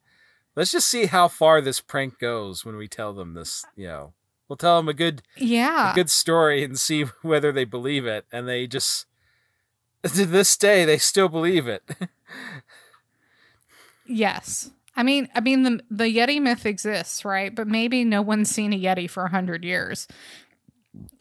let's 0.56 0.72
just 0.72 0.88
see 0.90 1.06
how 1.08 1.28
far 1.28 1.60
this 1.62 1.80
prank 1.82 2.18
goes 2.20 2.64
when 2.66 2.78
we 2.78 2.88
tell 2.88 3.14
them 3.14 3.34
this. 3.34 3.66
You 3.76 3.88
know, 3.88 4.14
we'll 4.48 4.58
tell 4.58 4.78
them 4.78 4.88
a 4.88 4.94
good 4.94 5.22
Yeah. 5.36 5.92
a 5.92 5.96
good 5.96 6.10
story 6.10 6.64
and 6.64 6.80
see 6.80 7.04
whether 7.22 7.52
they 7.52 7.66
believe 7.66 8.06
it, 8.08 8.26
and 8.32 8.48
they 8.48 8.66
just 8.66 9.06
to 10.04 10.26
this 10.26 10.58
day 10.58 10.86
they 10.86 10.98
still 10.98 11.28
believe 11.30 11.68
it. 11.68 11.84
Yes. 14.08 14.72
I 14.96 15.04
mean, 15.04 15.30
I 15.34 15.40
mean 15.40 15.64
the 15.64 15.82
the 15.90 16.04
Yeti 16.04 16.42
myth 16.42 16.66
exists, 16.66 17.24
right? 17.24 17.54
But 17.54 17.68
maybe 17.68 18.04
no 18.04 18.22
one's 18.22 18.50
seen 18.50 18.74
a 18.74 18.80
Yeti 18.80 19.10
for 19.10 19.24
a 19.24 19.30
hundred 19.30 19.64
years, 19.64 20.08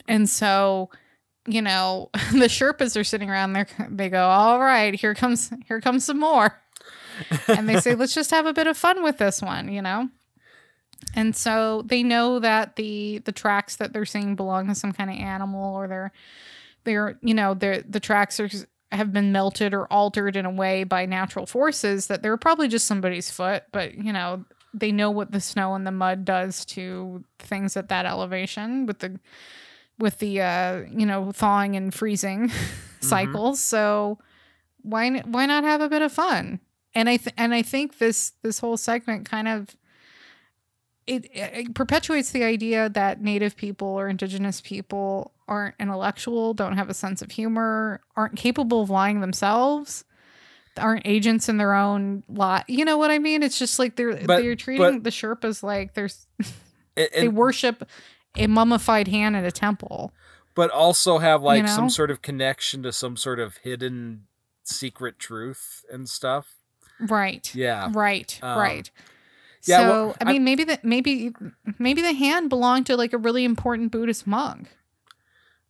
and 0.09 0.29
so 0.29 0.91
you 1.47 1.63
know 1.63 2.11
the 2.33 2.49
Sherpas 2.49 2.99
are 2.99 3.05
sitting 3.05 3.31
around 3.31 3.53
there. 3.53 3.67
They 3.91 4.09
go, 4.09 4.29
"All 4.29 4.59
right, 4.59 4.95
here 4.95 5.15
comes 5.15 5.51
here 5.67 5.81
comes 5.81 6.05
some 6.05 6.19
more," 6.19 6.61
and 7.49 7.69
they 7.69 7.81
say, 7.81 7.95
"Let's 7.95 8.15
just 8.15 8.31
have 8.31 8.47
a 8.47 8.53
bit 8.53 8.67
of 8.67 8.77
fun 8.77 9.03
with 9.03 9.19
this 9.19 9.41
one," 9.41 9.73
you 9.73 9.83
know. 9.83 10.09
And 11.15 11.35
so 11.35 11.83
they 11.87 12.03
know 12.03 12.39
that 12.41 12.77
the 12.77 13.19
the 13.19 13.33
tracks 13.33 13.77
that 13.77 13.93
they're 13.93 14.05
seeing 14.05 14.37
belong 14.37 14.69
to 14.69 14.75
some 14.75 14.93
kind 14.93 15.11
of 15.11 15.17
animal, 15.17 15.75
or 15.77 15.89
they're 15.89 16.13
they're 16.85 17.19
you 17.23 17.35
know 17.35 17.55
the 17.55 17.85
the 17.89 18.01
tracks 18.01 18.41
are 18.41 18.49
have 18.93 19.13
been 19.13 19.33
melted 19.33 19.73
or 19.73 19.87
altered 19.87 20.37
in 20.37 20.45
a 20.45 20.51
way 20.51 20.85
by 20.85 21.07
natural 21.07 21.47
forces 21.47 22.09
that 22.09 22.23
they're 22.23 22.37
probably 22.37 22.69
just 22.69 22.87
somebody's 22.87 23.31
foot, 23.31 23.65
but 23.73 23.95
you 23.95 24.13
know, 24.13 24.45
they 24.75 24.93
know 24.93 25.11
what 25.11 25.33
the 25.33 25.41
snow 25.41 25.75
and 25.75 25.87
the 25.87 25.93
mud 25.93 26.25
does 26.25 26.65
to 26.65 27.25
things 27.39 27.77
at 27.77 27.89
that 27.89 28.07
elevation 28.07 28.87
with 28.87 28.99
the 29.01 29.19
with 29.99 30.19
the 30.19 30.41
uh, 30.41 30.83
you 30.91 31.07
know, 31.07 31.31
thawing 31.33 31.77
and 31.77 31.93
freezing 31.93 32.51
cycles. 33.01 33.61
So 33.61 34.19
why 34.83 35.21
why 35.21 35.47
not 35.47 35.65
have 35.65 35.81
a 35.81 35.89
bit 35.89 36.03
of 36.03 36.13
fun? 36.13 36.61
And 36.95 37.09
I 37.09 37.17
th- 37.17 37.35
and 37.37 37.55
I 37.55 37.63
think 37.63 37.99
this 37.99 38.33
this 38.43 38.59
whole 38.59 38.77
segment 38.77 39.29
kind 39.29 39.47
of 39.47 39.77
it, 41.07 41.29
it 41.33 41.75
perpetuates 41.75 42.31
the 42.31 42.45
idea 42.45 42.89
that 42.89 43.21
native 43.21 43.57
people 43.57 43.89
or 43.89 44.09
indigenous 44.09 44.61
people 44.61 45.33
aren't 45.51 45.75
intellectual, 45.79 46.55
don't 46.55 46.79
have 46.79 46.89
a 46.89 46.95
sense 46.95 47.21
of 47.21 47.31
humor, 47.33 48.01
aren't 48.17 48.37
capable 48.37 48.81
of 48.83 48.89
lying 48.89 49.21
themselves, 49.21 50.05
aren't 50.79 51.07
agents 51.07 51.49
in 51.49 51.59
their 51.59 51.75
own 51.75 52.23
lot. 52.29 52.65
You 52.71 52.85
know 52.87 52.97
what 52.97 53.11
I 53.11 53.19
mean? 53.19 53.43
It's 53.43 53.59
just 53.59 53.79
like 53.79 53.97
they're 53.97 54.15
But- 54.25 54.41
they're 54.41 54.55
treating 54.57 54.95
but- 54.99 55.05
the 55.05 55.11
Sherpas 55.11 55.63
like 55.63 55.93
there's 55.95 56.27
they 56.95 57.29
worship 57.29 57.83
a 58.37 58.47
mummified 58.47 59.09
hand 59.09 59.37
at 59.37 59.45
a 59.45 59.51
temple. 59.53 60.13
but 60.55 60.71
also 60.71 61.19
have 61.19 61.43
like 61.43 61.59
You 61.59 61.63
know? 61.65 61.75
some 61.75 61.91
sort 61.91 62.11
of 62.11 62.23
connection 62.23 62.83
to 62.85 62.93
some 62.93 63.17
sort 63.17 63.41
of 63.41 63.57
hidden 63.59 64.27
secret 64.65 65.19
truth 65.19 65.85
and 65.93 66.09
stuff. 66.09 66.55
Right. 67.01 67.53
Yeah. 67.55 67.89
Right. 67.93 68.39
Um, 68.43 68.59
right. 68.59 68.91
yeah, 69.65 69.79
so 69.79 69.89
well, 69.91 70.17
I 70.21 70.25
I- 70.29 70.33
mean, 70.33 70.45
maybe 70.45 70.65
that 70.65 70.85
maybe 70.85 71.33
maybe 71.79 72.03
the 72.03 72.13
hand 72.13 72.51
belonged 72.51 72.87
to 72.87 72.97
like 72.97 73.13
a 73.13 73.19
really 73.19 73.45
important 73.45 73.91
Buddhist 73.91 74.27
monk. 74.27 74.69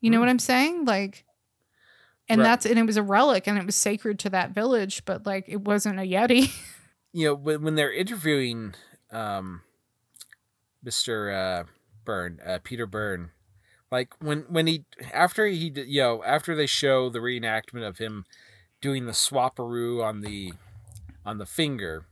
You 0.00 0.10
know 0.10 0.16
Hmm. 0.18 0.20
what 0.20 0.28
I'm 0.30 0.38
saying? 0.38 0.84
Like, 0.84 1.24
and 2.28 2.40
Right. 2.40 2.46
that's 2.46 2.66
and 2.66 2.78
it 2.78 2.86
was 2.86 2.96
a 2.96 3.02
relic 3.02 3.46
and 3.46 3.58
it 3.58 3.66
was 3.66 3.74
sacred 3.76 4.18
to 4.20 4.30
that 4.30 4.50
village, 4.50 5.04
but 5.04 5.26
like 5.26 5.44
it 5.48 5.60
wasn't 5.62 5.98
a 5.98 6.02
yeti. 6.02 6.50
You 7.12 7.24
know, 7.26 7.34
when, 7.34 7.62
when 7.62 7.74
they're 7.74 7.92
interviewing 7.92 8.74
um 9.10 9.62
Mr. 10.84 11.32
Uh 11.34 11.64
Byrne, 12.04 12.38
uh, 12.46 12.58
Peter 12.62 12.86
Byrne, 12.86 13.30
like 13.90 14.14
when 14.20 14.42
when 14.48 14.66
he 14.68 14.84
after 15.12 15.46
he 15.46 15.72
you 15.74 16.00
know, 16.02 16.22
after 16.24 16.54
they 16.54 16.66
show 16.66 17.10
the 17.10 17.18
reenactment 17.18 17.86
of 17.86 17.98
him 17.98 18.24
doing 18.80 19.06
the 19.06 19.12
swapperoo 19.12 20.02
on 20.04 20.20
the 20.20 20.52
on 21.26 21.38
the 21.38 21.46
finger 21.46 22.04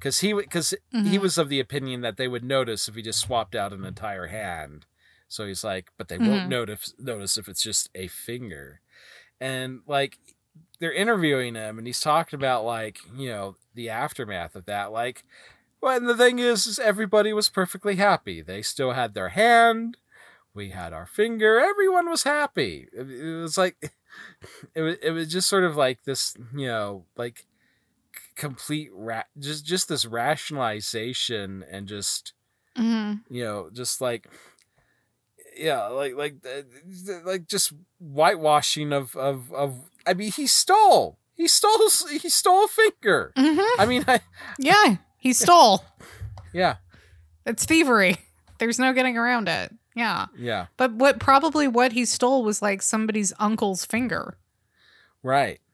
cuz 0.00 0.20
he 0.20 0.32
cuz 0.44 0.74
he 0.92 0.98
Mhm. 1.18 1.20
was 1.20 1.38
of 1.38 1.48
the 1.48 1.58
opinion 1.58 2.02
that 2.02 2.16
they 2.18 2.28
would 2.28 2.44
notice 2.44 2.88
if 2.88 2.94
he 2.94 3.00
just 3.02 3.20
swapped 3.20 3.54
out 3.54 3.72
an 3.72 3.84
entire 3.86 4.26
hand. 4.26 4.84
So 5.32 5.46
he's 5.46 5.64
like, 5.64 5.90
but 5.98 6.08
they 6.08 6.18
won't 6.18 6.44
Mhm. 6.46 6.48
notice 6.48 6.94
notice 6.98 7.38
if 7.38 7.48
it's 7.48 7.62
just 7.62 7.90
a 7.94 8.08
finger. 8.08 8.80
And 9.40 9.80
like 9.86 10.18
they're 10.78 10.92
interviewing 10.92 11.54
him 11.54 11.78
and 11.78 11.86
he's 11.86 12.00
talking 12.00 12.36
about 12.38 12.64
like, 12.64 12.98
you 13.16 13.28
know, 13.30 13.56
the 13.74 13.88
aftermath 13.88 14.54
of 14.56 14.66
that. 14.66 14.92
Like 14.92 15.24
well, 15.80 15.96
and 15.96 16.08
the 16.08 16.16
thing 16.16 16.38
is, 16.38 16.66
is 16.66 16.78
everybody 16.78 17.32
was 17.32 17.48
perfectly 17.48 17.96
happy. 17.96 18.40
They 18.42 18.62
still 18.62 18.92
had 18.92 19.14
their 19.14 19.30
hand. 19.30 19.96
We 20.54 20.70
had 20.70 20.92
our 20.92 21.06
finger. 21.06 21.58
Everyone 21.60 22.08
was 22.10 22.24
happy. 22.24 22.88
It, 22.92 23.10
it 23.10 23.40
was 23.40 23.58
like, 23.58 23.76
it 24.74 24.82
was, 24.82 24.96
it 25.02 25.10
was 25.12 25.28
just 25.32 25.48
sort 25.48 25.64
of 25.64 25.76
like 25.76 26.04
this, 26.04 26.36
you 26.54 26.66
know, 26.66 27.06
like 27.16 27.46
complete 28.36 28.90
ra- 28.94 29.24
just 29.38 29.64
just 29.66 29.88
this 29.88 30.06
rationalization 30.06 31.64
and 31.70 31.86
just 31.86 32.32
Mhm. 32.76 33.20
you 33.28 33.44
know 33.44 33.68
just 33.70 34.00
like 34.00 34.26
yeah 35.56 35.86
like 35.88 36.14
like 36.16 36.36
uh, 36.46 36.62
like 37.24 37.46
just 37.46 37.72
whitewashing 38.00 38.92
of 38.92 39.14
of 39.16 39.52
of 39.52 39.74
i 40.06 40.14
mean 40.14 40.32
he 40.32 40.46
stole 40.46 41.18
he 41.34 41.46
stole 41.48 41.78
he 42.10 42.28
stole 42.28 42.64
a 42.64 42.68
finger 42.68 43.32
Mhm. 43.36 43.68
i 43.78 43.86
mean 43.86 44.04
i 44.08 44.20
Yeah, 44.58 44.96
he 45.18 45.32
stole. 45.32 45.84
yeah 46.52 46.76
it's 47.46 47.64
thievery. 47.64 48.16
There's 48.58 48.78
no 48.78 48.92
getting 48.92 49.16
around 49.18 49.48
it. 49.48 49.74
Yeah, 49.96 50.26
yeah 50.38 50.66
but 50.76 50.92
what 50.92 51.18
probably 51.18 51.66
what 51.68 51.92
he 51.92 52.04
stole 52.04 52.44
was 52.44 52.62
like 52.62 52.80
somebody's 52.82 53.32
uncle's 53.38 53.84
finger. 53.84 54.38
right 55.22 55.60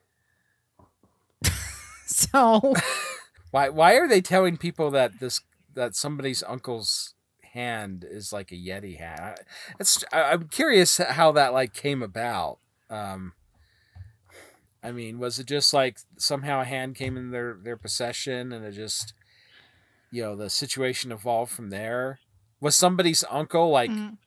So 2.07 2.75
why 3.51 3.69
why 3.69 3.95
are 3.95 4.09
they 4.09 4.21
telling 4.21 4.57
people 4.57 4.91
that 4.93 5.21
this 5.21 5.41
that 5.75 5.95
somebody's 5.95 6.43
uncle's 6.43 7.15
hand 7.53 8.05
is 8.09 8.33
like 8.33 8.51
a 8.53 8.55
yeti 8.57 8.99
hat. 8.99 9.41
It's 9.81 10.05
I- 10.13 10.33
i'm 10.33 10.49
curious 10.49 10.99
how 10.99 11.33
that 11.33 11.53
like 11.53 11.73
came 11.75 12.03
about 12.03 12.59
um 12.91 13.33
i 14.83 14.93
mean 14.93 15.19
was 15.19 15.39
it 15.39 15.47
just 15.47 15.73
like 15.75 15.99
somehow 16.17 16.61
a 16.61 16.65
hand 16.65 16.95
came 16.95 17.17
in 17.17 17.31
their 17.31 17.59
their 17.63 17.77
possession 17.77 18.53
and 18.53 18.65
it 18.65 18.73
just 18.73 19.13
you 20.11 20.23
know 20.23 20.37
the 20.37 20.49
situation 20.51 21.13
evolved 21.13 21.53
from 21.53 21.71
there 21.71 22.21
was 22.61 22.77
somebody's 22.77 23.25
uncle 23.31 23.71
like 23.71 23.91
Mm. 23.91 24.19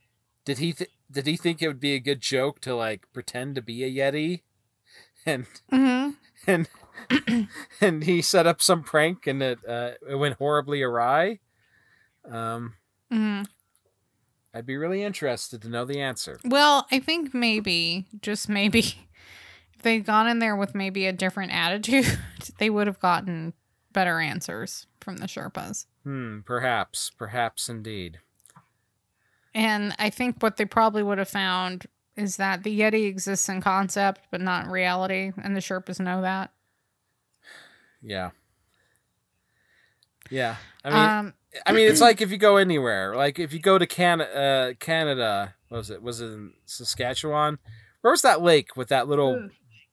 did 0.46 0.58
he 0.60 0.74
th- 0.74 0.92
did 1.12 1.26
he 1.28 1.38
think 1.38 1.62
it 1.62 1.68
would 1.68 1.80
be 1.80 1.94
a 1.96 2.00
good 2.00 2.22
joke 2.22 2.60
to 2.62 2.76
like 2.76 3.06
pretend 3.14 3.56
to 3.56 3.62
be 3.62 3.84
a 3.84 3.90
yeti 3.92 4.42
and 5.26 5.46
Mhm. 5.72 6.16
and 6.48 6.68
and 7.82 8.04
he 8.04 8.22
set 8.22 8.46
up 8.48 8.62
some 8.62 8.84
prank 8.84 9.26
and 9.28 9.42
it 9.42 9.60
uh, 9.68 9.92
it 10.08 10.16
went 10.16 10.38
horribly 10.38 10.82
awry. 10.84 11.40
Um, 12.30 12.76
Mhm. 13.12 13.48
I'd 14.54 14.66
be 14.66 14.78
really 14.78 15.04
interested 15.04 15.62
to 15.62 15.70
know 15.70 15.86
the 15.86 16.02
answer. 16.02 16.40
Well, 16.44 16.88
I 16.92 17.00
think 17.00 17.34
maybe, 17.34 18.08
just 18.22 18.50
maybe, 18.50 18.80
if 19.74 19.82
they'd 19.82 20.06
gone 20.06 20.28
in 20.28 20.40
there 20.40 20.56
with 20.56 20.76
maybe 20.76 21.06
a 21.08 21.14
different 21.14 21.52
attitude, 21.54 22.06
they 22.58 22.70
would 22.70 22.88
have 22.88 23.00
gotten 23.00 23.54
better 23.94 24.20
answers 24.20 24.88
from 25.00 25.18
the 25.18 25.26
Sherpas. 25.28 25.86
Hmm, 26.04 26.40
perhaps, 26.42 27.12
perhaps 27.18 27.70
indeed. 27.70 28.20
And 29.54 29.94
I 30.00 30.10
think 30.10 30.42
what 30.42 30.58
they 30.58 30.66
probably 30.66 31.04
would 31.04 31.18
have 31.18 31.28
found 31.30 31.86
is 32.16 32.38
that 32.38 32.64
the 32.64 32.78
Yeti 32.80 33.08
exists 33.08 33.50
in 33.50 33.62
concept, 33.62 34.22
but 34.32 34.42
not 34.42 34.66
in 34.66 34.72
reality, 34.72 35.32
and 35.42 35.56
the 35.56 35.60
Sherpas 35.62 36.00
know 36.00 36.22
that. 36.22 36.52
Yeah. 38.02 38.32
Yeah. 40.30 40.56
I 40.84 40.90
mean, 40.90 41.00
um, 41.28 41.34
I 41.66 41.72
mean, 41.74 41.88
it's 41.90 42.02
like 42.08 42.22
if 42.22 42.32
you 42.32 42.38
go 42.38 42.58
anywhere, 42.58 43.16
like 43.16 43.40
if 43.40 43.54
you 43.54 43.60
go 43.60 43.78
to 43.78 43.86
Can- 43.88 44.22
uh, 44.22 44.74
Canada, 44.80 45.56
what 45.70 45.78
was 45.78 45.90
it? 45.90 46.02
Was 46.02 46.22
it 46.22 46.26
in 46.28 46.54
Saskatchewan? 46.66 47.60
Where 48.02 48.12
was 48.12 48.22
that 48.24 48.42
lake 48.42 48.76
with 48.76 48.90
that 48.90 49.08
little 49.08 49.50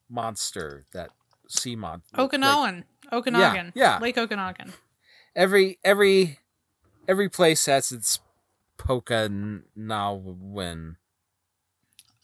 monster, 0.09 0.85
that 0.93 1.11
sea 1.49 1.77
monster? 1.77 2.21
Okanagan, 2.21 2.85
Okanagan, 3.13 3.73
yeah. 3.75 3.99
Lake 4.01 4.19
Okanagan. 4.19 4.73
every 5.37 5.79
every 5.85 6.39
every 7.07 7.29
place 7.29 7.67
has 7.67 7.93
its 7.93 8.21
Pokanawan. 8.79 10.97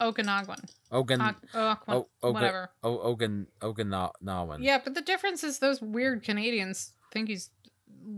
Okanagan. 0.01 0.57
Ogan 0.91 1.21
Ok- 1.21 1.37
Okwa- 1.55 1.79
oh, 1.89 2.09
Ogan 2.23 2.35
whatever. 2.35 2.71
oh, 2.83 2.99
Ogan 3.01 3.47
Okanawan. 3.61 4.59
Yeah, 4.61 4.79
but 4.83 4.95
the 4.95 5.01
difference 5.01 5.45
is 5.45 5.59
those 5.59 5.81
weird 5.81 6.23
Canadians 6.23 6.93
think 7.13 7.29
he's 7.29 7.51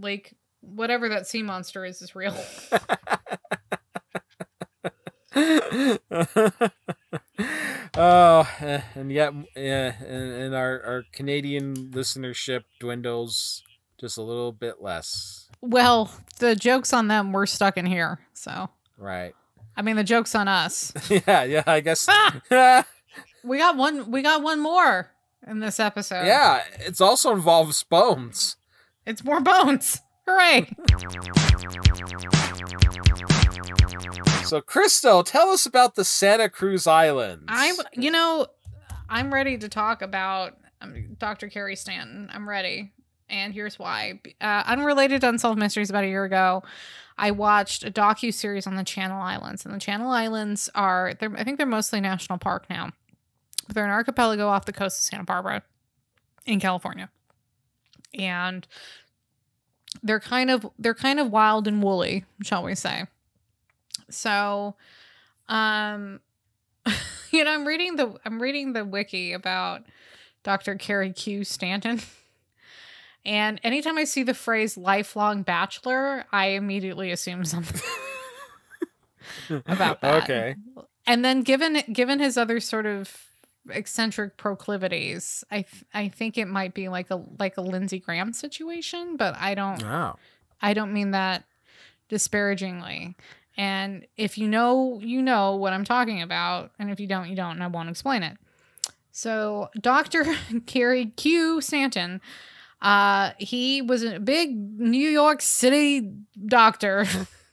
like 0.00 0.34
whatever 0.74 1.08
that 1.08 1.26
sea 1.26 1.42
monster 1.42 1.84
is 1.84 2.02
is 2.02 2.14
real. 2.14 2.34
oh, 7.96 8.48
eh, 8.60 8.80
and 8.94 9.12
yet, 9.12 9.32
yeah, 9.54 9.92
and, 10.00 10.32
and 10.32 10.54
our 10.54 10.82
our 10.82 11.04
Canadian 11.12 11.74
listenership 11.90 12.64
dwindles 12.80 13.62
just 13.98 14.18
a 14.18 14.22
little 14.22 14.52
bit 14.52 14.82
less. 14.82 15.48
well, 15.60 16.10
the 16.38 16.54
jokes 16.54 16.92
on 16.92 17.08
them 17.08 17.32
we're 17.32 17.46
stuck 17.46 17.76
in 17.76 17.86
here. 17.86 18.20
So 18.34 18.68
Right. 18.98 19.34
I 19.76 19.82
mean 19.82 19.96
the 19.96 20.04
jokes 20.04 20.34
on 20.34 20.48
us. 20.48 20.92
yeah, 21.10 21.44
yeah. 21.44 21.62
I 21.66 21.80
guess. 21.80 22.06
Ah! 22.08 22.84
We 23.44 23.58
got 23.58 23.76
one 23.76 24.10
we 24.10 24.22
got 24.22 24.42
one 24.42 24.58
more. 24.60 25.12
in 25.46 25.60
this 25.60 25.78
episode. 25.78 26.26
Yeah, 26.26 26.64
it's 26.80 27.00
also 27.00 27.30
involves 27.32 27.84
bones. 27.84 28.56
It's 29.06 29.22
more 29.22 29.40
bones. 29.40 30.00
Hooray. 30.26 30.68
So, 34.44 34.60
Crystal, 34.60 35.24
tell 35.24 35.50
us 35.50 35.66
about 35.66 35.94
the 35.94 36.04
Santa 36.04 36.48
Cruz 36.48 36.86
Islands. 36.86 37.44
I'm, 37.48 37.74
you 37.94 38.10
know, 38.10 38.46
I'm 39.08 39.32
ready 39.32 39.58
to 39.58 39.68
talk 39.68 40.02
about 40.02 40.56
um, 40.80 41.16
Dr. 41.18 41.48
Carey 41.48 41.76
Stanton. 41.76 42.30
I'm 42.32 42.48
ready. 42.48 42.92
And 43.28 43.52
here's 43.52 43.78
why. 43.78 44.20
Uh, 44.40 44.62
unrelated 44.66 45.20
to 45.22 45.28
Unsolved 45.28 45.58
Mysteries 45.58 45.90
about 45.90 46.04
a 46.04 46.08
year 46.08 46.24
ago, 46.24 46.62
I 47.18 47.32
watched 47.32 47.82
a 47.84 47.90
docu 47.90 48.32
series 48.32 48.66
on 48.66 48.76
the 48.76 48.84
Channel 48.84 49.20
Islands, 49.20 49.64
and 49.64 49.74
the 49.74 49.80
Channel 49.80 50.10
Islands 50.10 50.68
are 50.74 51.14
they're 51.18 51.34
I 51.36 51.42
think 51.42 51.56
they're 51.58 51.66
mostly 51.66 52.00
national 52.00 52.38
park 52.38 52.66
now. 52.68 52.90
But 53.66 53.74
they're 53.74 53.84
an 53.84 53.90
archipelago 53.90 54.48
off 54.48 54.66
the 54.66 54.72
coast 54.72 55.00
of 55.00 55.04
Santa 55.04 55.24
Barbara 55.24 55.62
in 56.44 56.60
California. 56.60 57.10
And 58.14 58.66
they're 60.02 60.20
kind 60.20 60.50
of 60.50 60.66
they're 60.78 60.94
kind 60.94 61.20
of 61.20 61.30
wild 61.30 61.66
and 61.66 61.82
woolly, 61.82 62.24
shall 62.42 62.62
we 62.62 62.74
say. 62.74 63.06
So 64.10 64.76
um 65.48 66.20
you 67.30 67.44
know, 67.44 67.50
I'm 67.52 67.66
reading 67.66 67.96
the 67.96 68.16
I'm 68.24 68.40
reading 68.40 68.72
the 68.72 68.84
wiki 68.84 69.32
about 69.32 69.82
Dr. 70.42 70.76
Carey 70.76 71.12
Q 71.12 71.44
Stanton. 71.44 72.00
And 73.26 73.60
anytime 73.64 73.98
I 73.98 74.04
see 74.04 74.22
the 74.22 74.34
phrase 74.34 74.78
lifelong 74.78 75.42
bachelor, 75.42 76.26
I 76.30 76.50
immediately 76.50 77.10
assume 77.10 77.44
something 77.44 77.82
about 79.66 80.00
that. 80.00 80.22
Okay. 80.22 80.54
And 81.08 81.24
then 81.24 81.42
given 81.42 81.82
given 81.92 82.20
his 82.20 82.36
other 82.36 82.60
sort 82.60 82.86
of 82.86 83.25
eccentric 83.70 84.36
proclivities, 84.36 85.44
I 85.50 85.62
th- 85.62 85.84
I 85.94 86.08
think 86.08 86.38
it 86.38 86.46
might 86.46 86.74
be 86.74 86.88
like 86.88 87.10
a 87.10 87.22
like 87.38 87.56
a 87.56 87.60
Lindsey 87.60 87.98
Graham 87.98 88.32
situation, 88.32 89.16
but 89.16 89.34
I 89.36 89.54
don't 89.54 89.82
Oh. 89.84 90.16
I 90.62 90.72
don't 90.74 90.92
mean 90.92 91.10
that 91.12 91.44
disparagingly. 92.08 93.16
And 93.56 94.06
if 94.16 94.36
you 94.38 94.48
know, 94.48 95.00
you 95.02 95.22
know 95.22 95.56
what 95.56 95.72
I'm 95.72 95.84
talking 95.84 96.22
about, 96.22 96.72
and 96.78 96.90
if 96.90 97.00
you 97.00 97.06
don't, 97.06 97.28
you 97.28 97.36
don't, 97.36 97.52
and 97.52 97.62
I 97.62 97.68
won't 97.68 97.88
explain 97.88 98.22
it. 98.22 98.36
So, 99.12 99.70
Dr. 99.80 100.24
Carey 100.66 101.06
Q 101.16 101.60
Stanton, 101.62 102.20
uh, 102.82 103.30
he 103.38 103.80
was 103.80 104.02
a 104.02 104.20
big 104.20 104.54
New 104.56 105.08
York 105.08 105.40
City 105.40 106.12
doctor. 106.46 107.06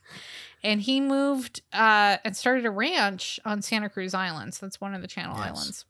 and 0.64 0.82
he 0.82 1.00
moved 1.00 1.62
uh, 1.72 2.18
and 2.26 2.36
started 2.36 2.66
a 2.66 2.72
ranch 2.72 3.40
on 3.46 3.62
Santa 3.62 3.90
Cruz 3.90 4.14
Islands. 4.14 4.60
That's 4.60 4.82
one 4.82 4.94
of 4.94 5.02
the 5.02 5.08
Channel 5.08 5.38
Yes. 5.38 5.48
Islands 5.48 5.86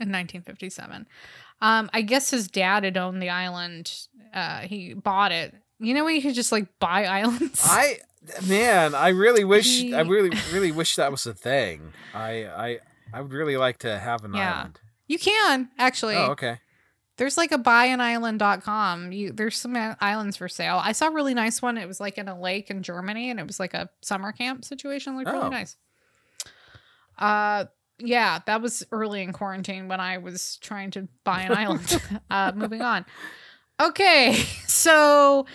in 0.00 0.08
1957. 0.10 1.06
Um, 1.62 1.90
I 1.92 2.02
guess 2.02 2.30
his 2.30 2.48
dad 2.48 2.84
had 2.84 2.96
owned 2.96 3.22
the 3.22 3.28
island. 3.30 3.92
Uh, 4.32 4.60
he 4.60 4.94
bought 4.94 5.30
it. 5.32 5.54
You 5.78 5.94
know 5.94 6.06
you 6.08 6.22
could 6.22 6.34
just 6.34 6.52
like 6.52 6.66
buy 6.78 7.04
islands? 7.20 7.60
I 7.64 7.98
man, 8.46 8.94
I 8.94 9.08
really 9.08 9.44
wish 9.44 9.66
He- 9.80 9.94
I 9.94 10.00
really 10.02 10.30
really 10.52 10.72
wish 10.72 10.96
that 10.96 11.10
was 11.10 11.26
a 11.26 11.34
thing. 11.34 11.92
I 12.14 12.44
I 12.46 12.78
I 13.12 13.20
would 13.20 13.32
really 13.32 13.56
like 13.56 13.78
to 13.78 13.98
have 13.98 14.24
an 14.24 14.34
Yeah. 14.34 14.58
island. 14.60 14.80
you 15.06 15.18
can 15.18 15.68
actually. 15.78 16.16
Oh, 16.16 16.30
okay. 16.32 16.58
There's 17.16 17.36
like 17.36 17.52
a 17.52 17.58
buyanisland.com. 17.58 19.12
You 19.12 19.32
there's 19.32 19.58
some 19.58 19.76
islands 20.00 20.36
for 20.38 20.48
sale. 20.48 20.80
I 20.82 20.92
saw 20.92 21.08
a 21.08 21.12
really 21.12 21.34
nice 21.34 21.60
one. 21.60 21.76
It 21.76 21.86
was 21.88 22.00
like 22.00 22.16
in 22.16 22.28
a 22.28 22.40
lake 22.40 22.70
in 22.70 22.82
Germany 22.82 23.30
and 23.30 23.38
it 23.38 23.46
was 23.46 23.60
like 23.60 23.74
a 23.74 23.90
summer 24.00 24.32
camp 24.32 24.64
situation. 24.64 25.14
It 25.14 25.16
looked 25.18 25.28
Oh. 25.30 25.32
really 25.34 25.50
nice. 25.50 25.76
Uh 27.18 27.66
yeah, 28.00 28.40
that 28.46 28.60
was 28.62 28.84
early 28.92 29.22
in 29.22 29.32
quarantine 29.32 29.88
when 29.88 30.00
I 30.00 30.18
was 30.18 30.56
trying 30.58 30.90
to 30.92 31.08
buy 31.24 31.42
an 31.42 31.52
island. 31.56 32.00
uh 32.30 32.52
moving 32.54 32.82
on. 32.82 33.04
Okay. 33.80 34.34
So 34.66 35.46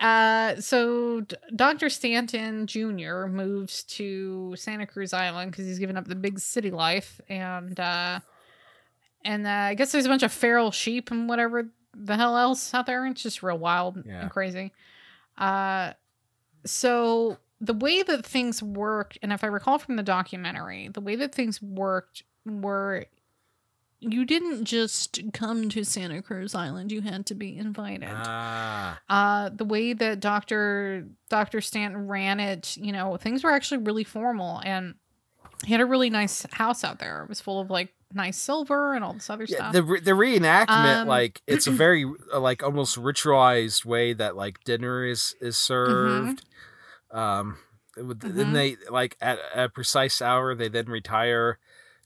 uh 0.00 0.56
so 0.60 1.20
D- 1.22 1.36
Dr. 1.54 1.88
Stanton 1.88 2.66
Jr. 2.66 3.26
moves 3.26 3.82
to 3.84 4.54
Santa 4.56 4.86
Cruz 4.86 5.12
Island 5.12 5.52
cuz 5.54 5.66
he's 5.66 5.78
given 5.78 5.96
up 5.96 6.06
the 6.06 6.14
big 6.14 6.38
city 6.38 6.70
life 6.70 7.20
and 7.28 7.78
uh 7.80 8.20
and 9.24 9.46
uh, 9.46 9.50
I 9.50 9.74
guess 9.74 9.90
there's 9.92 10.06
a 10.06 10.08
bunch 10.08 10.22
of 10.22 10.32
feral 10.32 10.70
sheep 10.70 11.10
and 11.10 11.28
whatever 11.28 11.68
the 11.94 12.14
hell 12.16 12.36
else 12.36 12.72
out 12.74 12.86
there. 12.86 13.04
It's 13.06 13.22
just 13.22 13.42
real 13.42 13.58
wild 13.58 14.04
Yeah. 14.06 14.20
and 14.22 14.30
crazy. 14.30 14.72
Uh, 15.36 15.94
so 16.64 17.36
the 17.60 17.74
way 17.74 18.02
that 18.02 18.24
things 18.26 18.62
worked, 18.62 19.18
and 19.22 19.32
if 19.32 19.42
I 19.42 19.46
recall 19.46 19.78
from 19.78 19.96
the 19.96 20.02
documentary, 20.02 20.88
the 20.88 21.00
way 21.00 21.16
that 21.16 21.34
things 21.34 21.60
worked 21.62 22.22
were 22.44 23.06
you 23.98 24.26
didn't 24.26 24.66
just 24.66 25.18
come 25.32 25.70
to 25.70 25.82
Santa 25.82 26.20
Cruz 26.22 26.54
Island; 26.54 26.92
you 26.92 27.00
had 27.00 27.24
to 27.26 27.34
be 27.34 27.56
invited. 27.56 28.10
Ah. 28.12 29.00
Uh, 29.08 29.48
the 29.48 29.64
way 29.64 29.94
that 29.94 30.20
Doctor 30.20 31.06
Doctor 31.30 31.60
Stanton 31.62 32.06
ran 32.06 32.38
it, 32.40 32.76
you 32.76 32.92
know, 32.92 33.16
things 33.16 33.42
were 33.42 33.50
actually 33.52 33.78
really 33.78 34.04
formal, 34.04 34.60
and 34.64 34.94
he 35.64 35.72
had 35.72 35.80
a 35.80 35.86
really 35.86 36.10
nice 36.10 36.44
house 36.52 36.84
out 36.84 36.98
there. 36.98 37.22
It 37.22 37.28
was 37.30 37.40
full 37.40 37.58
of 37.58 37.70
like 37.70 37.94
nice 38.12 38.36
silver 38.36 38.94
and 38.94 39.02
all 39.02 39.14
this 39.14 39.28
other 39.30 39.44
Yeah, 39.48 39.56
stuff. 39.56 39.72
the 39.72 39.82
re- 39.82 40.00
the 40.00 40.10
reenactment 40.12 41.00
Um, 41.02 41.08
like 41.08 41.40
it's 41.46 41.66
a 41.66 41.70
very 41.72 42.04
uh, 42.32 42.38
like 42.38 42.62
almost 42.62 42.96
ritualized 42.98 43.84
way 43.86 44.12
that 44.12 44.36
like 44.36 44.62
dinner 44.64 45.04
is 45.06 45.34
is 45.40 45.56
served. 45.56 46.44
Um 47.10 47.58
with- 47.96 48.20
then 48.20 48.52
they 48.52 48.76
like 48.90 49.16
at 49.20 49.38
a 49.54 49.68
precise 49.68 50.20
hour 50.20 50.54
they 50.54 50.68
then 50.68 50.86
retire 50.86 51.58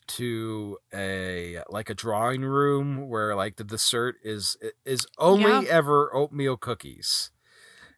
to 0.07 0.79
a 0.95 1.63
like 1.69 1.89
a 1.91 1.95
drawing 1.95 2.43
room 2.43 3.09
where 3.09 3.35
like 3.37 3.57
the 3.57 3.65
dessert 3.65 4.17
is 4.25 4.57
is 4.85 5.07
only 5.19 5.51
Yeah. 5.67 5.71
ever 5.71 6.15
oatmeal 6.15 6.57
cookies. 6.57 7.31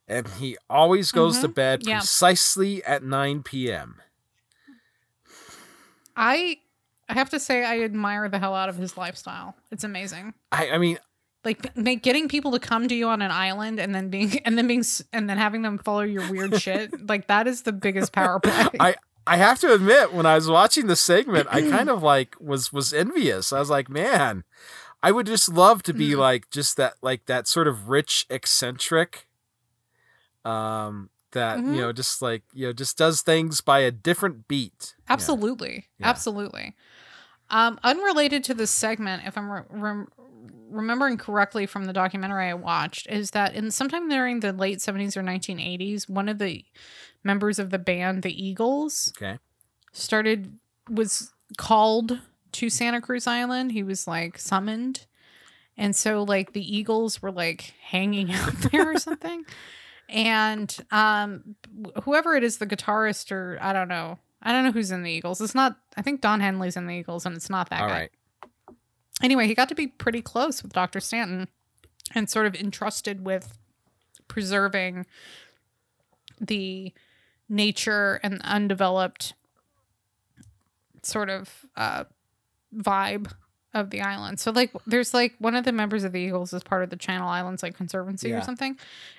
And 0.09 0.27
he 0.29 0.59
always 0.69 1.13
goes 1.13 1.39
to 1.41 1.49
Mhm. 1.49 1.55
bed 1.55 1.87
Yeah. 1.87 1.99
precisely 2.01 2.83
at 2.85 3.03
9 3.03 3.43
p.m. 3.43 4.03
I 6.17 6.59
I 7.09 7.15
have 7.15 7.31
to 7.31 7.41
say 7.41 7.65
I 7.65 7.81
admire 7.81 8.29
the 8.29 8.39
hell 8.39 8.55
out 8.55 8.69
of 8.69 8.77
his 8.77 8.97
lifestyle. 8.97 9.55
It's 9.71 9.85
amazing. 9.85 10.35
I, 10.51 10.71
I 10.71 10.79
mean, 10.79 10.99
Like 11.45 11.77
make, 11.77 12.03
getting 12.03 12.29
people 12.29 12.53
to 12.53 12.61
come 12.61 12.87
to 12.87 12.95
you 12.95 13.09
on 13.09 13.21
an 13.21 13.31
island 13.33 13.81
and 13.81 13.95
then 13.95 14.09
being 14.11 14.39
and 14.45 14.57
then 14.57 14.67
being 14.69 14.85
and 15.13 15.29
then 15.29 15.39
having 15.39 15.63
them 15.63 15.79
follow 15.79 16.03
your 16.03 16.31
weird 16.31 16.61
shit. 16.61 16.93
Like 17.09 17.27
that 17.27 17.47
is 17.49 17.63
the 17.63 17.73
biggest 17.73 18.13
power 18.13 18.39
play. 18.43 18.69
I 18.79 18.95
I 19.27 19.37
have 19.37 19.61
to 19.61 19.73
admit, 19.73 20.13
when 20.13 20.27
I 20.27 20.35
was 20.35 20.49
watching 20.49 20.87
the 20.89 20.97
segment, 20.97 21.47
I 21.51 21.63
kind 21.63 21.89
of 21.95 22.03
like 22.03 22.37
was 22.41 22.73
was 22.73 22.93
envious. 22.93 23.53
I 23.53 23.59
was 23.59 23.71
like, 23.71 23.89
man, 23.89 24.45
I 25.03 25.11
would 25.11 25.27
just 25.27 25.49
love 25.49 25.83
to 25.85 25.93
be 25.95 26.11
Mhm. 26.11 26.19
like 26.19 26.51
just 26.51 26.77
that 26.77 26.95
like 27.03 27.27
that 27.27 27.49
sort 27.49 27.67
of 27.69 27.89
rich 27.89 28.25
eccentric. 28.31 29.27
Um, 30.45 31.11
that 31.33 31.59
Mhm. 31.59 31.75
you 31.75 31.81
know, 31.81 31.93
just 31.93 32.21
like 32.23 32.43
you 32.53 32.67
know, 32.67 32.73
just 32.73 32.99
does 32.99 33.23
things 33.23 33.61
by 33.61 33.81
a 33.81 33.91
different 33.91 34.49
beat. 34.49 34.95
Absolutely. 35.09 35.89
Yeah. 35.99 36.09
Absolutely. 36.09 36.75
Um, 37.51 37.79
unrelated 37.85 38.45
to 38.45 38.55
this 38.55 38.71
segment, 38.71 39.23
if 39.27 39.37
I'm 39.37 39.51
re- 39.51 39.63
rem- 39.71 40.09
remembering 40.71 41.17
correctly 41.19 41.67
from 41.67 41.85
the 41.85 41.93
documentary 41.93 42.49
I 42.49 42.55
watched, 42.55 43.07
is 43.09 43.31
that 43.33 43.55
in 43.55 43.71
sometime 43.71 44.09
during 44.09 44.41
the 44.41 44.53
late 44.53 44.79
70s 44.79 45.17
or 45.17 45.23
1980s, 45.23 46.09
one 46.09 46.29
of 46.29 46.39
the 46.39 46.65
members 47.25 47.59
of 47.59 47.71
the 47.71 47.79
band, 47.79 48.23
the 48.23 48.45
Eagles, 48.45 49.13
Okay. 49.17 49.39
started 49.93 50.59
was 50.89 51.33
called 51.57 52.19
to 52.53 52.69
Santa 52.71 53.01
Cruz 53.01 53.27
Island. 53.27 53.73
He 53.73 53.83
was 53.83 54.07
like 54.07 54.39
summoned. 54.39 55.07
And 55.77 55.95
so 55.97 56.23
like 56.23 56.53
the 56.53 56.77
Eagles 56.77 57.23
were 57.23 57.31
like 57.33 57.73
hanging 57.83 58.33
out 58.33 58.53
there 58.73 58.91
or 58.91 58.99
something. 58.99 59.45
And 60.09 60.75
um 60.91 61.57
whoever 62.03 62.35
it 62.35 62.45
is, 62.45 62.59
the 62.59 62.67
guitarist 62.67 63.31
or 63.33 63.59
I 63.61 63.73
don't 63.73 63.89
know. 63.89 64.19
I 64.43 64.51
don't 64.53 64.65
know 64.65 64.73
who's 64.73 64.91
in 64.91 65.03
the 65.05 65.11
Eagles. 65.11 65.41
It's 65.41 65.55
not 65.55 65.77
I 65.97 66.03
think 66.03 66.21
Don 66.21 66.41
Henley's 66.41 66.77
in 66.77 66.87
the 66.87 66.95
Eagles 66.95 67.25
and 67.25 67.37
it's 67.37 67.49
not 67.49 67.71
that 67.71 67.81
All 67.81 67.89
guy. 67.89 67.93
right. 68.01 68.11
Anyway, 69.23 69.47
he 69.47 69.55
got 69.55 69.69
to 69.69 69.75
be 69.75 69.87
pretty 69.87 70.21
close 70.21 70.63
with 70.63 70.73
Dr. 70.73 71.01
Stanton 71.01 71.49
and 72.15 72.29
sort 72.29 72.47
of 72.47 72.55
entrusted 72.55 73.25
with 73.25 73.57
preserving 74.29 75.07
the 76.41 76.93
nature 77.49 78.19
and 78.23 78.41
undeveloped 78.43 79.35
sort 81.03 81.31
of 81.31 81.67
uh, 81.77 82.05
vibe 82.75 83.33
of 83.75 83.91
the 83.91 84.01
island. 84.01 84.39
So 84.39 84.51
like 84.51 84.71
there's 84.87 85.15
like 85.15 85.35
one 85.39 85.55
of 85.57 85.65
the 85.65 85.73
members 85.73 86.05
of 86.05 86.13
the 86.13 86.21
Eagles 86.21 86.53
is 86.53 86.63
part 86.63 86.83
of 86.83 86.91
the 86.91 86.97
Channel 86.97 87.29
Islands 87.29 87.63
like 87.63 87.75
conservancy 87.77 88.29
Yeah. 88.31 88.39
or 88.39 88.43
something. 88.43 88.77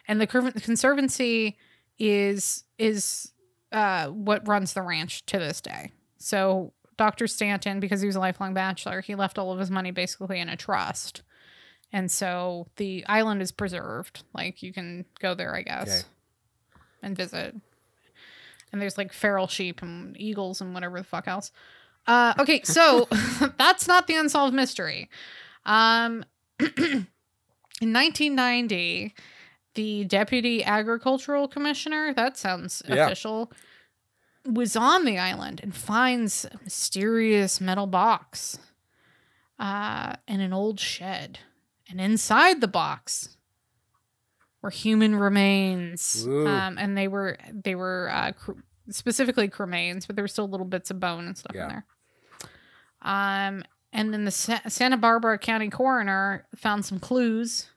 And 0.07 0.21
the 0.21 0.27
conservancy 0.27 1.57
is 1.99 2.63
is 2.77 3.31
uh 3.71 4.07
what 4.07 4.47
runs 4.47 4.73
the 4.73 4.81
ranch 4.81 5.25
to 5.27 5.39
this 5.39 5.61
day. 5.61 5.91
So 6.17 6.73
Dr. 6.97 7.27
Stanton 7.27 7.79
because 7.79 8.01
he 8.01 8.07
was 8.07 8.15
a 8.15 8.19
lifelong 8.19 8.53
bachelor, 8.53 9.01
he 9.01 9.15
left 9.15 9.37
all 9.37 9.51
of 9.51 9.59
his 9.59 9.71
money 9.71 9.91
basically 9.91 10.39
in 10.39 10.49
a 10.49 10.55
trust. 10.57 11.21
And 11.91 12.09
so 12.11 12.67
the 12.77 13.05
island 13.07 13.41
is 13.41 13.51
preserved. 13.51 14.23
Like 14.33 14.63
you 14.63 14.73
can 14.73 15.05
go 15.19 15.33
there, 15.35 15.55
I 15.55 15.61
guess, 15.61 15.87
Okay. 15.89 16.07
and 17.03 17.15
visit. 17.15 17.55
And 18.71 18.81
there's 18.81 18.97
like 18.97 19.13
feral 19.13 19.47
sheep 19.47 19.81
and 19.83 20.19
eagles 20.19 20.59
and 20.61 20.73
whatever 20.73 20.97
the 20.97 21.03
fuck 21.03 21.27
else. 21.27 21.51
Uh, 22.07 22.33
okay, 22.39 22.61
so 22.63 23.07
that's 23.57 23.87
not 23.87 24.07
the 24.07 24.15
unsolved 24.15 24.53
mystery. 24.55 25.09
Um, 25.65 26.25
in 26.59 27.07
1990, 27.81 29.13
the 29.75 30.03
deputy 30.05 30.63
agricultural 30.63 31.47
commissioner, 31.47 32.13
that 32.13 32.37
sounds 32.37 32.81
Yeah. 32.87 33.05
official, 33.05 33.51
was 34.45 34.75
on 34.75 35.05
the 35.05 35.17
island 35.17 35.59
and 35.63 35.73
finds 35.75 36.45
a 36.45 36.57
mysterious 36.63 37.61
metal 37.61 37.87
box 37.87 38.57
uh, 39.59 40.15
in 40.27 40.41
an 40.41 40.51
old 40.53 40.79
shed. 40.79 41.39
And 41.89 42.01
inside 42.01 42.59
the 42.61 42.67
box 42.67 43.37
were 44.61 44.69
human 44.69 45.15
remains. 45.15 46.25
Um, 46.27 46.77
and 46.79 46.97
they 46.97 47.07
were 47.07 47.37
they 47.51 47.75
were 47.75 48.09
uh, 48.11 48.31
cr- 48.33 48.51
specifically 48.89 49.47
cremains, 49.47 50.07
but 50.07 50.15
there 50.15 50.23
were 50.23 50.27
still 50.29 50.47
little 50.47 50.65
bits 50.65 50.89
of 50.91 50.99
bone 50.99 51.27
and 51.27 51.37
stuff 51.37 51.55
Yeah. 51.55 51.63
in 51.63 51.69
there. 51.69 51.85
Um, 53.01 53.63
and 53.91 54.13
then 54.13 54.25
the 54.25 54.31
Sa- 54.31 54.67
Santa 54.67 54.97
Barbara 54.97 55.37
County 55.37 55.69
coroner 55.69 56.45
found 56.55 56.85
some 56.85 56.99
clues, 56.99 57.67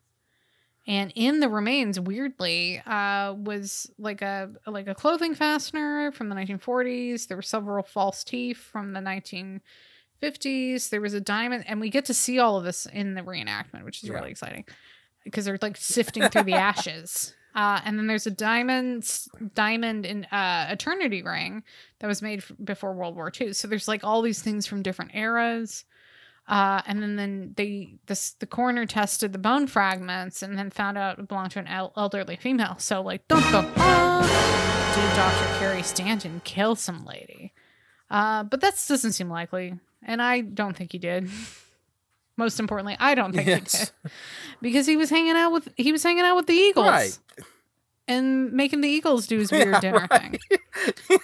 and 0.87 1.12
in 1.16 1.41
the 1.41 1.49
remains, 1.49 1.99
weirdly, 1.99 2.80
uh, 2.87 3.34
was 3.34 3.91
like 3.99 4.22
a 4.22 4.51
like 4.66 4.87
a 4.89 4.95
clothing 4.95 5.34
fastener 5.34 6.12
from 6.12 6.28
the 6.28 6.34
1940s. 6.37 7.26
There 7.26 7.37
were 7.37 7.43
several 7.43 7.82
false 7.82 8.22
teeth 8.22 8.59
from 8.59 8.93
the 8.93 9.01
1950s. 10.22 10.91
There 10.91 11.01
was 11.01 11.14
a 11.14 11.20
diamond, 11.20 11.64
and 11.66 11.80
we 11.80 11.91
get 11.91 12.05
to 12.07 12.14
see 12.14 12.39
all 12.39 12.57
of 12.57 12.64
this 12.64 12.87
in 12.87 13.14
the 13.14 13.22
reenactment, 13.22 13.84
which 13.84 14.03
is 14.03 14.09
Yeah. 14.09 14.14
really 14.16 14.30
exciting 14.30 14.64
because 15.24 15.45
they're 15.45 15.59
like 15.61 15.76
sifting 15.76 16.28
through 16.28 16.45
the 16.45 16.55
ashes. 16.55 17.34
Uh, 17.57 17.80
and 17.87 17.99
then 17.99 18.07
there's 18.07 18.26
a 18.26 18.30
diamond 18.30 19.11
diamond 19.55 20.05
in 20.05 20.26
uh, 20.26 20.66
eternity 20.70 21.22
ring 21.22 21.62
that 22.01 22.07
was 22.07 22.20
made 22.20 22.41
f- 22.41 22.53
before 22.62 22.93
World 22.93 23.16
War 23.16 23.32
II. 23.41 23.55
So 23.55 23.66
there's 23.66 23.89
like 23.89 24.05
all 24.05 24.20
these 24.20 24.43
things 24.43 24.66
from 24.66 24.82
different 24.82 25.12
eras. 25.14 25.87
Uh, 26.49 26.81
and 26.87 27.03
then, 27.03 27.17
then 27.17 27.55
they 27.57 27.95
this 28.07 28.33
the 28.39 28.47
coroner 28.47 28.87
tested 28.87 29.33
the 29.33 29.39
bone 29.39 29.67
fragments 29.67 30.43
and 30.43 30.57
then 30.57 30.71
found 30.71 30.97
out 30.97 31.19
it 31.19 31.27
belonged 31.29 31.51
to 31.51 31.59
an 31.59 31.67
el- 31.67 31.93
elderly 31.97 32.37
female. 32.37 32.77
So 32.79 33.03
like, 33.03 33.27
dun, 33.27 33.43
dun, 33.51 33.65
dun, 33.75 34.23
did 34.23 35.17
Dr. 35.17 35.59
Carey 35.59 35.83
Stanton 35.83 36.41
kill 36.45 36.77
some 36.77 37.05
lady? 37.05 37.53
Uh, 38.09 38.45
but 38.45 38.61
that 38.61 38.75
doesn't 38.87 39.13
seem 39.15 39.29
likely, 39.29 39.75
and 40.05 40.23
I 40.23 40.41
don't 40.43 40.77
think 40.77 40.93
he 40.93 40.99
did. 40.99 41.29
Most 42.37 42.61
importantly, 42.61 42.97
I 43.01 43.15
don't 43.17 43.33
think 43.35 43.49
he 43.49 43.55
did 43.55 43.91
because 44.61 44.87
he 44.87 44.97
was 44.97 45.11
hanging 45.11 45.37
out 45.37 45.51
with 45.53 45.69
he 45.77 45.91
was 45.91 46.03
hanging 46.03 46.23
out 46.25 46.37
with 46.37 46.47
the 46.47 46.53
Eagles 46.53 46.87
Right. 46.87 47.19
and 48.07 48.53
making 48.53 48.83
the 48.83 48.89
Eagles 48.89 49.27
do 49.27 49.39
his 49.39 49.51
weird 49.51 49.69
Yeah, 49.73 49.81
dinner 49.81 50.07
right. 50.11 50.21
thing. 50.21 51.19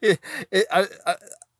It- 0.00 0.20
it- 0.50 0.66
a, 0.70 0.86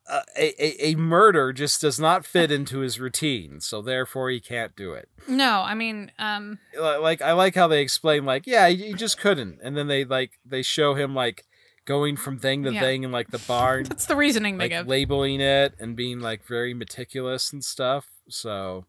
a, 0.07 0.21
a, 0.37 0.63
a, 0.63 0.85
a 0.91 0.95
murder 0.95 1.51
just 1.53 1.81
does 1.81 1.99
not 1.99 2.25
fit 2.25 2.51
into 2.51 2.79
his 2.79 2.99
routine, 2.99 3.59
so 3.59 3.81
therefore 3.81 4.29
he 4.29 4.39
can't 4.39 4.75
do 4.75 4.93
it. 4.93 5.09
No, 5.27 5.61
I 5.61 5.73
mean, 5.73 6.11
um, 6.19 6.59
Like 6.79 7.21
I 7.21 7.31
like 7.33 7.55
how 7.55 7.67
they 7.67 7.81
explain, 7.81 8.25
like, 8.25 8.45
yeah, 8.45 8.67
he, 8.69 8.93
just 8.93 9.17
couldn't, 9.17 9.59
and 9.63 9.75
then 9.75 9.87
they 9.87 10.05
like 10.05 10.31
they 10.45 10.61
show 10.61 10.93
him 10.93 11.15
like 11.15 11.45
going 11.85 12.17
from 12.17 12.37
thing 12.39 12.63
to 12.63 12.71
Yeah. 12.73 12.81
thing 12.81 13.03
in 13.03 13.11
like 13.11 13.29
the 13.31 13.39
barn, 13.39 13.83
that's 13.89 14.05
the 14.05 14.15
reasoning 14.15 14.57
they 14.57 14.65
like 14.65 14.71
give. 14.71 14.87
labeling 14.87 15.41
it 15.41 15.73
and 15.79 15.95
being 15.95 16.19
like 16.19 16.45
very 16.45 16.73
meticulous 16.73 17.51
and 17.53 17.63
stuff. 17.63 18.07
So 18.29 18.85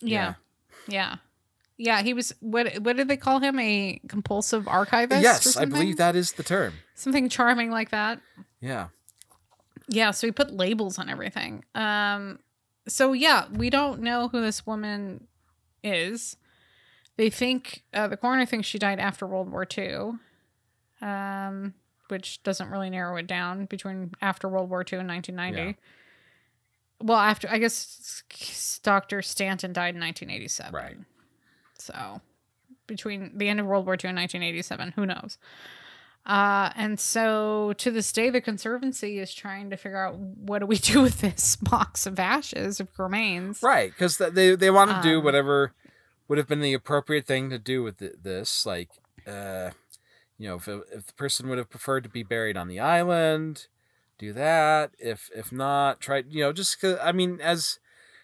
yeah. 0.00 0.34
yeah, 0.88 1.16
yeah, 1.76 2.02
He 2.02 2.14
was 2.14 2.34
what? 2.40 2.78
What 2.80 2.96
did 2.96 3.06
they 3.08 3.16
call 3.16 3.38
him? 3.40 3.58
A 3.60 4.00
compulsive 4.08 4.66
archivist? 4.68 5.22
yes, 5.22 5.56
I 5.56 5.64
believe 5.66 5.96
that 5.98 6.16
is 6.16 6.32
the 6.32 6.42
term. 6.42 6.74
something 6.94 7.28
charming 7.28 7.70
like 7.70 7.90
that. 7.90 8.20
Yeah. 8.60 8.88
Yeah, 9.88 10.10
so 10.10 10.26
he 10.26 10.32
put 10.32 10.52
labels 10.52 10.98
on 10.98 11.08
everything. 11.08 11.64
Um, 11.74 12.38
so 12.86 13.12
yeah, 13.12 13.46
we 13.52 13.70
don't 13.70 14.00
know 14.00 14.28
who 14.28 14.40
this 14.40 14.66
woman 14.66 15.26
is. 15.82 16.36
They 17.16 17.30
think 17.30 17.82
uh, 17.92 18.08
the 18.08 18.16
coroner 18.16 18.46
thinks 18.46 18.68
she 18.68 18.78
died 18.78 19.00
after 19.00 19.26
World 19.26 19.50
War 19.50 19.66
II, 19.76 20.12
um, 21.00 21.74
which 22.08 22.42
doesn't 22.42 22.68
really 22.68 22.90
narrow 22.90 23.16
it 23.16 23.26
down 23.26 23.64
between 23.64 24.12
after 24.20 24.48
World 24.48 24.70
War 24.70 24.80
II 24.80 25.00
and 25.00 25.08
1990. 25.08 25.70
Yeah. 25.70 27.06
Well, 27.06 27.18
after 27.18 27.48
I 27.50 27.58
guess 27.58 28.22
Dr. 28.82 29.22
Stanton 29.22 29.72
died 29.72 29.94
in 29.94 30.00
1987. 30.00 30.74
Right. 30.74 30.96
So 31.78 32.20
between 32.86 33.36
the 33.36 33.48
end 33.48 33.60
of 33.60 33.66
World 33.66 33.86
War 33.86 33.94
II 33.94 34.10
and 34.10 34.18
1987, 34.18 34.92
who 34.96 35.06
knows? 35.06 35.38
Uh, 36.28 36.70
and 36.76 37.00
so 37.00 37.72
to 37.78 37.90
this 37.90 38.12
day, 38.12 38.28
the 38.28 38.40
Conservancy 38.42 39.18
is 39.18 39.32
trying 39.32 39.70
to 39.70 39.76
figure 39.78 40.04
out 40.04 40.16
what 40.18 40.58
do 40.58 40.66
we 40.66 40.76
do 40.92 41.00
with 41.00 41.20
this 41.20 41.56
box 41.56 42.06
of 42.06 42.18
ashes 42.20 42.80
of 42.80 42.88
remains. 42.98 43.62
Right, 43.62 43.90
because 43.90 44.18
they 44.18 44.54
they 44.54 44.70
want 44.70 44.90
to 44.90 45.00
do 45.02 45.18
Um, 45.18 45.24
whatever 45.24 45.72
would 46.28 46.36
have 46.38 46.46
been 46.46 46.60
the 46.60 46.74
appropriate 46.74 47.26
thing 47.26 47.48
to 47.50 47.58
do 47.58 47.82
with 47.82 47.98
th- 47.98 48.12
this. 48.22 48.66
Like, 48.66 48.90
uh, 49.26 49.70
you 50.36 50.46
know, 50.48 50.56
if 50.56 50.68
if 50.68 51.06
the 51.06 51.14
person 51.14 51.48
would 51.48 51.56
have 51.58 51.70
preferred 51.70 52.04
to 52.04 52.10
be 52.10 52.22
buried 52.22 52.56
on 52.58 52.68
the 52.68 52.78
island, 52.78 53.66
do 54.18 54.34
that. 54.34 54.90
If 54.98 55.30
if 55.34 55.50
not, 55.50 56.00
try. 56.00 56.24
You 56.28 56.40
know, 56.44 56.52
just 56.52 56.78
'cause- 56.78 56.98
I 57.02 57.12
mean, 57.12 57.40
as 57.40 57.78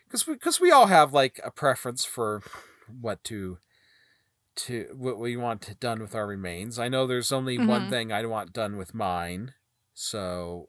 because 0.07 0.27
we 0.27 0.35
because 0.35 0.61
we 0.61 0.71
all 0.71 0.87
have 0.87 1.15
like 1.15 1.41
a 1.43 1.51
preference 1.51 2.05
for 2.05 2.43
what 3.01 3.25
to 3.25 3.57
to 4.57 4.95
what 4.97 5.19
we 5.19 5.37
want 5.37 5.79
done 5.81 6.01
with 6.01 6.15
our 6.15 6.27
remains. 6.27 6.79
I 6.79 6.89
know 6.89 7.07
there's 7.07 7.33
only 7.33 7.59
one 7.59 7.87
Mhm. 7.87 7.91
thing 7.91 8.13
I 8.13 8.25
want 8.27 8.53
done 8.53 8.77
with 8.77 8.95
mine, 8.95 9.55
so 9.93 10.69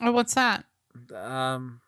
Oh, 0.00 0.12
what's 0.12 0.34
that? 0.34 0.64
um, 1.14 1.80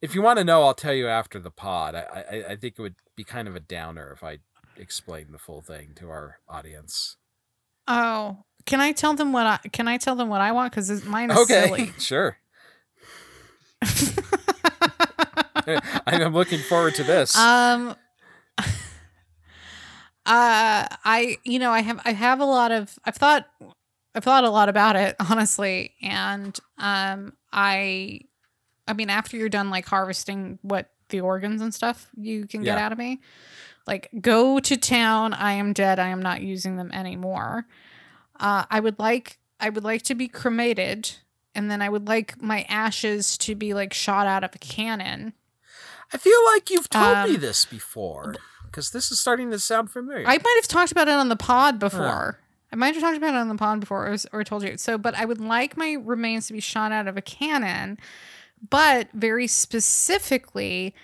if 0.00 0.14
you 0.14 0.22
want 0.22 0.38
to 0.38 0.44
know, 0.44 0.62
I'll 0.62 0.74
tell 0.74 0.94
you 0.94 1.08
after 1.08 1.38
the 1.38 1.50
pod. 1.50 1.94
I, 1.94 2.24
I 2.30 2.44
I 2.52 2.56
think 2.56 2.78
it 2.78 2.82
would 2.82 2.96
be 3.16 3.24
kind 3.24 3.46
of 3.48 3.54
a 3.56 3.60
downer 3.60 4.10
if 4.12 4.22
I 4.24 4.38
explained 4.76 5.32
the 5.34 5.38
full 5.38 5.60
thing 5.62 5.92
to 5.96 6.08
our 6.08 6.40
audience. 6.48 7.16
Oh, 7.88 8.44
can 8.66 8.80
I 8.80 8.92
tell 8.92 9.14
them 9.14 9.32
what 9.32 9.46
I 9.46 9.58
can 9.72 9.88
I 9.88 9.98
tell 9.98 10.14
them 10.16 10.28
what 10.28 10.40
I 10.40 10.52
want? 10.52 10.72
Because 10.72 11.04
mine 11.04 11.30
is 11.30 11.38
Okay, 11.38 11.66
silly. 11.66 11.92
sure. 11.98 12.38
I'm 16.06 16.32
looking 16.34 16.60
forward 16.60 16.94
to 16.96 17.04
this. 17.04 17.36
Um 17.36 17.94
uh 20.24 20.86
I 21.04 21.38
you 21.44 21.58
know, 21.58 21.70
I 21.72 21.80
have 21.80 22.00
I 22.04 22.12
have 22.12 22.40
a 22.40 22.44
lot 22.44 22.70
of 22.72 22.98
I've 23.04 23.16
thought 23.16 23.48
I've 24.14 24.24
thought 24.24 24.44
a 24.44 24.50
lot 24.50 24.68
about 24.68 24.96
it, 24.96 25.16
honestly. 25.30 25.94
And 26.02 26.58
um 26.78 27.32
I 27.52 28.20
I 28.86 28.92
mean 28.92 29.10
after 29.10 29.36
you're 29.36 29.48
done 29.48 29.70
like 29.70 29.86
harvesting 29.86 30.58
what 30.62 30.90
the 31.08 31.20
organs 31.20 31.60
and 31.60 31.74
stuff 31.74 32.08
you 32.16 32.46
can 32.46 32.62
get 32.62 32.78
out 32.78 32.92
of 32.92 32.98
me, 32.98 33.20
like 33.86 34.08
go 34.20 34.58
to 34.60 34.76
town, 34.76 35.34
I 35.34 35.52
am 35.52 35.72
dead, 35.72 35.98
I 35.98 36.08
am 36.08 36.22
not 36.22 36.40
using 36.42 36.76
them 36.76 36.90
anymore. 36.92 37.66
Uh 38.38 38.64
I 38.70 38.80
would 38.80 38.98
like 38.98 39.38
I 39.58 39.70
would 39.70 39.84
like 39.84 40.02
to 40.02 40.14
be 40.14 40.28
cremated 40.28 41.10
and 41.54 41.70
then 41.70 41.82
I 41.82 41.88
would 41.88 42.06
like 42.08 42.40
my 42.40 42.62
ashes 42.68 43.36
to 43.38 43.54
be 43.54 43.74
like 43.74 43.92
shot 43.92 44.26
out 44.26 44.44
of 44.44 44.54
a 44.54 44.58
cannon. 44.58 45.34
I 46.12 46.18
feel 46.18 46.44
like 46.46 46.70
you've 46.70 46.88
told 46.90 47.28
me 47.28 47.34
um, 47.34 47.40
this 47.40 47.64
before 47.64 48.34
because 48.72 48.90
this 48.90 49.12
is 49.12 49.20
starting 49.20 49.50
to 49.52 49.58
sound 49.58 49.90
familiar. 49.90 50.26
I 50.26 50.38
might 50.38 50.56
have 50.56 50.66
talked 50.66 50.90
about 50.90 51.06
it 51.06 51.14
on 51.14 51.28
the 51.28 51.36
pod 51.36 51.78
before. 51.78 52.40
I 52.72 52.76
might 52.76 52.94
have 52.94 53.02
talked 53.02 53.18
about 53.18 53.34
it 53.34 53.36
on 53.36 53.48
the 53.48 53.54
pod 53.54 53.80
before, 53.80 54.08
or, 54.08 54.16
or 54.32 54.42
told 54.44 54.62
you. 54.64 54.76
So, 54.78 54.96
but 54.98 55.14
I 55.14 55.24
would 55.26 55.40
like 55.40 55.76
my 55.76 55.92
remains 56.02 56.46
to 56.46 56.54
be 56.54 56.60
shot 56.60 56.90
out 56.90 57.06
of 57.06 57.16
a 57.18 57.22
cannon, 57.22 57.98
but 58.70 59.08
very 59.12 59.46
specifically, 59.46 60.94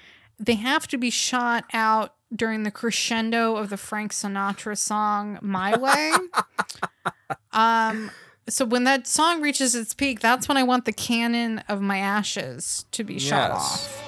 they 0.41 0.55
have 0.55 0.89
to 0.89 0.97
be 0.97 1.11
shot 1.11 1.65
out 1.75 2.15
during 2.35 2.63
the 2.63 2.71
crescendo 2.71 3.57
of 3.57 3.69
the 3.71 3.77
Frank 3.77 4.13
Sinatra 4.13 4.77
song 4.77 5.39
"My 5.43 5.77
Way." 5.77 6.13
um. 7.53 8.11
So 8.49 8.65
when 8.65 8.85
that 8.85 9.07
song 9.07 9.43
reaches 9.43 9.75
its 9.75 9.93
peak, 9.93 10.21
that's 10.21 10.49
when 10.49 10.57
I 10.57 10.63
want 10.63 10.87
the 10.87 10.93
cannon 10.93 11.59
of 11.69 11.83
my 11.83 11.99
ashes 11.99 12.87
to 12.93 13.05
be 13.05 13.19
shot 13.19 13.51
Yes. 13.51 13.61
off. 13.61 14.08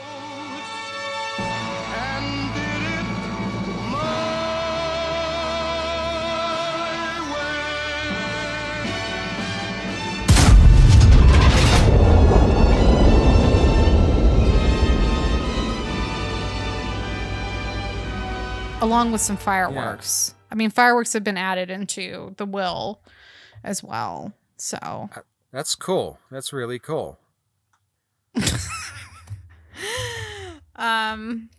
Along 18.81 19.13
with 19.13 19.21
some 19.21 19.37
fireworks. 19.37 20.35
I 20.51 20.55
mean, 20.55 20.71
fireworks 20.71 21.13
have 21.13 21.25
been 21.25 21.37
added 21.37 21.71
into 21.71 22.35
the 22.37 22.47
will 22.47 23.01
as 23.63 23.83
well. 23.83 24.33
So, 24.57 25.11
That's 25.53 25.75
cool. 25.75 26.19
That's 26.31 26.53
really 26.53 26.79
cool. 26.79 27.19
um, 30.77 31.51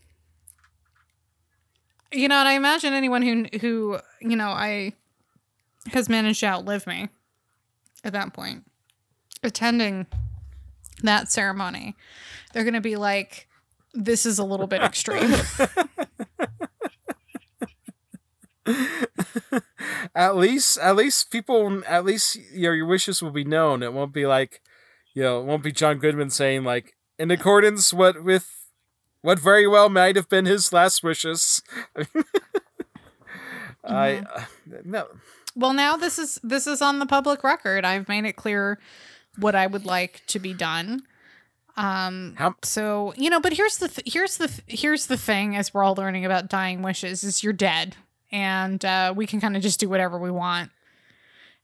you 2.12 2.28
know, 2.28 2.36
and 2.36 2.48
I 2.48 2.54
imagine 2.54 2.94
anyone 2.94 3.22
who 3.22 3.46
who 3.60 4.00
you 4.22 4.36
know 4.36 4.50
I 4.50 4.94
has 5.88 6.10
managed 6.10 6.42
to 6.42 6.48
outlive 6.48 6.86
me 6.88 7.10
at 8.04 8.14
that 8.14 8.34
point, 8.34 8.66
attending 9.44 10.06
that 11.04 11.32
ceremony, 11.32 11.96
they're 12.54 12.64
going 12.64 12.74
to 12.74 12.82
be 12.82 12.96
like, 12.96 13.48
this 13.94 14.26
is 14.26 14.40
a 14.40 14.44
little 14.44 14.68
bit 14.68 14.82
extreme. 14.82 15.34
at 20.16 20.36
least, 20.36 20.78
at 20.78 20.96
least 20.96 21.32
people, 21.32 21.82
at 21.88 22.06
least 22.06 22.38
you 22.54 22.64
know, 22.64 22.72
your 22.72 22.86
wishes 22.86 23.22
will 23.22 23.32
be 23.32 23.44
known. 23.44 23.84
It 23.84 23.94
won't 23.94 24.14
be 24.14 24.26
like, 24.26 24.62
you 25.14 25.24
know, 25.24 25.42
it 25.42 25.46
won't 25.46 25.64
be 25.64 25.72
John 25.72 26.00
Goodman 26.00 26.30
saying 26.30 26.64
like, 26.64 26.96
in 27.18 27.30
accordance 27.32 27.94
what 27.94 28.24
with 28.24 28.62
what 29.22 29.40
very 29.40 29.68
well 29.68 29.90
might 29.90 30.16
have 30.16 30.28
been 30.30 30.46
his 30.46 30.74
last 30.74 31.04
wishes. 31.04 31.62
I 33.84 34.24
uh, 34.36 34.44
no. 34.84 35.08
well, 35.56 35.74
now 35.74 35.98
this 35.98 36.20
is 36.20 36.40
this 36.44 36.68
is 36.68 36.82
on 36.82 37.00
the 37.00 37.06
public 37.06 37.44
record. 37.44 37.86
I've 37.86 38.08
made 38.08 38.26
it 38.26 38.36
clear 38.36 38.80
what 39.38 39.56
I 39.56 39.68
would 39.68 39.86
like 39.86 40.22
to 40.28 40.40
be 40.40 40.54
done. 40.54 41.04
Um 41.78 42.36
How 42.38 42.56
so, 42.64 43.14
you 43.16 43.30
know, 43.30 43.40
but 43.40 43.54
here's 43.54 43.78
the 43.78 43.88
th- 43.88 44.14
here's 44.14 44.38
the 44.38 44.48
th- 44.48 44.82
here's 44.82 45.08
the 45.08 45.18
thing 45.18 45.56
as 45.56 45.74
we're 45.74 45.84
all 45.84 45.96
learning 45.96 46.26
about 46.26 46.50
dying 46.50 46.82
wishes 46.82 47.24
is 47.24 47.44
you're 47.44 47.54
dead 47.54 47.96
and 48.32 48.84
uh 48.86 49.14
we 49.16 49.26
can 49.28 49.40
kind 49.42 49.56
of 49.56 49.62
just 49.62 49.80
do 49.80 49.90
whatever 49.90 50.18
we 50.20 50.32
want 50.32 50.72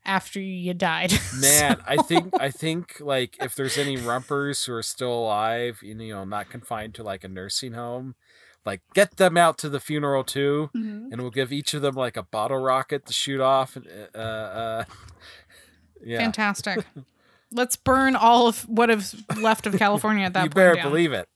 after 0.05 0.39
you 0.39 0.73
died. 0.73 1.11
man, 1.41 1.81
I 1.85 1.97
think 1.97 2.33
I 2.39 2.49
think 2.51 2.99
like 3.01 3.35
if 3.41 3.55
there's 3.55 3.77
any 3.77 3.97
rumpers 3.97 4.63
who 4.65 4.73
are 4.73 4.83
still 4.83 5.11
alive, 5.13 5.79
you 5.83 5.95
know, 5.95 6.23
not 6.23 6.49
confined 6.49 6.95
to 6.95 7.03
like 7.03 7.23
a 7.23 7.27
nursing 7.27 7.73
home, 7.73 8.15
like 8.65 8.81
get 8.93 9.17
them 9.17 9.35
out 9.37 9.57
to 9.59 9.69
the 9.69 9.79
funeral 9.79 10.23
too, 10.23 10.69
Mhm. 10.75 11.11
and 11.11 11.21
we'll 11.21 11.31
give 11.31 11.51
each 11.51 11.73
of 11.73 11.81
them 11.81 11.95
like 11.95 12.15
a 12.17 12.23
bottle 12.23 12.57
rocket 12.59 13.05
to 13.07 13.13
shoot 13.13 13.41
off. 13.41 13.77
Uh, 14.15 14.17
uh, 14.17 14.83
yeah, 16.03 16.19
Fantastic. 16.19 16.85
Let's 17.51 17.75
burn 17.77 18.15
all 18.15 18.47
of 18.47 18.61
what 18.67 18.89
is 18.89 19.15
left 19.37 19.67
of 19.67 19.73
California 19.77 20.25
at 20.25 20.33
that 20.33 20.39
you 20.43 20.49
point. 20.49 20.55
better 20.55 20.75
down. 20.75 20.89
believe 20.89 21.13
it. 21.13 21.27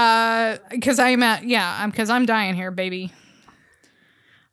Uh, 0.00 0.56
because 0.70 0.98
I'm 0.98 1.22
at 1.22 1.44
yeah, 1.44 1.76
I'm 1.78 1.90
because 1.90 2.08
I'm 2.08 2.24
dying 2.24 2.54
here, 2.54 2.70
baby. 2.70 3.12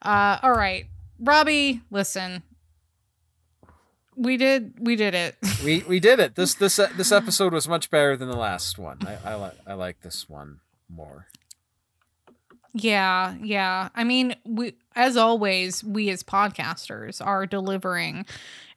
Uh, 0.01 0.37
all 0.43 0.51
right, 0.51 0.87
Robbie, 1.19 1.81
listen. 1.89 2.43
We 4.17 4.35
did 4.35 4.73
we 4.79 4.97
did 4.97 5.15
it. 5.15 5.35
We 5.63 5.83
we 5.87 5.99
did 6.01 6.19
it. 6.19 6.35
This 6.35 6.53
this 6.53 6.79
uh, 6.79 6.89
this 6.97 7.13
episode 7.13 7.53
was 7.53 7.67
much 7.67 7.89
better 7.89 8.17
than 8.17 8.29
the 8.29 8.35
last 8.35 8.77
one. 8.77 8.99
I 9.07 9.31
I 9.31 9.35
like 9.35 9.57
I 9.65 9.73
like 9.73 10.01
this 10.01 10.27
one 10.27 10.59
more. 10.89 11.27
Yeah, 12.73 13.35
yeah. 13.41 13.89
I 13.95 14.03
mean, 14.03 14.35
we 14.45 14.73
as 14.95 15.17
always, 15.17 15.83
we 15.83 16.09
as 16.09 16.23
podcasters 16.23 17.25
are 17.25 17.45
delivering 17.45 18.25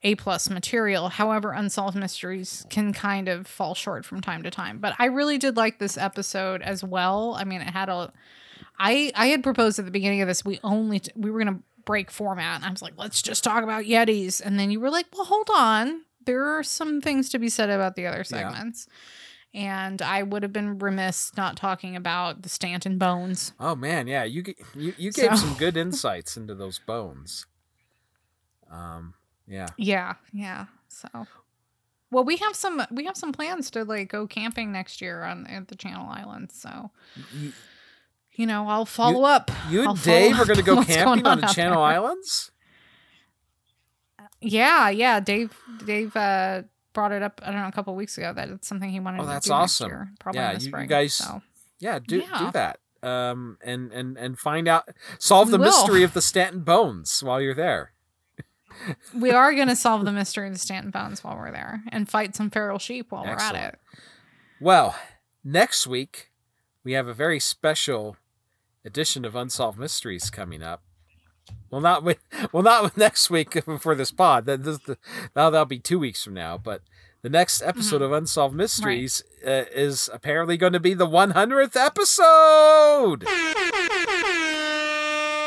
a 0.03 0.14
plus 0.14 0.49
material. 0.49 1.09
However, 1.09 1.53
unsolved 1.53 1.97
mysteries 1.97 2.66
can 2.70 2.93
kind 2.93 3.28
of 3.28 3.47
fall 3.47 3.74
short 3.74 4.05
from 4.05 4.20
time 4.20 4.43
to 4.43 4.51
time. 4.51 4.78
But 4.78 4.95
I 4.99 5.07
really 5.07 5.38
did 5.38 5.57
like 5.57 5.78
this 5.78 5.99
episode 5.99 6.62
as 6.62 6.82
well. 6.82 7.34
I 7.38 7.45
mean, 7.45 7.61
it 7.61 7.70
had 7.70 7.88
a 7.88 8.12
I 8.78 9.12
I 9.14 9.26
had 9.26 9.43
proposed 9.43 9.78
at 9.78 9.84
the 9.84 9.91
beginning 9.91 10.22
of 10.22 10.28
this 10.28 10.45
we 10.45 10.59
only 10.62 11.01
t- 11.01 11.12
we 11.14 11.30
were 11.30 11.38
gonna 11.38 11.61
break 11.84 12.11
format. 12.11 12.57
And 12.57 12.64
I 12.64 12.70
was 12.70 12.82
like, 12.82 12.95
let's 12.97 13.22
just 13.22 13.45
talk 13.45 13.62
about 13.62 13.84
Yetis, 13.84 14.41
and 14.45 14.59
then 14.59 14.70
you 14.70 14.80
were 14.80 14.91
like, 14.91 15.07
well, 15.12 15.24
hold 15.24 15.49
on, 15.55 16.03
there 16.24 16.45
are 16.45 16.62
some 16.62 17.01
things 17.01 17.28
to 17.30 17.38
be 17.38 17.49
said 17.49 17.70
about 17.70 17.97
the 17.97 18.07
other 18.07 18.24
segments. 18.24 18.86
And 19.53 20.01
I 20.01 20.22
would 20.22 20.44
have 20.44 20.53
been 20.53 20.78
remiss 20.78 21.32
not 21.36 21.57
talking 21.57 21.96
about 21.96 22.42
the 22.42 22.48
Stanton 22.48 22.98
bones. 22.98 23.53
Oh 23.59 23.74
man, 23.74 24.07
yeah, 24.07 24.22
you 24.24 24.44
you 24.76 24.94
you 24.96 25.11
gave 25.12 25.30
So- 25.30 25.46
some 25.46 25.55
good 25.59 25.76
insights 25.76 26.36
into 26.36 26.55
those 26.55 26.78
bones. 26.78 27.46
Um, 28.70 29.14
yeah. 29.48 29.66
Yeah, 29.76 30.14
yeah. 30.32 30.66
So, 30.86 31.09
well, 32.12 32.22
we 32.22 32.36
have 32.36 32.55
some 32.55 32.80
we 32.92 33.05
have 33.07 33.16
some 33.16 33.32
plans 33.32 33.70
to 33.72 33.84
like 33.84 34.09
go 34.11 34.28
camping 34.28 34.70
next 34.70 35.01
year 35.01 35.24
on 35.24 35.46
at 35.48 35.66
the 35.66 35.74
Channel 35.74 36.09
Islands. 36.09 36.55
So, 36.55 36.92
You, 37.36 37.53
you 38.34 38.46
know, 38.46 38.68
I'll 38.68 38.86
follow 38.86 39.24
up. 39.24 39.51
you 39.68 39.82
I'll 39.82 39.90
and 39.90 40.03
Dave 40.05 40.38
are 40.38 40.44
going 40.44 40.59
to 40.59 40.62
go 40.64 40.84
camping 40.84 41.26
on 41.26 41.40
the 41.40 41.48
Channel 41.48 41.80
there. 41.82 41.96
Islands. 41.96 42.53
Yeah, 44.40 44.88
yeah. 44.90 45.20
Dave 45.20 45.57
Dave 45.84 46.14
uh 46.16 46.62
brought 46.93 47.12
it 47.12 47.22
up. 47.22 47.41
I 47.45 47.51
don't 47.53 47.61
know 47.61 47.68
a 47.68 47.72
couple 47.72 47.95
weeks 47.95 48.16
ago 48.18 48.32
that 48.32 48.49
it's 48.49 48.66
something 48.68 48.91
he 48.91 49.01
wanted 49.01 49.20
Oh, 49.20 49.24
to 49.24 49.28
that's 49.28 49.47
do 49.47 49.53
next 49.53 49.62
awesome. 49.80 49.88
year, 49.91 50.11
probably 50.18 50.41
Yeah, 50.41 50.51
in 50.51 50.55
the 50.57 50.61
you- 50.61 50.66
you 50.66 50.70
spring. 50.70 50.88
guys- 50.88 51.14
So, 51.14 51.43
Yeah, 51.78 51.99
do 51.99 52.20
do 52.22 52.51
that. 52.53 52.80
Um, 53.03 53.57
and 53.64 53.91
and 53.93 54.18
and 54.18 54.38
find 54.38 54.68
out, 54.68 54.88
solve 55.18 55.49
We 55.49 55.53
the 55.53 55.59
will. 55.59 55.64
mystery 55.66 56.03
of 56.03 56.12
the 56.12 56.20
Stanton 56.30 56.61
bones 56.61 57.22
while 57.22 57.41
you're 57.41 57.55
there. 57.55 57.93
we 59.14 59.30
are 59.30 59.55
going 59.55 59.68
to 59.74 59.76
solve 59.76 60.05
the 60.05 60.12
mystery 60.12 60.47
of 60.49 60.53
the 60.53 60.59
Stanton 60.59 60.91
bones 60.91 61.24
while 61.24 61.36
we're 61.36 61.51
there 61.51 61.82
and 61.91 62.09
fight 62.09 62.36
some 62.36 62.51
feral 62.51 62.78
sheep 62.78 63.11
while 63.11 63.24
we're 63.24 63.30
at 63.30 63.55
it. 63.55 63.78
Well, 64.61 64.95
next 65.43 65.86
week 65.86 66.30
we 66.84 66.93
have 66.93 67.07
a 67.09 67.14
very 67.14 67.41
special 67.41 68.16
edition 68.84 69.24
of 69.24 69.34
Unsolved 69.34 69.78
Mysteries 69.78 70.28
coming 70.30 70.62
up. 70.62 70.82
Well, 71.70 71.80
not 71.80 72.02
with 72.02 72.18
well, 72.52 72.62
not 72.62 72.82
with 72.82 72.96
next 72.96 73.30
week 73.30 73.62
for 73.80 73.94
this 73.94 74.10
pod. 74.10 74.46
That 74.46 74.64
this, 74.64 74.78
the, 74.78 74.98
now 75.36 75.50
that'll 75.50 75.64
be 75.66 75.78
two 75.78 75.98
weeks 75.98 76.22
from 76.24 76.34
now. 76.34 76.58
But 76.58 76.82
the 77.22 77.28
next 77.30 77.62
episode 77.62 78.02
of 78.02 78.12
Unsolved 78.12 78.54
Mysteries 78.56 79.22
uh, 79.46 79.64
is 79.74 80.08
apparently 80.12 80.56
going 80.56 80.72
to 80.72 80.80
be 80.80 80.94
the 80.94 81.06
100th 81.06 81.76
episode. 81.76 83.26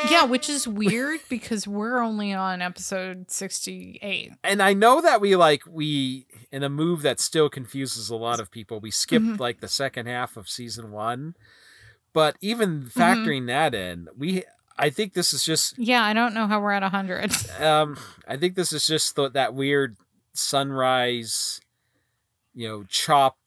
Yeah, 0.10 0.26
which 0.26 0.50
is 0.50 0.68
weird 0.68 1.22
because 1.30 1.68
we're 1.68 1.98
only 2.00 2.34
on 2.34 2.62
episode 2.62 3.32
68. 3.32 4.34
and 4.44 4.62
I 4.62 4.74
know 4.74 5.02
that 5.02 5.22
we 5.22 5.36
like 5.36 5.64
we 5.68 6.28
in 6.52 6.62
a 6.62 6.70
move 6.70 7.02
that 7.04 7.20
still 7.20 7.50
confuses 7.50 8.10
a 8.10 8.16
lot 8.16 8.40
of 8.40 8.52
people. 8.52 8.80
We 8.80 8.92
skipped 8.92 9.26
Mhm. 9.26 9.40
like 9.40 9.60
the 9.62 9.68
second 9.68 10.06
half 10.08 10.36
of 10.38 10.50
season 10.50 10.92
one, 10.92 11.36
but 12.14 12.36
even 12.42 12.84
factoring 12.84 13.48
that 13.48 13.74
in, 13.74 14.08
we 14.16 14.44
I 14.78 14.90
think 14.90 15.14
this 15.14 15.34
is 15.34 15.44
just 15.44 15.78
Yeah, 15.78 16.04
I 16.04 16.14
don't 16.14 16.34
know 16.34 16.48
how 16.48 16.62
we're 16.62 16.72
at 16.72 16.82
100. 16.82 17.32
um 17.60 17.98
I 18.28 18.38
think 18.38 18.56
this 18.56 18.74
is 18.74 18.86
just 18.88 19.16
the, 19.16 19.30
that 19.30 19.54
weird 19.54 19.98
sunrise, 20.34 21.62
you 22.54 22.68
know, 22.68 22.84
chop 22.90 23.38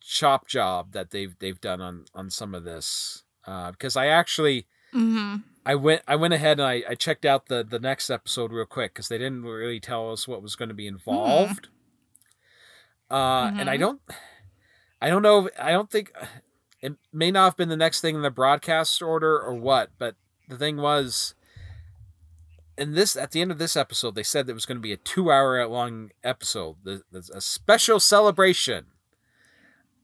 chop 0.00 0.46
job 0.46 0.92
that 0.92 1.10
they've 1.10 1.36
they've 1.38 1.60
done 1.60 1.80
on 1.80 2.04
on 2.14 2.30
some 2.30 2.54
of 2.54 2.64
this. 2.64 3.22
Uh, 3.46 3.70
because 3.70 3.96
I 3.96 4.06
actually 4.06 4.66
hmm 4.92 5.36
I 5.64 5.74
went 5.74 6.02
I 6.06 6.16
went 6.16 6.34
ahead 6.34 6.58
and 6.60 6.66
I, 6.68 6.82
I 6.88 6.94
checked 6.94 7.24
out 7.24 7.46
the 7.46 7.64
the 7.68 7.78
next 7.80 8.10
episode 8.10 8.52
real 8.52 8.66
quick 8.66 8.92
because 8.94 9.08
they 9.08 9.18
didn't 9.18 9.42
really 9.42 9.80
tell 9.80 10.12
us 10.12 10.26
what 10.28 10.42
was 10.42 10.56
going 10.56 10.68
to 10.68 10.74
be 10.74 10.86
involved. 10.86 11.68
Uh, 13.10 13.50
and 13.56 13.70
I 13.70 13.76
Mhm. 13.76 13.80
don't 13.80 14.00
I 15.00 15.10
don't 15.10 15.22
know. 15.22 15.48
I 15.60 15.70
don't 15.72 15.90
think 15.90 16.12
it 16.80 16.94
may 17.12 17.30
not 17.30 17.44
have 17.44 17.56
been 17.56 17.68
the 17.68 17.76
next 17.76 18.00
thing 18.00 18.14
in 18.16 18.22
the 18.22 18.30
broadcast 18.30 19.02
order 19.02 19.40
or 19.40 19.54
what, 19.54 19.90
but 19.98 20.16
the 20.48 20.56
thing 20.56 20.76
was. 20.76 21.34
In 22.78 22.92
this, 22.92 23.16
at 23.16 23.30
the 23.30 23.40
end 23.40 23.50
of 23.50 23.56
this 23.58 23.74
episode, 23.74 24.14
they 24.14 24.22
said 24.22 24.46
that 24.46 24.50
it 24.50 24.54
was 24.54 24.66
going 24.66 24.76
to 24.76 24.82
be 24.82 24.92
a 24.92 24.98
two-hour 24.98 25.66
long 25.66 26.10
episode, 26.22 26.76
the, 26.84 27.02
the, 27.10 27.26
a 27.34 27.40
special 27.40 27.98
celebration. 27.98 28.86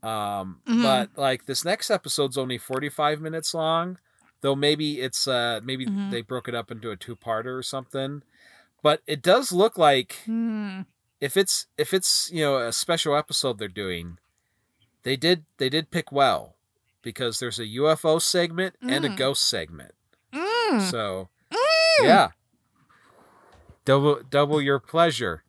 Um, 0.03 0.63
Mhm. 0.67 0.83
but 0.83 1.11
like 1.17 1.45
this 1.47 1.65
next 1.65 1.91
episode's 1.91 2.37
only 2.39 2.59
forty-five 2.59 3.21
minutes 3.21 3.55
long, 3.55 3.99
though 4.41 4.57
maybe 4.57 5.01
it's 5.01 5.29
uh 5.29 5.61
maybe 5.63 5.87
Mhm. 5.87 6.11
they 6.11 6.23
broke 6.23 6.49
it 6.49 6.55
up 6.55 6.71
into 6.73 6.91
a 6.91 6.97
two-parter 6.97 7.57
or 7.57 7.63
something. 7.63 8.23
But 8.83 9.03
it 9.07 9.23
does 9.23 9.53
look 9.53 9.79
like 9.79 10.15
Hmm. 10.25 10.81
if 11.21 11.37
it's 11.37 11.67
if 11.79 11.95
it's 11.95 12.29
you 12.33 12.41
know 12.43 12.57
a 12.59 12.73
special 12.73 13.15
episode 13.15 13.59
they're 13.59 13.69
doing, 13.69 14.19
they 15.05 15.15
did 15.17 15.45
they 15.59 15.69
did 15.69 15.93
pick 15.93 16.11
well 16.11 16.57
because 17.03 17.39
there's 17.39 17.61
a 17.61 17.67
UFO 17.67 18.19
segment 18.19 18.75
and 18.81 19.05
a 19.05 19.09
Mm. 19.11 19.17
ghost 19.17 19.45
segment. 19.49 19.95
Mm. 20.71 20.91
So 20.91 21.29
Mm. 21.53 22.05
yeah, 22.05 22.29
double 23.85 24.21
double 24.29 24.61
your 24.63 24.79
pleasure. 24.79 25.45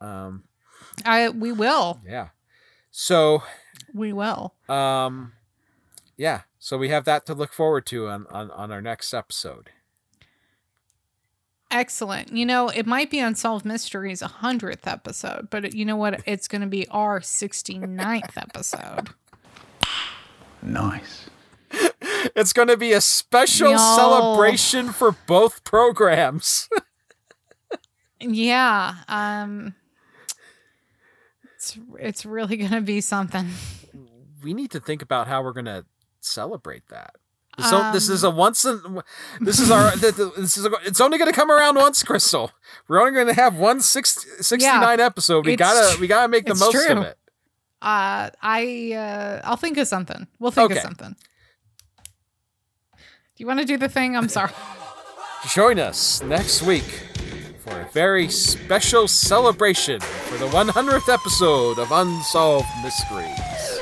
Um, 0.00 0.44
I 1.04 1.28
we 1.28 1.52
will. 1.52 2.00
yeah. 2.06 2.28
So 2.90 3.42
We 3.94 4.12
will. 4.12 4.54
um, 4.68 5.32
yeah. 6.16 6.42
So 6.58 6.76
we 6.78 6.88
have 6.88 7.04
that 7.04 7.24
to 7.26 7.34
look 7.34 7.52
forward 7.52 7.86
to 7.86 8.08
on 8.08 8.26
on, 8.30 8.50
on 8.50 8.72
our 8.72 8.82
next 8.82 9.12
episode. 9.14 9.70
Excellent. 11.70 12.32
You 12.32 12.46
know, 12.46 12.68
it 12.68 12.86
might 12.86 13.10
be 13.10 13.18
Unsolved 13.18 13.64
Mysteries 13.64 14.22
100th 14.22 14.86
episode, 14.86 15.48
but 15.50 15.64
it, 15.64 15.74
you 15.74 15.84
know 15.84 15.96
what? 15.96 16.22
It's 16.24 16.46
going 16.48 16.60
to 16.62 16.68
be 16.68 16.86
our 16.88 17.20
69th 17.20 18.36
episode. 18.36 19.10
Nice. 20.62 21.28
It's 22.34 22.52
going 22.52 22.68
to 22.68 22.76
be 22.76 22.92
a 22.92 23.00
special 23.00 23.72
no. 23.72 23.96
celebration 23.96 24.90
for 24.90 25.12
both 25.26 25.64
programs. 25.64 26.68
yeah. 28.20 28.94
Um 29.08 29.74
it's 31.54 31.78
it's 31.98 32.26
really 32.26 32.56
going 32.56 32.70
to 32.70 32.80
be 32.80 33.00
something. 33.00 33.48
We 34.42 34.54
need 34.54 34.70
to 34.72 34.80
think 34.80 35.02
about 35.02 35.26
how 35.26 35.42
we're 35.42 35.52
going 35.52 35.66
to 35.66 35.84
celebrate 36.20 36.88
that. 36.88 37.16
So 37.58 37.78
um, 37.78 37.94
this 37.94 38.10
is 38.10 38.22
a 38.22 38.28
um, 38.28 38.36
once 38.36 38.66
in 38.66 39.02
this 39.40 39.58
is 39.58 39.70
our 39.70 39.96
this 39.96 40.58
is 40.58 40.66
a, 40.66 40.70
it's 40.84 41.00
only 41.00 41.16
going 41.16 41.30
to 41.30 41.34
come 41.34 41.50
around 41.50 41.76
once, 41.76 42.02
Crystal. 42.02 42.52
We're 42.86 43.00
only 43.00 43.12
going 43.12 43.28
to 43.28 43.34
have 43.34 43.56
one 43.56 43.80
69 43.80 44.60
yeah, 44.60 45.04
episode. 45.04 45.46
We 45.46 45.56
gotta 45.56 45.98
we 45.98 46.06
gotta 46.06 46.28
make 46.28 46.44
the 46.44 46.54
most 46.54 46.72
true. 46.72 46.98
of 46.98 47.02
it. 47.04 47.18
Uh, 47.80 48.30
I 48.42 48.92
uh, 48.92 49.40
I'll 49.48 49.56
think 49.56 49.78
of 49.78 49.88
something. 49.88 50.26
We'll 50.38 50.50
think 50.50 50.70
okay. 50.70 50.80
of 50.80 50.82
something. 50.82 51.16
Do 53.36 53.42
you 53.42 53.48
want 53.48 53.60
to 53.60 53.66
do 53.66 53.76
the 53.76 53.90
thing? 53.90 54.16
I'm 54.16 54.30
sorry. 54.30 54.50
Join 55.48 55.78
us 55.78 56.22
next 56.22 56.62
week 56.62 57.02
for 57.58 57.82
a 57.82 57.84
very 57.92 58.30
special 58.30 59.06
celebration 59.06 60.00
for 60.00 60.38
the 60.38 60.46
100th 60.46 61.12
episode 61.12 61.78
of 61.78 61.92
Unsolved 61.92 62.66
Mysteries. 62.82 63.75